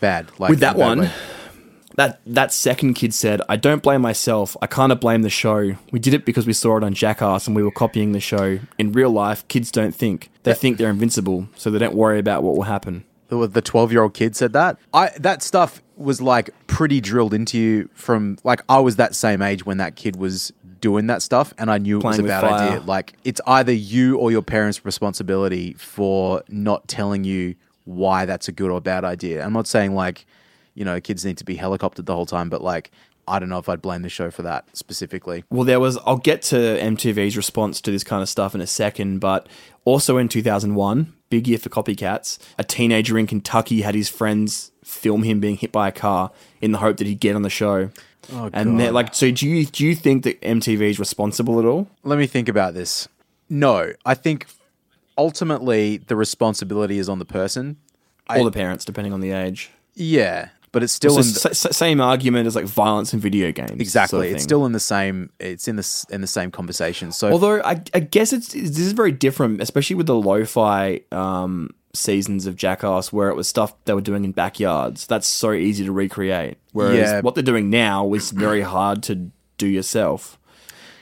Bad. 0.00 0.28
Like 0.38 0.50
With 0.50 0.60
that 0.60 0.76
one, 0.76 1.00
way. 1.00 1.10
that 1.96 2.20
that 2.26 2.52
second 2.52 2.94
kid 2.94 3.12
said, 3.14 3.40
"I 3.48 3.56
don't 3.56 3.82
blame 3.82 4.00
myself. 4.00 4.56
I 4.62 4.66
kind 4.66 4.92
of 4.92 5.00
blame 5.00 5.22
the 5.22 5.30
show. 5.30 5.76
We 5.90 5.98
did 5.98 6.14
it 6.14 6.24
because 6.24 6.46
we 6.46 6.52
saw 6.52 6.76
it 6.76 6.84
on 6.84 6.94
Jackass 6.94 7.46
and 7.46 7.56
we 7.56 7.62
were 7.62 7.70
copying 7.70 8.12
the 8.12 8.20
show. 8.20 8.58
In 8.78 8.92
real 8.92 9.10
life, 9.10 9.46
kids 9.48 9.70
don't 9.70 9.94
think. 9.94 10.30
They 10.44 10.54
think 10.54 10.78
they're 10.78 10.90
invincible, 10.90 11.48
so 11.56 11.70
they 11.70 11.78
don't 11.78 11.94
worry 11.94 12.18
about 12.18 12.42
what 12.42 12.56
will 12.56 12.64
happen." 12.64 13.04
the 13.28 13.46
the 13.46 13.60
12 13.60 13.92
year 13.92 14.02
old 14.02 14.14
kid 14.14 14.34
said 14.34 14.54
that 14.54 14.78
i 14.94 15.10
that 15.18 15.42
stuff 15.42 15.82
was 15.98 16.20
like 16.20 16.50
pretty 16.66 17.00
drilled 17.00 17.34
into 17.34 17.58
you 17.58 17.88
from 17.94 18.38
like 18.44 18.62
i 18.68 18.78
was 18.78 18.96
that 18.96 19.14
same 19.14 19.42
age 19.42 19.66
when 19.66 19.78
that 19.78 19.96
kid 19.96 20.16
was 20.16 20.52
doing 20.80 21.08
that 21.08 21.22
stuff 21.22 21.52
and 21.58 21.70
i 21.70 21.78
knew 21.78 21.98
it 21.98 22.04
was 22.04 22.18
a 22.18 22.22
bad 22.22 22.40
fire. 22.40 22.68
idea 22.68 22.80
like 22.80 23.14
it's 23.24 23.40
either 23.46 23.72
you 23.72 24.16
or 24.16 24.30
your 24.30 24.42
parents 24.42 24.84
responsibility 24.84 25.72
for 25.74 26.42
not 26.48 26.86
telling 26.86 27.24
you 27.24 27.54
why 27.84 28.24
that's 28.24 28.48
a 28.48 28.52
good 28.52 28.70
or 28.70 28.80
bad 28.80 29.04
idea 29.04 29.44
i'm 29.44 29.52
not 29.52 29.66
saying 29.66 29.94
like 29.94 30.24
you 30.74 30.84
know 30.84 31.00
kids 31.00 31.24
need 31.24 31.36
to 31.36 31.44
be 31.44 31.56
helicoptered 31.56 32.06
the 32.06 32.14
whole 32.14 32.26
time 32.26 32.48
but 32.48 32.62
like 32.62 32.92
i 33.26 33.38
don't 33.40 33.48
know 33.48 33.58
if 33.58 33.68
i'd 33.68 33.82
blame 33.82 34.02
the 34.02 34.08
show 34.08 34.30
for 34.30 34.42
that 34.42 34.64
specifically 34.76 35.42
Well, 35.50 35.64
there 35.64 35.80
was. 35.80 35.98
I'll 36.06 36.16
get 36.16 36.42
to 36.42 36.56
MTV's 36.56 37.36
response 37.36 37.80
to 37.82 37.90
this 37.90 38.04
kind 38.04 38.22
of 38.22 38.28
stuff 38.28 38.54
in 38.54 38.60
a 38.60 38.66
second, 38.66 39.18
but 39.18 39.48
also 39.84 40.16
in 40.16 40.28
2001, 40.28 41.12
big 41.30 41.48
year 41.48 41.58
for 41.58 41.68
copycats. 41.68 42.38
A 42.58 42.64
teenager 42.64 43.18
in 43.18 43.26
Kentucky 43.26 43.82
had 43.82 43.94
his 43.94 44.08
friends 44.08 44.70
film 44.88 45.22
him 45.22 45.38
being 45.40 45.56
hit 45.56 45.70
by 45.70 45.88
a 45.88 45.92
car 45.92 46.30
in 46.60 46.72
the 46.72 46.78
hope 46.78 46.96
that 46.96 47.06
he'd 47.06 47.20
get 47.20 47.36
on 47.36 47.42
the 47.42 47.50
show. 47.50 47.90
Oh, 48.32 48.50
and 48.52 48.78
they're 48.78 48.92
like, 48.92 49.14
so 49.14 49.30
do 49.30 49.48
you 49.48 49.64
do 49.66 49.84
you 49.84 49.94
think 49.94 50.24
that 50.24 50.40
MTV 50.42 50.80
is 50.82 50.98
responsible 50.98 51.58
at 51.58 51.64
all? 51.64 51.88
let 52.02 52.18
me 52.18 52.26
think 52.26 52.48
about 52.48 52.74
this. 52.74 53.08
No, 53.48 53.92
I 54.04 54.14
think 54.14 54.46
ultimately 55.16 55.98
the 55.98 56.16
responsibility 56.16 56.98
is 56.98 57.08
on 57.08 57.18
the 57.18 57.24
person. 57.24 57.76
Or 58.30 58.44
the 58.44 58.52
parents, 58.52 58.84
depending 58.84 59.14
on 59.14 59.20
the 59.20 59.30
age. 59.30 59.70
Yeah, 59.94 60.50
but 60.70 60.82
it's 60.82 60.92
still 60.92 61.16
in 61.16 61.22
the, 61.22 61.48
s- 61.50 61.76
same 61.76 61.98
argument 61.98 62.46
as 62.46 62.54
like 62.54 62.66
violence 62.66 63.14
in 63.14 63.20
video 63.20 63.52
games. 63.52 63.80
exactly. 63.80 64.18
sort 64.18 64.26
of 64.26 64.32
it's 64.34 64.42
still 64.44 64.66
in 64.66 64.72
the 64.72 64.80
same. 64.80 65.30
It's 65.38 65.66
in 65.66 65.76
the 65.76 66.06
in 66.10 66.20
the 66.20 66.26
same 66.26 66.50
conversation. 66.50 67.10
So 67.10 67.32
Although 67.32 67.62
I, 67.62 67.82
I 67.94 68.00
guess 68.00 68.34
it's 68.34 68.48
this 68.52 68.78
is 68.78 68.92
very 68.92 69.12
different, 69.12 69.62
especially 69.62 69.96
with 69.96 70.06
the 70.06 70.14
lo-fi 70.14 71.00
um, 71.10 71.70
seasons 71.94 72.46
of 72.46 72.54
Jackass, 72.56 73.12
where 73.12 73.28
it 73.30 73.34
was 73.36 73.48
stuff 73.48 73.74
they 73.84 73.94
were 73.94 74.00
doing 74.00 74.24
in 74.24 74.32
backyards. 74.32 75.06
That's 75.06 75.26
so 75.26 75.52
easy 75.52 75.84
to 75.84 75.92
recreate. 75.92 76.58
Whereas 76.72 76.96
Yeah. 77.10 77.20
what 77.20 77.34
they're 77.34 77.42
doing 77.42 77.70
now 77.70 78.12
is 78.14 78.30
very 78.30 78.60
hard 78.62 79.02
to 79.04 79.30
do 79.56 79.66
yourself. 79.66 80.38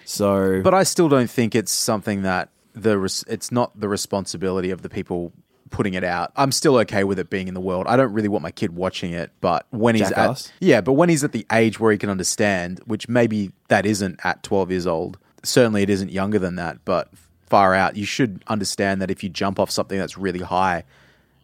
So, 0.05 0.61
but 0.63 0.75
I 0.75 0.85
still 0.85 1.09
don't 1.09 1.29
think 1.31 1.55
it's 1.55 1.73
something 1.73 2.23
that 2.23 2.51
the 2.75 2.99
res- 2.99 3.25
it's 3.29 3.51
not 3.51 3.79
the 3.81 3.89
responsibility 3.89 4.71
of 4.71 4.83
the 4.83 4.89
people 4.89 5.33
putting 5.71 5.95
it 5.95 6.05
out. 6.05 6.31
I'm 6.37 6.53
still 6.53 6.77
okay 6.79 7.03
with 7.03 7.19
it 7.19 7.29
being 7.29 7.49
in 7.49 7.55
the 7.55 7.61
world. 7.61 7.87
I 7.89 7.97
don't 7.97 8.13
really 8.13 8.29
want 8.29 8.43
my 8.43 8.53
kid 8.53 8.77
watching 8.77 9.13
it, 9.13 9.33
but 9.41 9.67
when 9.71 9.97
he's 9.97 10.09
Jackass? 10.09 10.47
at 10.47 10.53
yeah, 10.61 10.81
but 10.81 10.93
when 10.93 11.09
he's 11.09 11.25
at 11.25 11.33
the 11.33 11.45
age 11.53 11.81
where 11.81 11.91
he 11.91 11.99
can 11.99 12.09
understand, 12.09 12.81
which 12.87 13.09
maybe 13.09 13.51
that 13.69 13.85
isn't 13.85 14.21
at 14.25 14.43
12 14.45 14.71
years 14.71 14.87
old. 14.87 15.19
Certainly, 15.43 15.83
it 15.83 15.91
isn't 15.91 16.11
younger 16.11 16.39
than 16.39 16.55
that, 16.57 16.79
but 16.85 17.09
far 17.47 17.75
out. 17.75 17.97
You 17.97 18.05
should 18.05 18.43
understand 18.49 19.01
that 19.03 19.11
if 19.11 19.23
you 19.23 19.29
jump 19.29 19.59
off 19.59 19.71
something 19.71 19.99
that's 19.99 20.19
really 20.19 20.41
high 20.41 20.85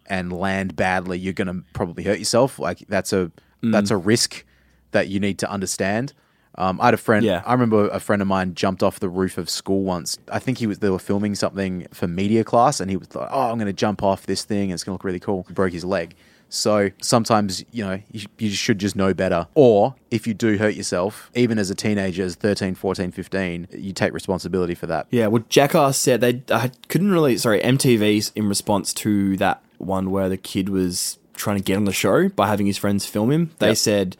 and 0.07 0.33
land 0.33 0.75
badly, 0.77 1.19
you're 1.19 1.33
going 1.33 1.47
to 1.49 1.63
probably 1.73 2.05
hurt 2.05 2.19
yourself. 2.19 2.59
Like 2.59 2.81
that's 2.89 3.13
a 3.13 3.31
that's 3.63 3.91
Mm. 3.91 3.95
a 3.95 3.97
risk 3.97 4.45
that 4.91 5.09
you 5.09 5.21
need 5.21 5.39
to 5.39 5.51
understand. 5.51 6.13
Um, 6.59 6.81
I 6.81 6.87
had 6.87 6.95
a 6.95 6.99
friend. 6.99 7.25
Yeah. 7.25 7.43
I 7.47 7.53
remember 7.53 7.89
a 7.89 8.01
friend 8.01 8.21
of 8.21 8.29
mine 8.29 8.55
jumped 8.55 8.83
off 8.83 9.01
the 9.01 9.09
roof 9.09 9.39
of 9.39 9.49
school 9.49 9.85
once. 9.85 10.19
I 10.31 10.39
think 10.39 10.59
he 10.59 10.67
was 10.67 10.81
they 10.81 10.91
were 10.91 10.99
filming 10.99 11.35
something 11.35 11.87
for 11.93 12.07
media 12.09 12.45
class, 12.45 12.81
and 12.81 12.91
he 12.91 12.97
was 12.97 13.15
like, 13.15 13.29
"Oh, 13.33 13.51
I'm 13.51 13.57
going 13.57 13.67
to 13.69 13.73
jump 13.73 14.03
off 14.03 14.27
this 14.27 14.45
thing. 14.45 14.65
and 14.65 14.73
It's 14.73 14.85
going 14.85 14.91
to 14.93 14.95
look 14.97 15.05
really 15.05 15.21
cool." 15.21 15.45
He 15.49 15.55
broke 15.55 15.73
his 15.73 15.85
leg. 15.85 16.15
So 16.55 16.91
sometimes, 17.01 17.65
you 17.73 17.83
know, 17.83 18.01
you, 18.13 18.27
you 18.39 18.51
should 18.51 18.79
just 18.79 18.95
know 18.95 19.15
better. 19.15 19.47
Or 19.55 19.95
if 20.11 20.27
you 20.27 20.35
do 20.35 20.59
hurt 20.59 20.75
yourself, 20.75 21.31
even 21.35 21.59
as 21.59 21.71
a 21.71 21.75
teenager, 21.75 22.25
as 22.25 22.35
13, 22.35 22.75
14, 22.75 23.11
15, 23.11 23.69
you 23.73 23.95
take 23.95 24.13
responsibility 24.13 24.75
for 24.75 24.87
that. 24.87 25.07
Yeah, 25.11 25.29
well, 25.29 25.43
Jackass 25.49 25.97
said 25.97 26.21
they 26.21 26.43
I 26.51 26.71
couldn't 26.89 27.11
really. 27.11 27.39
Sorry, 27.39 27.61
MTV's 27.63 28.33
in 28.35 28.51
response 28.51 28.93
to 28.95 29.37
that 29.39 29.63
one 29.79 30.11
where 30.11 30.29
the 30.29 30.37
kid 30.37 30.69
was 30.69 31.19
trying 31.35 31.57
to 31.57 31.63
get 31.63 31.79
on 31.79 31.87
the 31.87 31.93
show 31.93 32.29
by 32.29 32.49
having 32.49 32.67
his 32.67 32.77
friends 32.77 33.07
film 33.07 33.31
him. 33.31 33.51
They 33.59 33.69
Yep. 33.69 33.77
said 33.79 34.17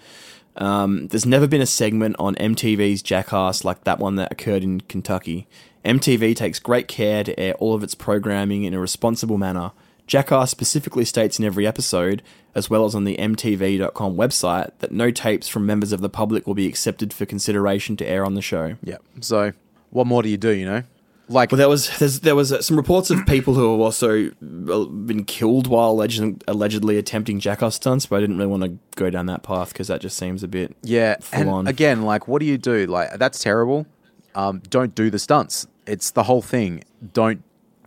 um, 0.57 1.09
there's 1.09 1.27
never 1.27 1.47
been 1.47 1.61
a 1.61 1.67
segment 1.67 2.17
on 2.19 2.35
MTV's 2.37 3.03
Jackass 3.03 3.63
like 3.63 3.85
that 3.85 3.99
one 3.99 4.17
that 4.17 4.33
occurred 4.33 4.63
in 4.63 4.81
Kentucky. 4.81 5.47
MTV 5.85 6.35
takes 6.35 6.59
great 6.59 6.89
care 6.89 7.25
to 7.25 7.39
air 7.39 7.53
all 7.55 7.75
of 7.75 7.83
its 7.83 7.95
programming 7.95 8.65
in 8.65 8.73
a 8.73 8.81
responsible 8.81 9.37
manner. 9.37 9.73
Jackass 10.13 10.51
specifically 10.51 11.07
states 11.07 11.39
in 11.39 11.47
every 11.47 11.67
episode, 11.67 12.23
as 12.55 12.69
well 12.69 12.85
as 12.85 12.95
on 12.95 13.05
the 13.05 13.17
MTV.com 13.17 14.15
website, 14.15 14.71
that 14.81 14.93
no 14.93 15.11
tapes 15.11 15.49
from 15.49 15.65
members 15.65 15.91
of 15.91 16.03
the 16.03 16.11
public 16.11 16.47
will 16.47 16.53
be 16.55 16.67
accepted 16.67 17.15
for 17.15 17.25
consideration 17.25 17.97
to 17.97 18.07
air 18.07 18.23
on 18.23 18.35
the 18.35 18.43
show. 18.43 18.77
Yeah. 18.85 18.99
So 19.23 19.53
what 19.89 20.07
more 20.07 20.23
do 20.23 20.29
you 20.29 20.37
do, 20.37 20.51
you 20.51 20.67
know? 20.67 20.83
Like, 21.31 21.51
Well, 21.51 21.57
there 21.57 21.69
was 21.71 21.99
there's, 21.99 22.21
there 22.21 22.35
was 22.37 22.53
uh, 22.53 22.61
some 22.61 22.77
reports 22.77 23.09
of 23.09 23.25
people 23.25 23.55
who 23.55 23.71
have 23.73 23.81
also 23.81 24.27
uh, 24.29 24.85
been 24.85 25.25
killed 25.25 25.67
while 25.67 25.93
alleged, 25.93 26.23
allegedly 26.47 26.99
attempting 26.99 27.41
jackass 27.41 27.77
stunts, 27.77 28.05
but 28.05 28.17
I 28.17 28.21
didn't 28.21 28.37
really 28.37 28.51
want 28.51 28.65
to 28.65 28.77
go 28.97 29.09
down 29.09 29.25
that 29.27 29.43
path 29.43 29.73
because 29.73 29.89
that 29.89 30.03
just 30.03 30.19
seems 30.19 30.43
a 30.43 30.49
bit 30.49 30.77
Yeah, 30.83 31.17
full 31.23 31.41
and 31.41 31.49
on. 31.49 31.67
again, 31.69 32.03
like, 32.03 32.29
what 32.29 32.41
do 32.41 32.45
you 32.45 32.59
do? 32.59 32.85
Like, 32.85 33.15
that's 33.19 33.43
terrible. 33.43 33.87
Um, 34.35 34.61
don't 34.69 34.95
do 34.95 35.09
the 35.09 35.19
stunts. 35.19 35.67
It's 35.87 36.11
the 36.11 36.25
whole 36.25 36.43
thing. 36.43 36.85
Don't 37.15 37.43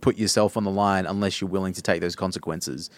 put 0.06 0.16
yourself 0.16 0.56
on 0.56 0.62
the 0.62 0.70
line 0.70 1.04
unless 1.04 1.40
you're 1.40 1.50
willing 1.50 1.72
to 1.72 1.82
take 1.82 2.00
those 2.00 2.14
consequences. 2.14 2.90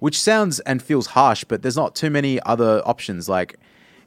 Which 0.00 0.18
sounds 0.18 0.60
and 0.60 0.82
feels 0.82 1.08
harsh, 1.08 1.44
but 1.44 1.60
there's 1.60 1.76
not 1.76 1.94
too 1.94 2.08
many 2.08 2.40
other 2.40 2.80
options. 2.86 3.28
Like, 3.28 3.56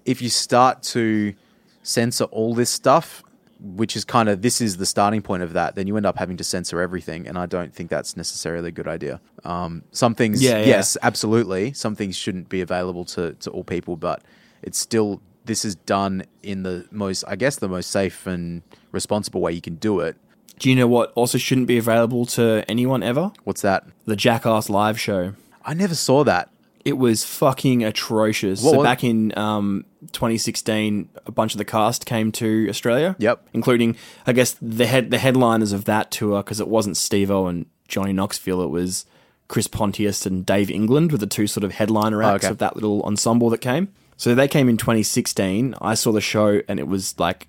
if 0.06 0.24
you 0.24 0.30
start 0.30 0.82
to 0.96 1.36
censor 1.84 2.24
all 2.26 2.56
this 2.56 2.72
stuff, 2.72 3.24
which 3.60 3.96
is 3.96 4.04
kind 4.06 4.28
of 4.28 4.42
this 4.42 4.60
is 4.60 4.78
the 4.78 4.88
starting 4.88 5.22
point 5.22 5.44
of 5.44 5.54
that, 5.54 5.76
then 5.76 5.86
you 5.86 5.98
end 5.98 6.08
up 6.08 6.18
having 6.18 6.38
to 6.38 6.44
censor 6.44 6.82
everything, 6.82 7.28
and 7.28 7.38
I 7.38 7.46
don't 7.46 7.72
think 7.76 7.92
that's 7.92 8.18
necessarily 8.18 8.70
a 8.70 8.72
good 8.72 8.88
idea. 8.88 9.22
Um, 9.44 9.84
some 9.92 10.16
things, 10.16 10.42
Yeah, 10.42 10.60
yeah. 10.60 10.66
yes, 10.66 10.98
absolutely, 11.04 11.74
some 11.74 11.96
things 11.96 12.16
shouldn't 12.16 12.50
be 12.50 12.62
available 12.62 13.06
to 13.06 13.34
to 13.44 13.52
all 13.52 13.64
people, 13.64 13.98
but 13.98 14.24
it's 14.64 14.80
still 14.80 15.22
this 15.46 15.64
is 15.64 15.76
done 15.76 16.24
in 16.42 16.64
the 16.64 16.88
most, 16.92 17.24
I 17.28 17.36
guess, 17.36 17.58
the 17.58 17.70
most 17.70 17.92
safe 17.92 18.26
and 18.28 18.64
responsible 18.92 19.42
way 19.42 19.52
you 19.54 19.62
can 19.62 19.76
do 19.76 20.00
it. 20.00 20.16
Do 20.60 20.70
you 20.70 20.76
know 20.76 20.88
what 20.88 21.12
also 21.16 21.38
shouldn't 21.38 21.68
be 21.68 21.78
available 21.78 22.26
to 22.28 22.66
anyone 22.68 23.04
ever? 23.04 23.32
What's 23.44 23.62
that? 23.62 23.86
The 24.06 24.16
Jackass 24.16 24.70
live 24.70 25.00
show. 25.00 25.34
I 25.64 25.74
never 25.74 25.96
saw 25.96 26.24
that. 26.24 26.50
It 26.84 26.98
was 26.98 27.26
fucking 27.26 27.84
atrocious. 27.84 28.64
What 28.64 28.72
so 28.72 28.78
was- 28.78 28.86
back 28.86 29.04
in 29.04 29.38
um, 29.38 29.86
2016, 30.14 31.10
a 31.26 31.32
bunch 31.32 31.54
of 31.54 31.58
the 31.58 31.66
cast 31.66 32.06
came 32.06 32.32
to 32.34 32.68
Australia. 32.70 33.16
Yep. 33.20 33.50
including 33.54 33.98
I 34.26 34.34
guess 34.34 34.56
the 34.62 34.86
head 34.86 35.12
the 35.12 35.18
headliners 35.18 35.74
of 35.74 35.86
that 35.86 36.12
tour 36.12 36.42
because 36.42 36.60
it 36.60 36.68
wasn't 36.68 36.98
Steve-O 36.98 37.48
and 37.48 37.66
Johnny 37.88 38.14
Knoxville. 38.14 38.62
It 38.62 38.70
was 38.70 39.06
Chris 39.48 39.68
Pontius 39.68 40.26
and 40.26 40.46
Dave 40.46 40.72
England 40.72 41.12
were 41.12 41.18
the 41.18 41.28
two 41.28 41.48
sort 41.48 41.64
of 41.64 41.74
headliner 41.74 42.24
acts 42.24 42.46
okay. 42.46 42.52
of 42.52 42.58
that 42.60 42.76
little 42.76 43.04
ensemble 43.04 43.50
that 43.50 43.60
came. 43.60 43.90
So 44.16 44.34
they 44.34 44.48
came 44.48 44.68
in 44.68 44.78
2016. 44.78 45.76
I 45.82 45.94
saw 45.94 46.12
the 46.12 46.22
show 46.22 46.62
and 46.68 46.80
it 46.80 46.88
was 46.88 47.20
like 47.20 47.48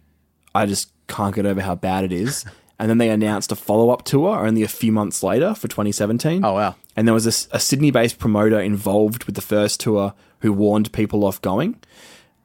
I 0.55 0.66
just 0.66 0.90
can't 1.07 1.35
get 1.35 1.47
over 1.47 1.61
how 1.61 1.75
bad 1.75 2.05
it 2.05 2.12
is. 2.12 2.44
and 2.78 2.88
then 2.90 2.98
they 2.98 3.10
announced 3.10 3.50
a 3.52 3.56
follow 3.56 3.90
up 3.90 4.02
tour 4.04 4.46
only 4.46 4.62
a 4.62 4.68
few 4.68 4.92
months 4.92 5.22
later 5.22 5.54
for 5.54 5.68
2017. 5.68 6.44
Oh 6.44 6.54
wow. 6.54 6.74
And 6.96 7.06
there 7.06 7.14
was 7.14 7.26
a 7.26 7.58
Sydney 7.60 7.90
based 7.90 8.18
promoter 8.18 8.58
involved 8.60 9.24
with 9.24 9.34
the 9.34 9.40
first 9.42 9.80
tour 9.80 10.14
who 10.40 10.52
warned 10.52 10.92
people 10.92 11.24
off 11.24 11.40
going. 11.42 11.76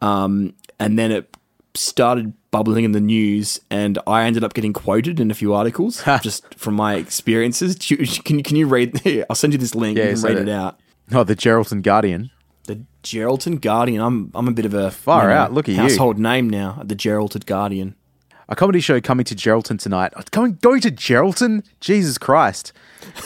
Um, 0.01 0.53
and 0.79 0.97
then 0.99 1.11
it 1.11 1.35
started 1.75 2.33
bubbling 2.51 2.83
in 2.83 2.91
the 2.91 3.01
news, 3.01 3.59
and 3.71 3.97
I 4.05 4.25
ended 4.25 4.43
up 4.43 4.53
getting 4.53 4.73
quoted 4.73 5.19
in 5.19 5.31
a 5.31 5.33
few 5.33 5.53
articles 5.53 6.03
just 6.21 6.53
from 6.55 6.75
my 6.75 6.95
experiences. 6.95 7.89
You, 7.89 7.97
can, 7.97 8.37
you- 8.37 8.43
can 8.43 8.55
you 8.57 8.67
read? 8.67 9.01
I'll 9.29 9.35
send 9.35 9.53
you 9.53 9.59
this 9.59 9.73
link. 9.75 9.97
Yeah, 9.97 10.09
you 10.09 10.13
can 10.15 10.21
read 10.23 10.37
it. 10.37 10.47
it. 10.49 10.51
out. 10.51 10.79
Oh, 11.11 11.23
the 11.23 11.35
Geraldton 11.35 11.81
Guardian. 11.81 12.29
The 12.65 12.81
Geraldton 13.03 13.59
Guardian. 13.59 14.01
I'm 14.01 14.31
I'm 14.35 14.47
a 14.47 14.51
bit 14.51 14.65
of 14.65 14.73
a 14.73 14.91
Far 14.91 15.31
out, 15.31 15.51
look 15.53 15.67
at 15.67 15.75
you. 15.75 15.81
household 15.81 16.17
name 16.19 16.49
now. 16.49 16.81
The 16.83 16.95
Geraldton 16.95 17.45
Guardian. 17.45 17.95
A 18.49 18.56
comedy 18.56 18.82
show 18.82 18.99
coming 18.99 19.23
to 19.25 19.36
Geraldton 19.36 19.79
tonight. 19.79 20.13
Oh, 20.15 20.21
Coming, 20.32 20.58
going 20.62 20.82
to 20.82 20.91
Geraldton? 20.91 21.65
Jesus 21.79 22.17
Christ. 22.17 22.73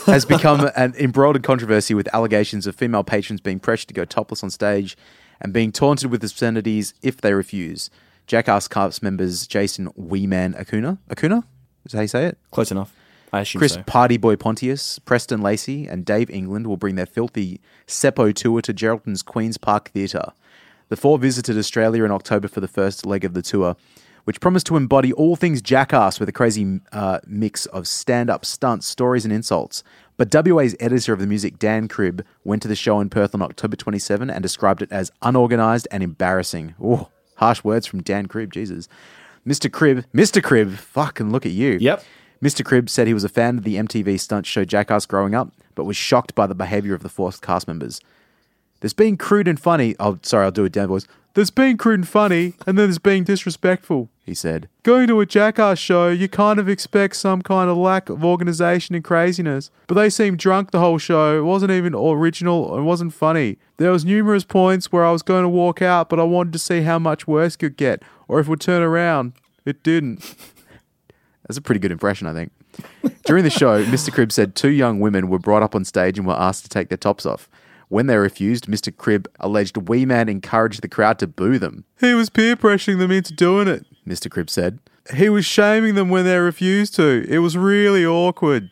Has 0.06 0.26
become 0.26 0.70
an 0.76 0.94
embroiled 0.98 1.36
in 1.36 1.42
controversy 1.42 1.94
with 1.94 2.14
allegations 2.14 2.68
of 2.68 2.76
female 2.76 3.04
patrons 3.04 3.42
being 3.42 3.60
pressured 3.60 3.88
to 3.90 3.94
go 3.94 4.06
topless 4.06 4.44
on 4.44 4.50
stage 4.50 4.98
and 5.42 5.54
being 5.54 5.72
taunted 5.72 6.12
with 6.12 6.24
obscenities 6.24 6.94
if 7.02 7.22
they 7.22 7.34
refuse. 7.34 7.90
Jackass 8.28 8.68
Cast 8.68 9.02
members 9.02 9.48
Jason 9.48 9.90
Wee 9.96 10.28
Man 10.28 10.54
Acuna, 10.56 10.98
Acuna? 11.10 11.44
Is 11.86 11.94
that 11.94 11.98
how 11.98 12.02
you 12.02 12.08
say 12.08 12.26
it? 12.26 12.38
Close 12.52 12.72
enough. 12.72 12.94
I 13.32 13.42
assume 13.42 13.60
Chris 13.60 13.74
so. 13.74 13.84
Party 13.84 14.18
Boy 14.18 14.36
Pontius, 14.36 15.00
Preston 15.00 15.42
Lacey, 15.42 15.88
and 15.88 16.06
Dave 16.06 16.30
England 16.30 16.68
will 16.68 16.78
bring 16.78 16.96
their 16.96 17.06
filthy 17.06 17.60
Seppo 17.86 18.34
tour 18.34 18.62
to 18.62 18.74
Geraldton's 18.74 19.22
Queen's 19.22 19.58
Park 19.58 19.90
Theatre. 19.90 20.32
The 20.90 20.96
four 20.96 21.18
visited 21.18 21.58
Australia 21.58 22.04
in 22.04 22.12
October 22.12 22.48
for 22.48 22.62
the 22.62 22.68
first 22.68 23.06
leg 23.06 23.26
of 23.26 23.34
the 23.34 23.42
tour, 23.42 23.76
which 24.28 24.42
promised 24.42 24.66
to 24.66 24.76
embody 24.76 25.14
all 25.14 25.38
things 25.38 25.62
jackass 25.62 26.20
with 26.20 26.28
a 26.28 26.34
crazy 26.34 26.82
uh, 26.92 27.18
mix 27.26 27.66
of 27.68 27.88
stand 27.88 28.30
up 28.30 28.44
stunts, 28.44 28.86
stories, 28.86 29.24
and 29.24 29.34
insults. 29.34 29.86
But 30.18 30.36
WA's 30.46 30.76
editor 30.82 31.14
of 31.14 31.20
the 31.20 31.28
music, 31.28 31.58
Dan 31.58 31.88
Cribb, 31.88 32.26
went 32.44 32.62
to 32.64 32.68
the 32.68 32.76
show 32.76 33.00
in 33.00 33.10
Perth 33.10 33.34
on 33.34 33.42
October 33.42 33.78
27 33.78 34.30
and 34.30 34.44
described 34.44 34.82
it 34.82 34.92
as 34.92 35.14
unorganized 35.22 35.88
and 35.92 36.04
embarrassing. 36.04 36.76
Oh, 36.84 37.08
harsh 37.38 37.64
words 37.64 37.88
from 37.88 38.04
Dan 38.04 38.26
Cribb, 38.26 38.52
Jesus. 38.52 38.90
Mr. 39.48 39.72
Cribb, 39.72 40.04
Mr. 40.14 40.44
Cribb, 40.44 40.76
fucking 40.76 41.32
look 41.32 41.46
at 41.46 41.54
you. 41.54 41.78
Yep. 41.80 42.04
Mr. 42.44 42.66
Cribb 42.66 42.90
said 42.90 43.08
he 43.08 43.14
was 43.14 43.24
a 43.24 43.30
fan 43.30 43.58
of 43.58 43.64
the 43.64 43.76
MTV 43.78 44.20
stunt 44.20 44.46
show 44.46 44.66
Jackass 44.66 45.06
growing 45.06 45.36
up, 45.36 45.54
but 45.74 45.86
was 45.86 45.96
shocked 45.96 46.36
by 46.36 46.46
the 46.46 46.54
behavior 46.54 46.94
of 46.94 47.02
the 47.02 47.08
four 47.08 47.32
cast 47.32 47.66
members. 47.66 48.02
There's 48.82 48.94
being 48.94 49.16
crude 49.16 49.48
and 49.48 49.58
funny. 49.58 49.96
Oh, 50.02 50.20
sorry, 50.22 50.44
I'll 50.44 50.52
do 50.52 50.66
it 50.66 50.74
down, 50.74 50.90
boys. 50.90 51.08
There's 51.34 51.50
being 51.50 51.78
crude 51.78 52.00
and 52.00 52.08
funny, 52.08 52.56
and 52.66 52.78
then 52.78 52.88
there's 52.88 53.00
being 53.00 53.24
disrespectful, 53.24 54.10
he 54.28 54.36
said. 54.36 54.70
Going 54.84 55.08
to 55.08 55.22
a 55.22 55.26
Jackass 55.26 55.80
show, 55.80 56.10
you 56.10 56.28
kind 56.28 56.60
of 56.60 56.70
expect 56.70 57.16
some 57.16 57.42
kind 57.42 57.70
of 57.70 57.78
lack 57.78 58.10
of 58.10 58.24
organization 58.24 58.94
and 58.94 59.04
craziness. 59.04 59.72
But 59.88 59.96
they 59.96 60.10
seemed 60.10 60.38
drunk 60.38 60.72
the 60.72 60.80
whole 60.80 60.98
show. 60.98 61.40
It 61.40 61.44
wasn't 61.44 61.72
even 61.72 61.96
original. 61.96 62.78
It 62.78 62.82
wasn't 62.82 63.14
funny. 63.14 63.58
There 63.78 63.92
was 63.92 64.06
numerous 64.06 64.44
points 64.44 64.92
where 64.92 65.06
I 65.06 65.12
was 65.12 65.24
going 65.24 65.44
to 65.44 65.50
walk 65.50 65.82
out, 65.82 66.10
but 66.10 66.20
I 66.20 66.24
wanted 66.24 66.54
to 66.54 66.60
see 66.60 66.82
how 66.82 67.00
much 67.00 67.26
worse 67.26 67.56
it 67.56 67.60
could 67.60 67.78
get, 67.78 68.04
or 68.28 68.40
if 68.40 68.48
it 68.48 68.50
would 68.50 68.62
turn 68.62 68.84
around. 68.84 69.32
It 69.66 69.82
didn't. 69.82 70.20
That's 71.48 71.58
a 71.58 71.62
pretty 71.62 71.80
good 71.80 71.94
impression, 71.94 72.28
I 72.28 72.34
think. 72.34 72.52
During 73.26 73.46
the 73.46 73.50
show, 73.50 73.84
Mr. 73.86 74.14
Cribb 74.14 74.34
said 74.34 74.56
two 74.56 74.70
young 74.70 75.00
women 75.00 75.30
were 75.30 75.40
brought 75.40 75.64
up 75.64 75.74
on 75.74 75.86
stage 75.86 76.18
and 76.18 76.28
were 76.28 76.40
asked 76.40 76.64
to 76.64 76.70
take 76.70 76.90
their 76.90 76.98
tops 76.98 77.26
off. 77.26 77.50
When 77.90 78.08
they 78.08 78.18
refused, 78.18 78.66
Mr. 78.66 78.96
Cribb 78.96 79.30
alleged 79.40 79.78
Wee 79.88 80.06
Man 80.06 80.28
encouraged 80.28 80.82
the 80.82 80.90
crowd 80.90 81.20
to 81.20 81.28
boo 81.28 81.58
them. 81.58 81.86
He 82.02 82.14
was 82.14 82.30
peer 82.30 82.58
pressuring 82.58 83.00
them 83.00 83.12
into 83.12 83.34
doing 83.34 83.70
it, 83.70 83.86
Mr. 84.08 84.30
Cribb 84.30 84.50
said. 84.50 84.80
He 85.14 85.30
was 85.30 85.46
shaming 85.46 85.96
them 85.96 86.10
when 86.10 86.26
they 86.26 86.38
refused 86.38 86.96
to. 86.96 87.26
It 87.30 87.40
was 87.40 87.56
really 87.58 88.06
awkward. 88.06 88.70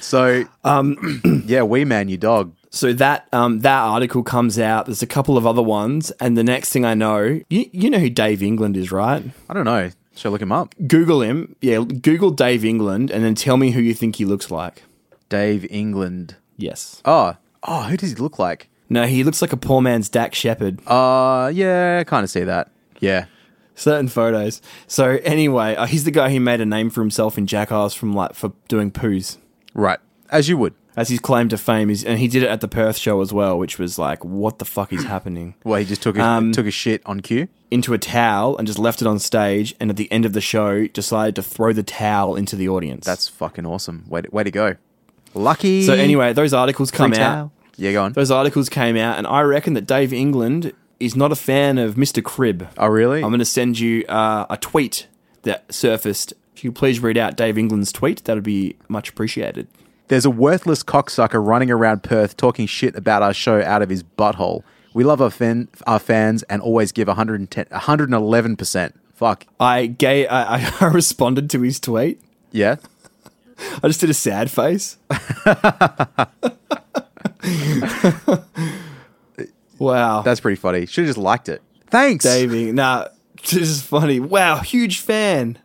So, 0.00 0.44
um, 0.64 1.42
yeah, 1.46 1.62
Wee 1.62 1.84
Man, 1.84 2.08
you 2.08 2.16
dog. 2.16 2.54
So 2.70 2.92
that 2.94 3.28
um, 3.32 3.60
that 3.60 3.80
article 3.80 4.22
comes 4.22 4.58
out. 4.58 4.86
There's 4.86 5.02
a 5.02 5.06
couple 5.06 5.36
of 5.36 5.46
other 5.46 5.62
ones, 5.62 6.10
and 6.12 6.36
the 6.36 6.44
next 6.44 6.72
thing 6.72 6.84
I 6.84 6.94
know, 6.94 7.40
you, 7.48 7.68
you 7.72 7.90
know 7.90 7.98
who 7.98 8.10
Dave 8.10 8.42
England 8.42 8.76
is, 8.76 8.92
right? 8.92 9.24
I 9.48 9.54
don't 9.54 9.64
know. 9.64 9.90
Should 10.14 10.28
I 10.28 10.32
look 10.32 10.42
him 10.42 10.52
up? 10.52 10.74
Google 10.86 11.22
him. 11.22 11.56
Yeah, 11.60 11.82
Google 11.84 12.30
Dave 12.30 12.64
England, 12.64 13.10
and 13.10 13.24
then 13.24 13.34
tell 13.34 13.56
me 13.56 13.72
who 13.72 13.80
you 13.80 13.94
think 13.94 14.16
he 14.16 14.24
looks 14.24 14.50
like. 14.50 14.84
Dave 15.28 15.66
England. 15.70 16.36
Yes. 16.56 17.00
Oh, 17.04 17.36
oh, 17.64 17.82
who 17.84 17.96
does 17.96 18.10
he 18.10 18.16
look 18.16 18.38
like? 18.38 18.68
No, 18.88 19.06
he 19.06 19.24
looks 19.24 19.40
like 19.40 19.52
a 19.52 19.56
poor 19.56 19.80
man's 19.80 20.08
Dax 20.08 20.36
Shepard. 20.36 20.80
Uh, 20.86 21.50
yeah, 21.54 21.98
I 22.00 22.04
kind 22.04 22.24
of 22.24 22.30
see 22.30 22.44
that. 22.44 22.70
Yeah. 22.98 23.26
Certain 23.80 24.08
photos. 24.08 24.60
So 24.86 25.18
anyway, 25.24 25.74
uh, 25.74 25.86
he's 25.86 26.04
the 26.04 26.10
guy 26.10 26.30
who 26.30 26.38
made 26.38 26.60
a 26.60 26.66
name 26.66 26.90
for 26.90 27.00
himself 27.00 27.38
in 27.38 27.46
Jackass 27.46 27.94
from 27.94 28.12
like 28.12 28.34
for 28.34 28.52
doing 28.68 28.90
poos. 28.90 29.38
Right. 29.72 29.98
As 30.28 30.50
you 30.50 30.58
would. 30.58 30.74
As 30.96 31.08
his 31.08 31.18
claim 31.20 31.48
to 31.48 31.56
fame 31.56 31.88
is, 31.88 32.04
and 32.04 32.18
he 32.18 32.28
did 32.28 32.42
it 32.42 32.48
at 32.50 32.60
the 32.60 32.68
Perth 32.68 32.98
show 32.98 33.22
as 33.22 33.32
well, 33.32 33.56
which 33.58 33.78
was 33.78 33.98
like, 33.98 34.22
what 34.22 34.58
the 34.58 34.64
fuck 34.66 34.92
is 34.92 35.04
happening? 35.14 35.54
Well, 35.64 35.78
he 35.78 35.86
just 35.86 36.02
took 36.02 36.18
a, 36.18 36.22
Um, 36.22 36.52
took 36.52 36.66
a 36.66 36.70
shit 36.70 37.00
on 37.06 37.20
cue. 37.20 37.48
Into 37.70 37.94
a 37.94 37.98
towel 37.98 38.58
and 38.58 38.66
just 38.66 38.78
left 38.78 39.00
it 39.00 39.06
on 39.06 39.18
stage, 39.18 39.74
and 39.80 39.88
at 39.88 39.96
the 39.96 40.10
end 40.12 40.26
of 40.26 40.34
the 40.34 40.40
show, 40.42 40.86
decided 40.88 41.34
to 41.36 41.42
throw 41.42 41.72
the 41.72 41.82
towel 41.84 42.36
into 42.36 42.56
the 42.56 42.68
audience. 42.68 43.06
That's 43.06 43.28
fucking 43.28 43.64
awesome. 43.64 44.04
Way 44.08 44.22
to, 44.22 44.30
way 44.30 44.42
to 44.44 44.50
go. 44.50 44.76
Lucky. 45.32 45.84
so. 45.86 45.94
Anyway, 45.94 46.32
those 46.34 46.52
articles 46.52 46.90
come 46.90 47.14
out. 47.14 47.50
Yeah, 47.76 47.92
go 47.92 48.02
on. 48.04 48.12
Those 48.12 48.30
articles 48.30 48.68
came 48.68 48.96
out, 48.98 49.16
and 49.16 49.26
I 49.26 49.40
reckon 49.42 49.72
that 49.74 49.86
Dave 49.86 50.12
England 50.12 50.72
is 51.00 51.16
not 51.16 51.32
a 51.32 51.36
fan 51.36 51.78
of 51.78 51.94
Mr. 51.94 52.22
Cribb. 52.22 52.68
Oh, 52.78 52.86
really? 52.86 53.22
I'm 53.22 53.30
going 53.30 53.40
to 53.40 53.44
send 53.44 53.80
you 53.80 54.04
uh, 54.06 54.46
a 54.48 54.56
tweet 54.56 55.08
that 55.42 55.72
surfaced. 55.72 56.34
If 56.54 56.62
you 56.62 56.70
could 56.70 56.78
please 56.78 57.00
read 57.00 57.16
out 57.16 57.36
Dave 57.36 57.56
England's 57.56 57.90
tweet, 57.90 58.22
that 58.24 58.34
would 58.34 58.44
be 58.44 58.76
much 58.88 59.08
appreciated. 59.08 59.66
There's 60.08 60.26
a 60.26 60.30
worthless 60.30 60.82
cocksucker 60.82 61.44
running 61.44 61.70
around 61.70 62.02
Perth 62.02 62.36
talking 62.36 62.66
shit 62.66 62.96
about 62.96 63.22
our 63.22 63.32
show 63.32 63.62
out 63.62 63.80
of 63.80 63.88
his 63.88 64.02
butthole. 64.02 64.62
We 64.92 65.04
love 65.04 65.22
our, 65.22 65.30
fan, 65.30 65.68
our 65.86 66.00
fans 66.00 66.42
and 66.44 66.60
always 66.60 66.92
give 66.92 67.08
110, 67.08 67.64
111%. 67.66 68.92
Fuck. 69.14 69.46
I 69.58 69.86
gay. 69.86 70.26
I, 70.26 70.70
I 70.80 70.86
responded 70.86 71.48
to 71.50 71.62
his 71.62 71.78
tweet. 71.78 72.20
Yeah? 72.50 72.76
I 73.82 73.88
just 73.88 74.00
did 74.00 74.10
a 74.10 74.14
sad 74.14 74.50
face. 74.50 74.96
wow, 79.80 80.22
That's 80.22 80.40
pretty 80.40 80.56
funny. 80.56 80.86
Should 80.86 81.02
have 81.02 81.08
just 81.08 81.18
liked 81.18 81.48
it. 81.48 81.62
Thanks. 81.88 82.24
Davey. 82.24 82.70
Nah, 82.70 83.08
this 83.42 83.54
is 83.54 83.82
funny. 83.82 84.20
Wow, 84.20 84.58
huge 84.58 85.00
fan. 85.00 85.58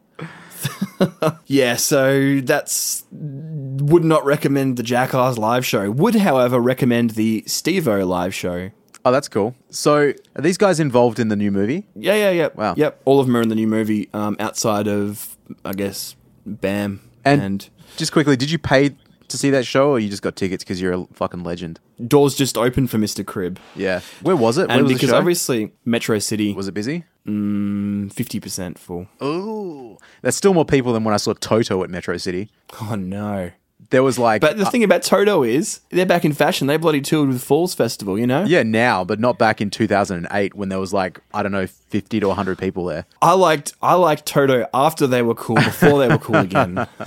yeah, 1.46 1.76
so 1.76 2.40
that's 2.42 3.04
would 3.12 4.04
not 4.04 4.26
recommend 4.26 4.78
the 4.78 4.84
Jackass 4.84 5.38
live 5.38 5.66
show. 5.66 5.92
Would, 5.92 6.16
however, 6.16 6.60
recommend 6.60 7.12
the 7.12 7.44
Steve-O 7.46 8.06
live 8.06 8.34
show. 8.34 8.72
Oh, 9.04 9.12
that's 9.12 9.28
cool. 9.28 9.56
So, 9.70 10.14
are 10.36 10.42
these 10.42 10.58
guys 10.58 10.80
involved 10.80 11.20
in 11.20 11.28
the 11.28 11.36
new 11.36 11.52
movie? 11.52 11.86
Yeah, 11.96 12.16
yeah, 12.16 12.32
yeah. 12.32 12.50
Wow. 12.56 12.74
Yep. 12.76 13.02
All 13.06 13.20
of 13.20 13.28
them 13.28 13.38
are 13.38 13.42
in 13.42 13.50
the 13.50 13.56
new 13.56 13.68
movie. 13.68 14.10
Um, 14.14 14.36
outside 14.40 14.88
of, 14.88 15.38
I 15.64 15.74
guess, 15.74 16.16
Bam 16.46 17.02
And, 17.24 17.42
and 17.42 17.70
just 17.98 18.12
quickly, 18.12 18.36
did 18.36 18.50
you 18.50 18.58
pay 18.58 18.96
to 19.30 19.38
see 19.38 19.50
that 19.52 19.66
show 19.66 19.90
or 19.92 20.00
you 20.00 20.10
just 20.10 20.22
got 20.22 20.36
tickets 20.36 20.64
because 20.64 20.82
you're 20.82 20.94
a 20.94 21.06
fucking 21.14 21.44
legend? 21.44 21.80
doors 22.08 22.36
just 22.36 22.58
open 22.58 22.88
for 22.88 22.98
Mr. 22.98 23.26
Cribb. 23.26 23.58
Yeah. 23.76 24.02
Where 24.22 24.36
was 24.36 24.58
it? 24.58 24.68
Where 24.68 24.78
And 24.78 24.84
was 24.88 24.94
because 24.94 25.10
the 25.10 25.14
show? 25.14 25.18
obviously 25.18 25.72
Metro 25.86 26.20
City 26.20 26.54
was 26.54 26.68
it 26.68 26.74
busy? 26.74 27.06
Mm, 27.26 28.12
fifty 28.14 28.40
percent 28.40 28.78
full. 28.78 29.08
Ooh. 29.24 29.98
There's 30.22 30.36
still 30.36 30.54
more 30.54 30.66
people 30.66 30.92
than 30.94 31.04
when 31.04 31.14
I 31.14 31.18
saw 31.18 31.34
Toto 31.34 31.84
at 31.84 31.90
Metro 31.90 32.18
City. 32.18 32.50
Oh 32.82 32.96
no! 32.96 33.52
There 33.92 34.04
was 34.04 34.20
like 34.20 34.42
But 34.42 34.58
the 34.58 34.66
uh, 34.66 34.70
thing 34.70 34.84
about 34.84 35.04
Toto 35.04 35.42
is 35.44 35.80
they're 35.90 36.06
back 36.06 36.26
in 36.26 36.34
fashion. 36.34 36.68
They 36.68 36.78
bloody 36.78 37.02
toured 37.02 37.30
with 37.30 37.42
Falls 37.44 37.74
Festival. 37.74 38.20
You 38.20 38.28
know. 38.28 38.44
Yeah, 38.44 38.64
now, 38.64 39.04
but 39.06 39.20
not 39.20 39.38
back 39.40 39.62
in 39.62 39.70
2008 39.70 40.54
when 40.54 40.70
there 40.70 40.80
was 40.80 40.92
like, 40.94 41.20
I 41.34 41.42
don't 41.44 41.52
know, 41.52 41.66
50 41.68 42.20
to 42.20 42.28
100 42.28 42.58
people 42.58 42.86
there. 42.86 43.06
I 43.22 43.34
liked 43.34 43.74
I 43.82 43.94
liked 43.96 44.26
Toto 44.26 44.68
after 44.74 45.08
they 45.08 45.22
were 45.22 45.36
cool. 45.36 45.56
Before 45.56 45.98
they 46.00 46.08
were 46.10 46.18
cool 46.20 46.36
again. 46.38 46.86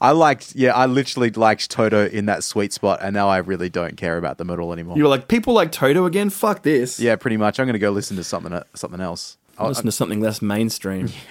I 0.00 0.10
liked, 0.12 0.54
yeah, 0.54 0.74
I 0.74 0.86
literally 0.86 1.30
liked 1.30 1.70
Toto 1.70 2.06
in 2.06 2.26
that 2.26 2.44
sweet 2.44 2.72
spot, 2.72 2.98
and 3.02 3.14
now 3.14 3.28
I 3.28 3.38
really 3.38 3.68
don't 3.70 3.96
care 3.96 4.18
about 4.18 4.38
them 4.38 4.50
at 4.50 4.58
all 4.58 4.72
anymore. 4.72 4.96
You 4.96 5.04
were 5.04 5.08
like 5.08 5.28
people 5.28 5.54
like 5.54 5.72
Toto 5.72 6.04
again. 6.06 6.30
Fuck 6.30 6.62
this. 6.62 6.98
yeah, 7.00 7.16
pretty 7.16 7.36
much. 7.36 7.58
I'm 7.60 7.66
going 7.66 7.74
to 7.74 7.78
go 7.78 7.90
listen 7.90 8.16
to 8.16 8.24
something 8.24 8.58
something 8.74 9.00
else. 9.00 9.36
I'll- 9.58 9.68
Listen 9.68 9.86
to 9.86 9.92
something 9.92 10.20
less 10.20 10.42
mainstream. 10.42 11.08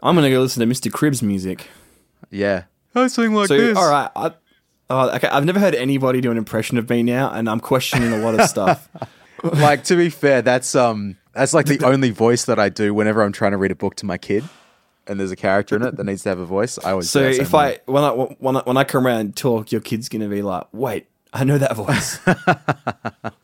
I'm 0.00 0.14
gonna 0.14 0.30
go 0.30 0.40
listen 0.40 0.66
to 0.66 0.72
Mr. 0.72 0.92
Cribb's 0.92 1.22
music. 1.22 1.66
yeah. 2.30 2.64
I 2.94 3.06
sing 3.06 3.32
like 3.34 3.48
So 3.48 3.74
all 3.76 3.88
right, 3.90 4.10
I, 4.16 4.32
oh, 4.90 5.10
okay, 5.16 5.28
I've 5.28 5.44
never 5.44 5.60
heard 5.60 5.74
anybody 5.74 6.20
do 6.20 6.30
an 6.32 6.38
impression 6.38 6.78
of 6.78 6.88
me 6.88 7.02
now, 7.04 7.30
and 7.30 7.48
I'm 7.48 7.60
questioning 7.60 8.12
a 8.12 8.18
lot 8.18 8.34
of 8.38 8.48
stuff. 8.48 8.88
like 9.42 9.84
to 9.84 9.96
be 9.96 10.10
fair, 10.10 10.42
that's 10.42 10.74
um 10.74 11.16
that's 11.32 11.52
like 11.54 11.66
the 11.66 11.84
only 11.84 12.10
voice 12.10 12.46
that 12.46 12.58
I 12.58 12.70
do 12.70 12.92
whenever 12.94 13.22
I'm 13.22 13.30
trying 13.32 13.52
to 13.52 13.56
read 13.58 13.70
a 13.70 13.76
book 13.76 13.94
to 13.96 14.06
my 14.06 14.18
kid, 14.18 14.42
and 15.08 15.18
there's 15.18 15.30
a 15.30 15.36
character 15.36 15.76
in 15.76 15.82
it 15.82 15.96
that 15.96 16.04
needs 16.04 16.22
to 16.24 16.28
have 16.28 16.38
a 16.38 16.44
voice. 16.46 16.78
I 16.84 16.90
always 16.92 17.10
So 17.10 17.20
if. 17.22 17.54
I 17.54 17.78
when 17.86 18.04
I 18.04 18.10
when 18.10 18.56
I, 18.56 18.60
when 18.60 18.76
I 18.76 18.84
come 18.84 19.06
around 19.06 19.20
and 19.20 19.36
talk, 19.36 19.72
your 19.72 19.80
kid's 19.80 20.08
gonna 20.08 20.28
be 20.28 20.42
like, 20.42 20.64
"Wait, 20.72 21.06
I 21.32 21.44
know 21.44 21.58
that 21.58 21.74
voice. 21.76 22.18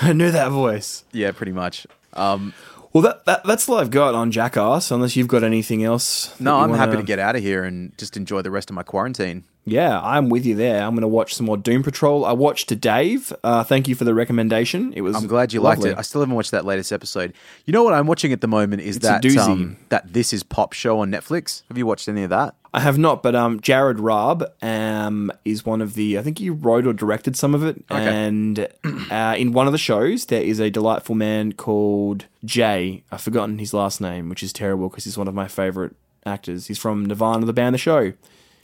I 0.00 0.12
know 0.12 0.30
that 0.30 0.50
voice." 0.50 1.04
yeah, 1.12 1.32
pretty 1.32 1.52
much. 1.52 1.86
Um, 2.14 2.52
Well, 2.92 3.02
that, 3.02 3.24
that 3.26 3.44
that's 3.44 3.68
all 3.68 3.78
I've 3.78 3.90
got 3.90 4.14
on 4.14 4.30
Jackass. 4.32 4.90
Unless 4.90 5.16
you've 5.16 5.28
got 5.28 5.44
anything 5.44 5.84
else. 5.84 6.38
no, 6.40 6.56
I'm 6.58 6.70
happy 6.70 6.90
wanna- 6.90 7.02
to 7.02 7.06
get 7.06 7.18
out 7.18 7.36
of 7.36 7.42
here 7.42 7.64
and 7.64 7.96
just 7.98 8.16
enjoy 8.16 8.42
the 8.42 8.50
rest 8.50 8.70
of 8.70 8.76
my 8.76 8.82
quarantine. 8.82 9.44
Yeah, 9.64 10.00
I'm 10.00 10.28
with 10.30 10.46
you 10.46 10.54
there. 10.54 10.82
I'm 10.82 10.94
going 10.94 11.02
to 11.02 11.08
watch 11.08 11.34
some 11.34 11.46
more 11.46 11.56
Doom 11.56 11.82
Patrol. 11.82 12.24
I 12.24 12.32
watched 12.32 12.78
Dave. 12.80 13.32
Uh, 13.44 13.62
thank 13.62 13.88
you 13.88 13.94
for 13.94 14.04
the 14.04 14.14
recommendation. 14.14 14.92
It 14.94 15.02
was. 15.02 15.16
I'm 15.16 15.26
glad 15.26 15.52
you 15.52 15.60
lovely. 15.60 15.90
liked 15.90 15.96
it. 15.96 15.98
I 15.98 16.02
still 16.02 16.22
haven't 16.22 16.34
watched 16.34 16.50
that 16.52 16.64
latest 16.64 16.92
episode. 16.92 17.34
You 17.66 17.72
know 17.72 17.82
what 17.82 17.92
I'm 17.92 18.06
watching 18.06 18.32
at 18.32 18.40
the 18.40 18.48
moment 18.48 18.82
is 18.82 18.96
It's 18.96 19.06
that 19.06 19.24
um, 19.38 19.76
that 19.90 20.12
This 20.12 20.32
Is 20.32 20.42
Pop 20.42 20.72
show 20.72 21.00
on 21.00 21.10
Netflix. 21.10 21.62
Have 21.68 21.78
you 21.78 21.86
watched 21.86 22.08
any 22.08 22.22
of 22.22 22.30
that? 22.30 22.54
I 22.72 22.80
have 22.80 22.98
not, 22.98 23.22
but 23.22 23.34
um, 23.34 23.60
Jared 23.60 23.98
Raab 23.98 24.44
um, 24.62 25.32
is 25.44 25.66
one 25.66 25.82
of 25.82 25.94
the. 25.94 26.18
I 26.18 26.22
think 26.22 26.38
he 26.38 26.50
wrote 26.50 26.86
or 26.86 26.92
directed 26.92 27.36
some 27.36 27.54
of 27.54 27.64
it. 27.64 27.84
And 27.90 28.68
uh, 29.10 29.34
in 29.36 29.52
one 29.52 29.66
of 29.66 29.72
the 29.72 29.78
shows, 29.78 30.26
there 30.26 30.42
is 30.42 30.60
a 30.60 30.70
delightful 30.70 31.16
man 31.16 31.52
called 31.52 32.26
Jay. 32.44 33.02
I've 33.10 33.20
forgotten 33.20 33.58
his 33.58 33.74
last 33.74 34.00
name, 34.00 34.28
which 34.28 34.42
is 34.42 34.52
terrible 34.52 34.88
because 34.88 35.04
he's 35.04 35.18
one 35.18 35.28
of 35.28 35.34
my 35.34 35.48
favorite 35.48 35.96
actors. 36.24 36.68
He's 36.68 36.78
from 36.78 37.06
Nirvanna, 37.06 37.44
the 37.44 37.52
band, 37.52 37.74
The 37.74 37.78
Show. 37.78 38.12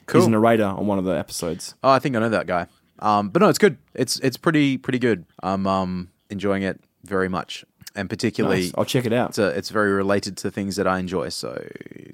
Cool. 0.06 0.20
He's 0.22 0.28
a 0.28 0.30
narrator 0.30 0.64
on 0.64 0.86
one 0.86 0.98
of 0.98 1.04
the 1.04 1.12
episodes. 1.18 1.74
Oh, 1.82 1.90
I 1.90 1.98
think 1.98 2.16
I 2.16 2.20
know 2.20 2.28
that 2.28 2.46
guy. 2.46 2.66
Um, 3.00 3.28
but 3.28 3.42
no, 3.42 3.48
it's 3.48 3.58
good. 3.58 3.76
It's 3.94 4.18
it's 4.20 4.36
pretty 4.36 4.78
pretty 4.78 4.98
good. 4.98 5.24
I'm 5.42 5.66
um, 5.66 6.10
enjoying 6.30 6.62
it 6.62 6.80
very 7.04 7.28
much, 7.28 7.64
and 7.94 8.08
particularly 8.08 8.62
Nice. 8.62 8.72
I'll 8.78 8.84
check 8.84 9.04
it 9.04 9.12
out. 9.12 9.30
it's, 9.30 9.38
a, 9.38 9.48
it's 9.48 9.70
very 9.70 9.92
related 9.92 10.36
to 10.38 10.50
things 10.50 10.76
that 10.76 10.86
I 10.86 10.98
enjoy. 10.98 11.28
So 11.28 11.66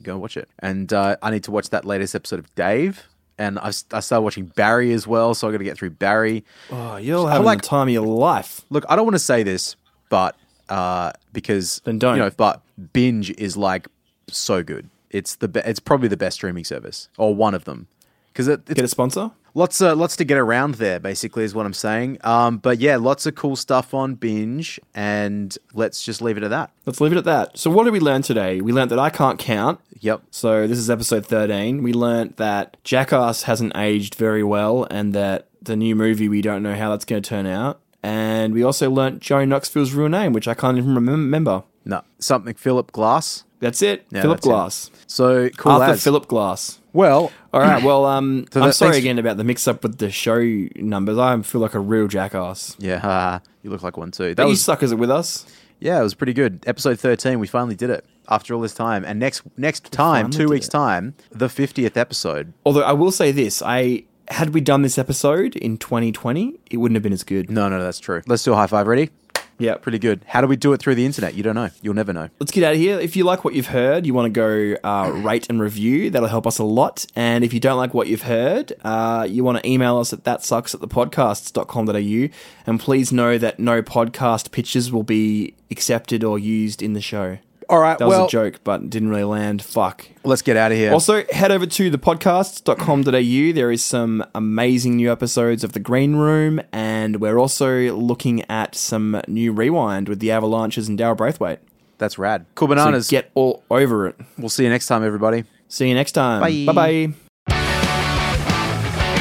go 0.02 0.18
watch 0.18 0.36
it. 0.36 0.48
And 0.58 0.92
uh, 0.92 1.16
I 1.22 1.30
need 1.30 1.44
to 1.44 1.50
watch 1.50 1.70
that 1.70 1.84
latest 1.84 2.14
episode 2.14 2.38
of 2.40 2.52
Dave. 2.54 3.04
And 3.38 3.58
I, 3.58 3.68
I 3.92 4.00
started 4.00 4.20
watching 4.22 4.46
Barry 4.46 4.92
as 4.92 5.06
well, 5.06 5.34
so 5.34 5.48
I 5.48 5.52
got 5.52 5.58
to 5.58 5.64
get 5.64 5.76
through 5.78 5.90
Barry. 5.90 6.44
Oh, 6.70 6.96
you're 6.96 7.28
having 7.28 7.44
like- 7.46 7.62
the 7.62 7.68
time 7.68 7.88
of 7.88 7.92
your 7.94 8.06
life. 8.06 8.62
Look, 8.70 8.84
I 8.88 8.96
don't 8.96 9.06
want 9.06 9.14
to 9.14 9.18
say 9.20 9.42
this, 9.42 9.76
but 10.10 10.36
uh, 10.68 11.12
because 11.32 11.80
Then 11.84 11.98
don't. 11.98 12.16
You 12.16 12.24
know, 12.24 12.30
but 12.30 12.62
Binge 12.92 13.30
is 13.32 13.56
like 13.56 13.88
so 14.28 14.62
good. 14.62 14.88
It's 15.12 15.36
the 15.36 15.48
be- 15.48 15.60
it's 15.64 15.80
probably 15.80 16.08
the 16.08 16.16
best 16.16 16.36
streaming 16.36 16.64
service 16.64 17.08
or 17.18 17.34
one 17.34 17.54
of 17.54 17.64
them 17.64 17.86
because 18.32 18.48
it, 18.48 18.60
it's 18.66 18.74
Get 18.74 18.84
a 18.84 18.88
sponsor? 18.88 19.30
lots 19.54 19.80
uh, 19.82 19.94
lots 19.94 20.16
to 20.16 20.24
get 20.24 20.38
around 20.38 20.76
there. 20.76 20.98
Basically, 20.98 21.44
is 21.44 21.54
what 21.54 21.66
I'm 21.66 21.74
saying. 21.74 22.18
Um, 22.24 22.58
but 22.58 22.78
yeah, 22.80 22.96
lots 22.96 23.26
of 23.26 23.34
cool 23.34 23.56
stuff 23.56 23.92
on 23.94 24.14
Binge, 24.14 24.80
and 24.94 25.56
let's 25.74 26.02
just 26.02 26.22
leave 26.22 26.36
it 26.36 26.42
at 26.42 26.50
that. 26.50 26.70
Let's 26.86 27.00
leave 27.00 27.12
it 27.12 27.18
at 27.18 27.24
that. 27.24 27.58
So, 27.58 27.70
what 27.70 27.84
did 27.84 27.92
we 27.92 28.00
learn 28.00 28.22
today? 28.22 28.60
We 28.60 28.72
learned 28.72 28.90
that 28.90 28.98
I 28.98 29.10
can't 29.10 29.38
count. 29.38 29.80
Yep. 30.00 30.22
So 30.32 30.66
this 30.66 30.78
is 30.78 30.90
episode 30.90 31.24
13. 31.26 31.80
We 31.84 31.92
learnt 31.92 32.36
that 32.36 32.76
Jackass 32.82 33.44
hasn't 33.44 33.76
aged 33.76 34.16
very 34.16 34.42
well 34.42 34.84
and 34.90 35.12
that 35.14 35.46
the 35.62 35.76
new 35.76 35.94
movie, 35.94 36.28
we 36.28 36.42
don't 36.42 36.60
know 36.60 36.74
how 36.74 36.90
that's 36.90 37.04
going 37.04 37.22
to 37.22 37.28
turn 37.28 37.46
out. 37.46 37.78
And 38.02 38.52
we 38.52 38.64
also 38.64 38.90
learnt 38.90 39.20
Joe 39.20 39.44
Knoxville's 39.44 39.92
real 39.94 40.08
name, 40.08 40.32
which 40.32 40.48
I 40.48 40.54
can't 40.54 40.76
even 40.76 40.90
remem- 40.94 41.06
remember. 41.10 41.62
No, 41.84 42.02
something 42.18 42.54
Philip 42.54 42.90
Glass. 42.90 43.44
That's 43.62 43.80
it. 43.80 44.04
Yeah, 44.10 44.22
Philip 44.22 44.36
that's 44.38 44.46
it. 44.46 44.50
Glass. 44.50 44.90
So 45.06 45.48
cool. 45.50 45.72
Arthur 45.72 45.92
as. 45.94 46.04
Philip 46.04 46.26
Glass. 46.28 46.78
Well, 46.92 47.32
All 47.54 47.60
right. 47.60 47.82
Well, 47.82 48.04
um, 48.04 48.44
So 48.52 48.60
I'm 48.60 48.72
sorry 48.72 48.92
thanks- 48.92 48.98
again 48.98 49.18
about 49.18 49.38
the 49.38 49.44
mix-up 49.44 49.82
with 49.82 49.96
the 49.98 50.10
show 50.10 50.38
numbers. 50.76 51.16
I 51.16 51.40
feel 51.42 51.60
like 51.62 51.74
a 51.74 51.80
real 51.80 52.06
jackass. 52.08 52.76
yeah, 52.78 52.98
haha, 52.98 53.38
you 53.62 53.70
look 53.70 53.82
like 53.82 53.96
one 53.96 54.10
too. 54.10 54.34
That 54.34 54.36
But 54.36 54.42
you 54.44 54.48
was 54.50 54.62
suckers 54.64 54.92
are 54.92 54.96
with 54.96 55.10
us. 55.10 55.46
yeah, 55.80 55.98
it 56.00 56.02
was 56.02 56.12
pretty 56.14 56.34
good. 56.34 56.62
Episode 56.66 56.98
13, 57.00 57.38
we 57.40 57.46
finally 57.46 57.74
did 57.76 57.88
it 57.88 58.04
after 58.28 58.52
all 58.54 58.60
this 58.60 58.74
time. 58.74 59.04
And 59.06 59.18
next 59.18 59.42
next 59.56 59.90
time, 59.90 60.30
two 60.30 60.48
weeks 60.48 60.66
it. 60.68 60.70
time, 60.72 61.14
the 61.30 61.46
50th 61.48 61.96
episode. 61.96 62.52
Although 62.66 62.82
I 62.82 62.92
will 62.92 63.10
say 63.12 63.32
this, 63.32 63.62
I 63.64 64.04
had 64.28 64.52
we 64.54 64.60
done 64.60 64.82
this 64.82 64.98
episode 64.98 65.56
in 65.56 65.78
2020, 65.78 66.58
it 66.70 66.76
wouldn't 66.78 66.96
have 66.96 67.02
been 67.02 67.12
as 67.12 67.24
good. 67.24 67.50
No, 67.50 67.68
no, 67.68 67.82
that's 67.82 67.98
true. 68.00 68.22
Let's 68.26 68.42
do 68.44 68.52
a 68.52 68.56
high 68.56 68.66
five. 68.66 68.86
Ready? 68.86 69.10
Yeah, 69.62 69.76
Pretty 69.76 69.98
good. 70.00 70.24
How 70.26 70.40
do 70.40 70.48
we 70.48 70.56
do 70.56 70.72
it 70.72 70.78
through 70.78 70.96
the 70.96 71.06
internet? 71.06 71.34
You 71.34 71.42
don't 71.44 71.54
know. 71.54 71.70
You'll 71.82 71.94
never 71.94 72.12
know. 72.12 72.28
let's 72.40 72.50
get 72.50 72.64
out 72.64 72.72
of 72.72 72.78
here. 72.78 72.98
If 72.98 73.14
you 73.14 73.22
like 73.22 73.44
what 73.44 73.54
you've 73.54 73.68
heard, 73.68 74.06
you 74.06 74.12
want 74.12 74.32
to 74.32 74.40
go 74.40 74.76
uh, 74.82 75.10
rate 75.24 75.46
and 75.48 75.60
review. 75.60 76.10
That'll 76.10 76.28
help 76.28 76.46
us 76.46 76.58
a 76.58 76.64
lot. 76.64 77.06
And 77.14 77.44
if 77.44 77.54
you 77.54 77.60
don't 77.60 77.76
like 77.76 77.94
what 77.94 78.08
you've 78.08 78.22
heard, 78.22 78.72
uh, 78.82 79.26
you 79.28 79.44
want 79.44 79.62
to 79.62 79.68
email 79.68 79.98
us 79.98 80.12
at 80.12 80.24
that 80.24 80.44
sucks 80.44 80.74
at 80.74 80.80
the 80.80 80.88
podcasts.com.au. 80.88 82.28
And 82.66 82.80
please 82.80 83.12
know 83.12 83.38
that 83.38 83.60
no 83.60 83.82
podcast 83.82 84.50
pitches 84.50 84.90
will 84.90 85.04
be 85.04 85.54
accepted 85.70 86.24
or 86.24 86.38
used 86.38 86.82
in 86.82 86.92
the 86.92 87.00
show. 87.00 87.38
All 87.68 87.78
right. 87.78 87.98
That 87.98 88.08
was 88.08 88.18
a 88.18 88.28
joke, 88.28 88.60
but 88.64 88.88
didn't 88.90 89.08
really 89.10 89.24
land. 89.24 89.62
Fuck. 89.62 90.06
let's 90.24 90.42
get 90.42 90.56
out 90.56 90.72
of 90.72 90.78
here. 90.78 90.92
Also, 90.92 91.24
head 91.30 91.50
over 91.52 91.66
to 91.66 91.90
thepodcasts.com.au. 91.90 93.52
There 93.54 93.70
is 93.70 93.82
some 93.82 94.24
amazing 94.34 94.96
new 94.96 95.10
episodes 95.10 95.64
of 95.64 95.72
The 95.72 95.80
Green 95.80 96.16
Room, 96.16 96.60
and 96.72 97.20
we're 97.20 97.38
also 97.38 97.92
looking 97.96 98.42
at 98.50 98.74
some 98.74 99.20
new 99.28 99.52
Rewind 99.52 100.08
with 100.08 100.20
the 100.20 100.30
Avalanches 100.30 100.88
and 100.88 100.98
Daryl 100.98 101.16
Braithwaite. 101.16 101.60
that's 101.98 102.18
rad. 102.18 102.46
Cool 102.54 102.68
So 102.68 102.74
bananas. 102.74 103.08
get 103.08 103.30
all 103.34 103.62
over 103.70 104.06
it. 104.08 104.16
we'll 104.38 104.48
see 104.48 104.64
you 104.64 104.70
next 104.70 104.86
time, 104.86 105.04
everybody. 105.04 105.44
See 105.68 105.88
you 105.88 105.94
next 105.94 106.12
time. 106.12 106.40
Bye. 106.40 106.64
Bye 106.66 106.72
bye. 106.72 107.14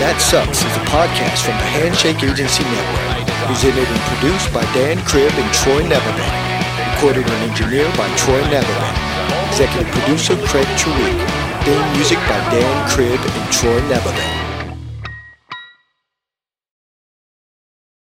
That 0.01 0.19
Sucks 0.19 0.57
is 0.65 0.75
a 0.77 0.85
podcast 0.89 1.45
from 1.45 1.53
the 1.61 1.69
Handshake 1.77 2.23
Agency 2.23 2.63
Network. 2.63 3.27
Presented 3.45 3.87
and 3.87 4.01
produced 4.09 4.51
by 4.53 4.63
Dan 4.73 4.97
Cribb 5.05 5.31
and 5.33 5.53
Troy 5.53 5.83
Neverman. 5.83 6.50
Recorded 7.01 7.25
and 7.31 7.49
engineered 7.49 7.97
by 7.97 8.07
Troy 8.15 8.39
Neverman. 8.43 8.93
Executive 9.49 9.91
producer 9.91 10.35
Craig 10.45 10.67
Chariq. 10.77 11.65
Theme 11.65 11.93
music 11.93 12.19
by 12.29 12.37
Dan 12.51 12.89
Cribb 12.89 13.19
and 13.19 13.51
Troy 13.51 13.81
Neverman. 13.89 14.40